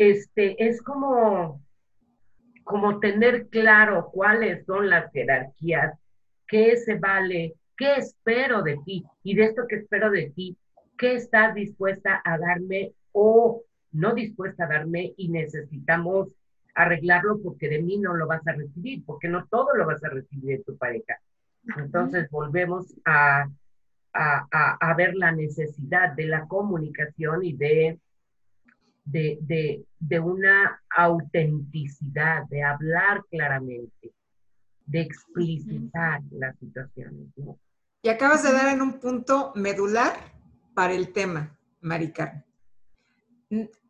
este, 0.00 0.66
es 0.66 0.80
como, 0.82 1.62
como 2.64 3.00
tener 3.00 3.48
claro 3.48 4.10
cuáles 4.10 4.64
son 4.64 4.88
las 4.88 5.12
jerarquías, 5.12 5.98
qué 6.48 6.76
se 6.78 6.94
vale, 6.94 7.54
qué 7.76 7.96
espero 7.96 8.62
de 8.62 8.78
ti 8.86 9.04
y 9.22 9.34
de 9.34 9.44
esto 9.44 9.66
que 9.68 9.76
espero 9.76 10.10
de 10.10 10.30
ti, 10.30 10.56
qué 10.96 11.16
estás 11.16 11.54
dispuesta 11.54 12.22
a 12.24 12.38
darme 12.38 12.92
o 13.12 13.62
no 13.92 14.14
dispuesta 14.14 14.64
a 14.64 14.68
darme 14.68 15.12
y 15.18 15.28
necesitamos 15.28 16.28
arreglarlo 16.74 17.42
porque 17.42 17.68
de 17.68 17.82
mí 17.82 17.98
no 17.98 18.14
lo 18.14 18.26
vas 18.26 18.46
a 18.46 18.52
recibir, 18.52 19.04
porque 19.04 19.28
no 19.28 19.46
todo 19.50 19.74
lo 19.74 19.84
vas 19.84 20.02
a 20.02 20.08
recibir 20.08 20.58
de 20.58 20.64
tu 20.64 20.78
pareja. 20.78 21.20
Entonces 21.76 22.30
volvemos 22.30 22.86
a 23.04 23.50
a, 24.12 24.94
ver 24.96 25.14
la 25.14 25.32
necesidad 25.32 26.12
de 26.14 26.26
la 26.26 26.46
comunicación 26.46 27.44
y 27.44 27.52
de, 27.52 27.98
de, 29.04 29.84
una 30.22 30.82
autenticidad, 30.96 32.44
de 32.48 32.62
hablar 32.62 33.24
claramente, 33.30 34.12
de 34.86 35.00
explicitar 35.00 36.20
las 36.30 36.58
situaciones. 36.58 37.28
Y 38.02 38.08
acabas 38.08 38.42
de 38.42 38.52
dar 38.52 38.72
en 38.74 38.82
un 38.82 38.98
punto 38.98 39.52
medular 39.54 40.14
para 40.74 40.94
el 40.94 41.12
tema, 41.12 41.58
Maricar. 41.80 42.44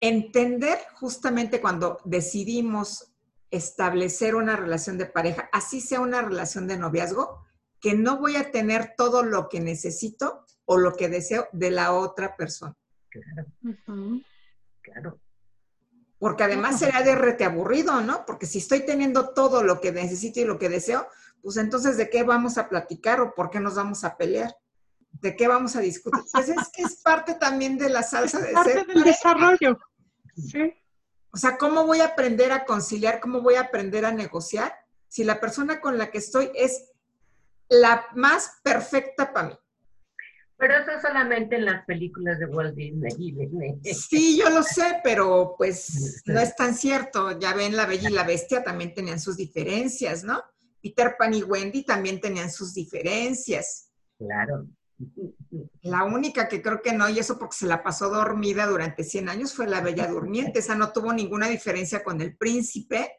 entender 0.00 0.78
justamente 0.94 1.60
cuando 1.60 1.98
decidimos 2.04 3.12
establecer 3.50 4.34
una 4.34 4.56
relación 4.56 4.96
de 4.96 5.06
pareja, 5.06 5.48
así 5.52 5.80
sea 5.80 6.00
una 6.00 6.22
relación 6.22 6.66
de 6.66 6.78
noviazgo, 6.78 7.44
que 7.80 7.94
no 7.94 8.18
voy 8.18 8.36
a 8.36 8.50
tener 8.50 8.94
todo 8.96 9.22
lo 9.22 9.48
que 9.48 9.60
necesito 9.60 10.44
o 10.64 10.78
lo 10.78 10.94
que 10.94 11.08
deseo 11.08 11.48
de 11.52 11.70
la 11.70 11.92
otra 11.92 12.36
persona. 12.36 12.76
Claro. 13.08 13.46
Claro. 14.82 15.20
Porque 16.18 16.44
además 16.44 16.78
será 16.78 17.02
de 17.02 17.14
rete 17.14 17.44
aburrido, 17.44 18.00
¿no? 18.02 18.26
Porque 18.26 18.46
si 18.46 18.58
estoy 18.58 18.84
teniendo 18.84 19.30
todo 19.30 19.62
lo 19.62 19.80
que 19.80 19.90
necesito 19.90 20.40
y 20.40 20.44
lo 20.44 20.58
que 20.58 20.68
deseo, 20.68 21.06
pues 21.42 21.56
entonces 21.56 21.96
¿de 21.96 22.10
qué 22.10 22.22
vamos 22.22 22.58
a 22.58 22.68
platicar 22.68 23.20
o 23.20 23.34
por 23.34 23.50
qué 23.50 23.60
nos 23.60 23.76
vamos 23.76 24.04
a 24.04 24.16
pelear? 24.16 24.54
¿De 25.12 25.34
qué 25.34 25.48
vamos 25.48 25.76
a 25.76 25.80
discutir? 25.80 26.22
Pues 26.30 26.48
es 26.50 26.68
que 26.72 26.82
es 26.82 26.96
parte 26.96 27.34
también 27.34 27.78
de 27.78 27.88
la 27.88 28.02
salsa 28.02 28.38
de 28.38 28.52
parte 28.52 28.84
del 28.84 29.02
desarrollo. 29.02 29.78
Sí. 30.36 30.74
O 31.32 31.36
sea, 31.36 31.56
¿cómo 31.56 31.86
voy 31.86 32.00
a 32.00 32.06
aprender 32.06 32.52
a 32.52 32.64
conciliar? 32.64 33.20
¿Cómo 33.20 33.40
voy 33.40 33.54
a 33.54 33.62
aprender 33.62 34.04
a 34.04 34.12
negociar? 34.12 34.74
Si 35.08 35.24
la 35.24 35.40
persona 35.40 35.80
con 35.80 35.96
la 35.96 36.10
que 36.10 36.18
estoy 36.18 36.50
es 36.54 36.90
la 37.68 38.06
más 38.14 38.60
perfecta 38.62 39.32
para 39.32 39.48
mí. 39.48 39.58
Pero 40.60 40.74
eso 40.74 40.90
solamente 41.00 41.56
en 41.56 41.64
las 41.64 41.86
películas 41.86 42.38
de 42.38 42.44
Walt 42.44 42.74
Disney. 42.74 43.80
Sí, 43.94 44.38
yo 44.38 44.50
lo 44.50 44.62
sé, 44.62 45.00
pero 45.02 45.54
pues 45.56 46.22
no 46.26 46.38
es 46.38 46.54
tan 46.54 46.74
cierto. 46.74 47.38
Ya 47.38 47.54
ven, 47.54 47.74
La 47.74 47.86
Bella 47.86 48.10
y 48.10 48.12
la 48.12 48.24
Bestia 48.24 48.62
también 48.62 48.92
tenían 48.92 49.18
sus 49.18 49.38
diferencias, 49.38 50.22
¿no? 50.22 50.42
Peter 50.82 51.16
Pan 51.18 51.32
y 51.32 51.42
Wendy 51.42 51.84
también 51.84 52.20
tenían 52.20 52.50
sus 52.50 52.74
diferencias. 52.74 53.90
Claro. 54.18 54.66
La 55.80 56.04
única 56.04 56.46
que 56.46 56.60
creo 56.60 56.82
que 56.82 56.92
no, 56.92 57.08
y 57.08 57.18
eso 57.18 57.38
porque 57.38 57.56
se 57.56 57.66
la 57.66 57.82
pasó 57.82 58.10
dormida 58.10 58.66
durante 58.66 59.02
100 59.02 59.30
años, 59.30 59.54
fue 59.54 59.66
la 59.66 59.80
Bella 59.80 60.08
Durmiente. 60.08 60.58
Esa 60.58 60.74
no 60.74 60.92
tuvo 60.92 61.14
ninguna 61.14 61.48
diferencia 61.48 62.04
con 62.04 62.20
el 62.20 62.36
príncipe, 62.36 63.10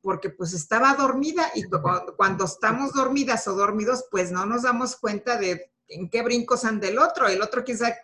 porque 0.00 0.30
pues 0.30 0.54
estaba 0.54 0.94
dormida 0.94 1.50
y 1.56 1.64
cuando 2.16 2.44
estamos 2.44 2.92
dormidas 2.92 3.48
o 3.48 3.54
dormidos, 3.54 4.06
pues 4.12 4.30
no 4.30 4.46
nos 4.46 4.62
damos 4.62 4.94
cuenta 4.94 5.36
de 5.38 5.72
en 5.88 6.08
qué 6.08 6.22
brincos 6.22 6.64
anda 6.64 6.88
el 6.88 6.98
otro. 6.98 7.28
El 7.28 7.42
otro 7.42 7.64
quizá 7.64 7.94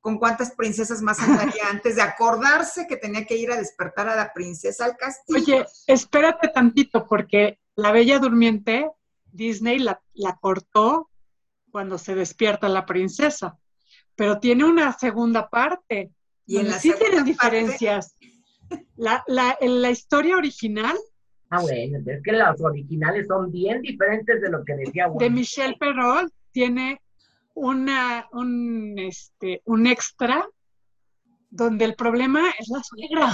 con 0.00 0.18
cuántas 0.18 0.54
princesas 0.54 1.02
más 1.02 1.20
andaría 1.20 1.62
antes 1.70 1.96
de 1.96 2.02
acordarse 2.02 2.86
que 2.86 2.96
tenía 2.96 3.24
que 3.26 3.36
ir 3.36 3.50
a 3.52 3.56
despertar 3.56 4.08
a 4.08 4.16
la 4.16 4.32
princesa 4.32 4.86
al 4.86 4.96
castillo. 4.96 5.56
Oye, 5.56 5.66
espérate 5.86 6.48
tantito, 6.48 7.06
porque 7.06 7.58
la 7.76 7.92
Bella 7.92 8.18
Durmiente, 8.18 8.90
Disney 9.30 9.78
la, 9.78 10.00
cortó 10.40 11.10
cuando 11.70 11.98
se 11.98 12.14
despierta 12.14 12.68
la 12.68 12.86
princesa, 12.86 13.58
pero 14.16 14.40
tiene 14.40 14.64
una 14.64 14.92
segunda 14.92 15.48
parte. 15.48 16.10
Y 16.46 16.56
en 16.58 16.68
la 16.68 16.78
sí 16.78 16.92
tienen 16.98 17.24
diferencias. 17.24 18.16
La, 18.96 19.22
la, 19.26 19.56
en 19.60 19.82
la 19.82 19.90
historia 19.90 20.36
original. 20.36 20.96
Ah, 21.48 21.60
bueno, 21.60 21.98
es 22.06 22.22
que 22.22 22.32
las 22.32 22.60
originales 22.60 23.26
son 23.26 23.50
bien 23.50 23.82
diferentes 23.82 24.40
de 24.40 24.50
lo 24.50 24.64
que 24.64 24.74
decía. 24.74 25.08
De 25.18 25.30
Michelle 25.30 25.76
Perrault 25.78 26.32
tiene 26.52 27.00
una, 27.60 28.26
un, 28.32 28.98
este, 28.98 29.60
un 29.66 29.86
extra 29.86 30.48
donde 31.50 31.84
el 31.84 31.94
problema 31.94 32.50
es 32.58 32.68
la 32.68 32.82
suegra. 32.82 33.32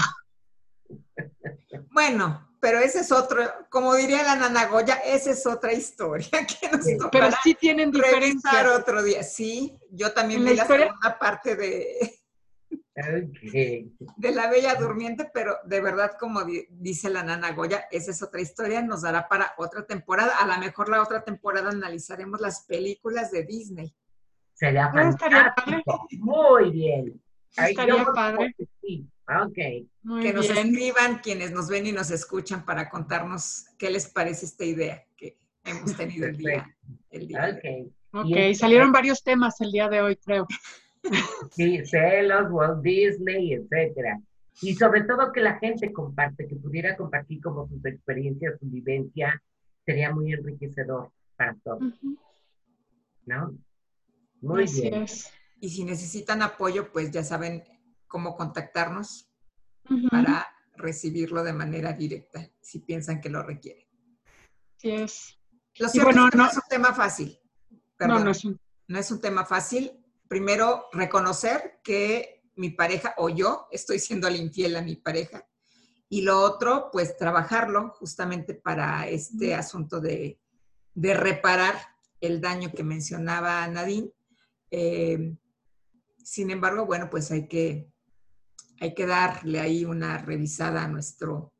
Bueno, 1.93 2.49
pero 2.61 2.81
ese 2.81 3.01
es 3.01 3.12
otro, 3.12 3.43
como 3.70 3.95
diría 3.95 4.24
la 4.24 4.35
Nana 4.35 4.66
Goya, 4.66 4.97
esa 4.97 5.31
es 5.31 5.47
otra 5.47 5.72
historia 5.72 6.29
que 6.61 6.68
nos 6.68 6.85
sí, 6.85 6.97
Pero 7.12 7.29
sí 7.45 7.55
tienen 7.55 7.93
diferencias. 7.93 8.66
otro 8.77 9.03
día, 9.03 9.22
sí. 9.22 9.79
Yo 9.91 10.12
también 10.12 10.45
vi 10.45 10.57
la, 10.57 10.66
segunda 10.66 11.18
parte 11.20 11.55
de, 11.55 12.18
de 14.16 14.31
La 14.33 14.51
Bella 14.51 14.74
Durmiente, 14.74 15.31
pero 15.33 15.59
de 15.64 15.81
verdad, 15.81 16.16
como 16.18 16.43
dice 16.70 17.11
la 17.11 17.22
Nana 17.22 17.53
Goya, 17.53 17.87
esa 17.93 18.11
es 18.11 18.20
otra 18.24 18.41
historia, 18.41 18.83
nos 18.83 19.03
dará 19.03 19.29
para 19.29 19.55
otra 19.57 19.87
temporada. 19.87 20.37
A 20.39 20.47
lo 20.49 20.59
mejor 20.59 20.89
la 20.89 21.01
otra 21.01 21.22
temporada 21.22 21.70
analizaremos 21.70 22.41
las 22.41 22.64
películas 22.64 23.31
de 23.31 23.45
Disney. 23.45 23.95
Sería 24.57 24.86
ah, 24.86 24.92
fantástico. 24.92 26.09
Muy 26.18 26.70
bien. 26.70 27.20
estaría 27.57 28.04
padre. 28.07 28.54
Sí. 28.80 29.07
Ok. 29.28 29.54
que 30.22 30.32
nos 30.32 30.48
escriban 30.48 31.18
quienes 31.18 31.52
nos 31.52 31.68
ven 31.68 31.86
y 31.86 31.92
nos 31.92 32.11
escuchan 32.11 32.64
para 32.64 32.88
contarnos 32.88 33.66
qué 33.76 33.90
les 33.90 34.09
parece 34.09 34.46
esta 34.46 34.64
idea 34.64 35.04
que 35.16 35.36
hemos 35.64 35.94
tenido 35.96 36.26
el 36.26 36.36
día. 36.36 36.74
El 37.11 37.28
día 37.28 37.61
ok, 38.12 38.54
salieron 38.54 38.92
varios 38.92 39.22
temas 39.22 39.61
el 39.61 39.72
día 39.72 39.88
de 39.88 40.00
hoy, 40.00 40.16
creo. 40.16 40.46
Sí, 41.50 41.84
celos, 41.84 42.50
Walt 42.50 42.82
Disney, 42.82 43.52
etcétera. 43.52 44.20
Y 44.62 44.74
sobre 44.74 45.02
todo 45.02 45.32
que 45.32 45.40
la 45.40 45.59
gente 45.59 45.92
comparte, 45.92 46.46
que 46.46 46.57
pudiera 46.57 46.96
compartir 46.96 47.40
como 47.42 47.68
sus 47.68 47.84
experiencias, 47.84 48.59
su 48.59 48.66
vivencia, 48.66 49.42
sería 49.84 50.12
muy 50.12 50.32
enriquecedor 50.32 51.11
para 51.36 51.54
todos. 51.62 51.94
¿No? 53.26 53.57
Muy 54.47 54.66
bien. 54.66 55.07
Y 55.61 55.70
si 55.70 55.84
necesitan 55.84 56.42
apoyo, 56.42 56.92
pues 56.92 57.11
ya 57.11 57.24
saben 57.24 57.64
cómo 58.07 58.36
contactarnos 58.36 59.28
para 60.11 60.47
recibirlo 60.74 61.42
de 61.42 61.53
manera 61.53 61.92
directa, 61.92 62.51
si 62.61 62.80
piensan 62.80 63.20
que 63.20 63.30
lo 63.30 63.42
requieren. 63.42 63.86
Sí 64.76 64.90
es. 64.90 65.38
Lo 65.78 65.88
cierto 65.88 66.11
es 66.11 66.30
que 66.30 66.36
no, 66.36 66.47
es 66.47 66.57
un 66.57 66.62
tema 66.68 66.94
fácil. 66.94 67.38
no, 68.01 68.18
no 68.20 68.30
es 68.30 68.44
un... 68.44 68.61
no 68.88 68.99
es 68.99 69.11
un 69.11 69.20
tema 69.20 69.44
fácil. 69.44 69.92
Primero, 70.28 70.88
reconocer 70.92 71.80
que 71.82 72.51
mi 72.57 72.70
pareja 72.70 73.14
o 73.18 73.28
yo 73.28 73.68
estoy 73.70 73.99
siendo 73.99 74.28
infiel 74.28 74.76
a 74.76 74.82
mi 74.82 74.97
pareja. 74.97 75.47
Y 76.09 76.22
lo 76.22 76.40
otro, 76.40 76.90
pues 76.92 77.16
trabajarlo 77.16 77.90
justamente 77.99 78.55
para 78.55 79.09
este 79.09 79.55
asunto 79.55 80.01
de, 80.01 80.40
de 80.94 81.14
reparar 81.14 81.74
el 82.20 82.40
daño 82.40 82.72
que 82.72 82.82
mencionaba 82.82 83.66
Nadine 83.68 84.11
eh, 84.71 85.37
sin 86.23 86.51
embargo, 86.51 86.87
bueno, 86.87 87.09
pues 87.11 87.31
hay 87.31 87.47
que, 87.49 87.89
hay 88.81 88.95
que 88.95 89.07
darle 89.07 89.61
ahí 89.61 89.85
una 89.85 90.19
revisada 90.19 90.85
a 90.85 90.89
nuestro, 90.89 91.53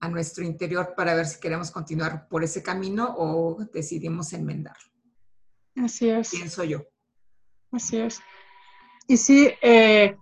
a 0.00 0.08
nuestro 0.08 0.44
interior 0.44 0.94
para 0.96 1.14
ver 1.14 1.26
si 1.26 1.40
queremos 1.40 1.70
continuar 1.70 2.28
por 2.28 2.42
ese 2.42 2.62
camino 2.62 3.14
o 3.16 3.64
decidimos 3.72 4.32
enmendarlo. 4.32 4.90
Así 5.76 6.08
es. 6.08 6.30
Pienso 6.30 6.64
yo. 6.64 6.82
Así 7.70 7.98
es. 7.98 8.20
Y 9.06 9.16
sí, 9.16 9.50
eh, 9.60 10.16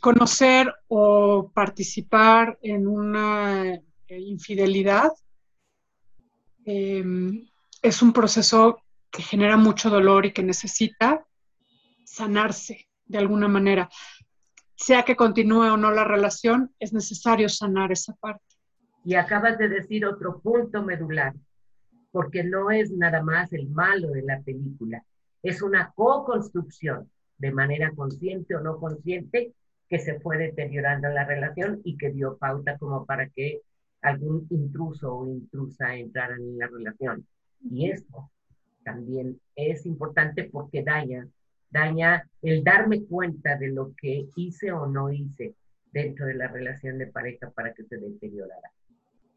conocer 0.00 0.72
o 0.88 1.50
participar 1.52 2.58
en 2.62 2.86
una 2.86 3.74
eh, 3.74 3.82
infidelidad 4.08 5.10
es 6.66 8.02
un 8.02 8.12
proceso 8.12 8.82
que 9.16 9.22
genera 9.22 9.56
mucho 9.56 9.88
dolor 9.88 10.26
y 10.26 10.32
que 10.32 10.42
necesita 10.42 11.26
sanarse 12.04 12.86
de 13.06 13.16
alguna 13.16 13.48
manera. 13.48 13.88
Sea 14.74 15.04
que 15.04 15.16
continúe 15.16 15.72
o 15.72 15.78
no 15.78 15.90
la 15.90 16.04
relación, 16.04 16.74
es 16.78 16.92
necesario 16.92 17.48
sanar 17.48 17.92
esa 17.92 18.14
parte. 18.16 18.44
Y 19.06 19.14
acabas 19.14 19.56
de 19.56 19.70
decir 19.70 20.04
otro 20.04 20.38
punto 20.40 20.82
medular, 20.82 21.32
porque 22.12 22.44
no 22.44 22.70
es 22.70 22.90
nada 22.90 23.22
más 23.22 23.50
el 23.54 23.68
malo 23.70 24.10
de 24.10 24.22
la 24.22 24.42
película, 24.42 25.02
es 25.42 25.62
una 25.62 25.92
co-construcción 25.94 27.10
de 27.38 27.52
manera 27.52 27.92
consciente 27.92 28.54
o 28.54 28.60
no 28.60 28.78
consciente 28.78 29.54
que 29.88 29.98
se 29.98 30.20
fue 30.20 30.36
deteriorando 30.36 31.08
la 31.08 31.24
relación 31.24 31.80
y 31.84 31.96
que 31.96 32.10
dio 32.10 32.36
pauta 32.36 32.76
como 32.76 33.06
para 33.06 33.30
que 33.30 33.62
algún 34.02 34.46
intruso 34.50 35.14
o 35.14 35.26
intrusa 35.26 35.94
entraran 35.94 36.40
en 36.40 36.58
la 36.58 36.66
relación. 36.66 37.26
Y 37.70 37.90
esto 37.90 38.30
también 38.86 39.40
es 39.56 39.84
importante 39.84 40.44
porque 40.44 40.84
daña, 40.84 41.28
daña 41.70 42.30
el 42.40 42.62
darme 42.62 43.04
cuenta 43.04 43.56
de 43.56 43.68
lo 43.68 43.92
que 44.00 44.28
hice 44.36 44.70
o 44.70 44.86
no 44.86 45.10
hice 45.10 45.56
dentro 45.92 46.26
de 46.26 46.34
la 46.34 46.46
relación 46.46 46.96
de 46.96 47.08
pareja 47.08 47.50
para 47.50 47.74
que 47.74 47.82
se 47.82 47.96
deteriorara. 47.96 48.70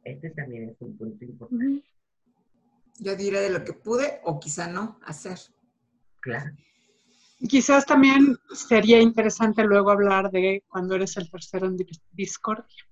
Este 0.04 0.30
también 0.30 0.70
es 0.70 0.76
un 0.82 0.96
punto 0.96 1.26
importante. 1.26 1.84
Yo 3.00 3.16
diré 3.16 3.40
de 3.40 3.50
lo 3.50 3.64
que 3.64 3.74
pude 3.74 4.20
o 4.24 4.40
quizá 4.40 4.68
no 4.68 5.00
hacer. 5.04 5.40
Claro. 6.20 6.52
Quizás 7.40 7.86
también 7.88 8.38
sería 8.54 9.02
interesante 9.02 9.64
luego 9.64 9.90
hablar 9.90 10.30
de 10.30 10.64
cuando 10.68 10.96
eres 10.96 11.18
el 11.18 11.32
tercero 11.32 11.66
en 11.66 11.78
discordia. 12.12 12.86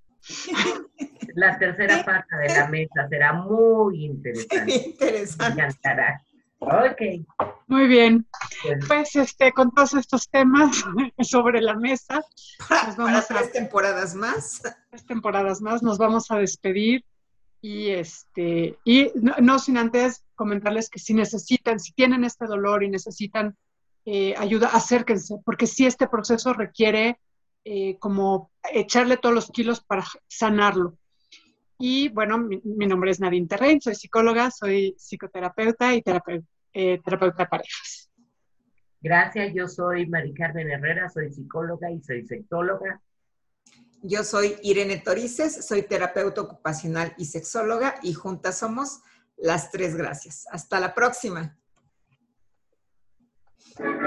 La 1.35 1.59
tercera 1.59 2.03
parte 2.03 2.35
de 2.35 2.47
la 2.47 2.67
mesa 2.67 3.07
será 3.09 3.33
muy 3.33 4.05
interesante. 4.05 4.73
interesante. 4.87 5.55
Me 5.55 5.67
encantará. 5.67 6.26
Ok. 6.59 7.01
Muy 7.67 7.87
bien. 7.87 8.27
Pues 8.87 9.15
este, 9.15 9.51
con 9.51 9.71
todos 9.71 9.93
estos 9.93 10.29
temas 10.29 10.83
sobre 11.21 11.61
la 11.61 11.75
mesa, 11.75 12.21
nos 12.85 12.97
vamos 12.97 13.23
a 13.23 13.27
tres 13.27 13.51
temporadas 13.51 14.15
más. 14.15 14.61
Tres 14.89 15.05
temporadas 15.05 15.61
más, 15.61 15.83
nos 15.83 15.97
vamos 15.97 16.31
a 16.31 16.37
despedir. 16.37 17.03
Y 17.61 17.89
este, 17.89 18.77
y 18.83 19.11
no, 19.15 19.59
sin 19.59 19.77
antes 19.77 20.23
comentarles 20.35 20.89
que 20.89 20.99
si 20.99 21.13
necesitan, 21.13 21.79
si 21.79 21.91
tienen 21.93 22.23
este 22.23 22.45
dolor 22.45 22.83
y 22.83 22.89
necesitan 22.89 23.57
eh, 24.05 24.35
ayuda, 24.37 24.69
acérquense, 24.69 25.37
porque 25.43 25.67
si 25.67 25.85
este 25.85 26.07
proceso 26.07 26.53
requiere 26.53 27.19
eh, 27.65 27.97
como 27.99 28.51
echarle 28.71 29.17
todos 29.17 29.35
los 29.35 29.51
kilos 29.51 29.81
para 29.81 30.05
sanarlo. 30.27 30.97
Y 31.79 32.09
bueno, 32.09 32.37
mi, 32.37 32.87
nombre 32.87 33.11
es 33.11 33.19
Nadine 33.19 33.47
Terrein, 33.47 33.79
soy 33.79 33.95
psicóloga, 33.95 34.49
soy 34.49 34.95
psicoterapeuta 34.97 35.93
y 35.93 36.01
terapeuta, 36.01 36.47
eh, 36.73 36.99
terapeuta 37.03 37.43
de 37.43 37.49
parejas. 37.49 38.09
Gracias, 38.99 39.53
yo 39.53 39.67
soy 39.67 40.07
Mari 40.07 40.33
Carmen 40.33 40.71
Herrera, 40.71 41.07
soy 41.09 41.31
psicóloga 41.31 41.91
y 41.91 42.01
soy 42.01 42.25
sexóloga. 42.25 43.01
Yo 44.01 44.23
soy 44.23 44.55
Irene 44.63 44.97
Torices, 44.97 45.67
soy 45.67 45.83
terapeuta 45.83 46.41
ocupacional 46.41 47.13
y 47.17 47.25
sexóloga 47.25 47.95
y 48.01 48.13
juntas 48.13 48.57
somos 48.57 49.01
las 49.37 49.71
tres 49.71 49.95
gracias. 49.95 50.45
Hasta 50.51 50.79
la 50.79 50.95
próxima. 50.95 51.57
Thank 53.77 54.01
you. 54.01 54.06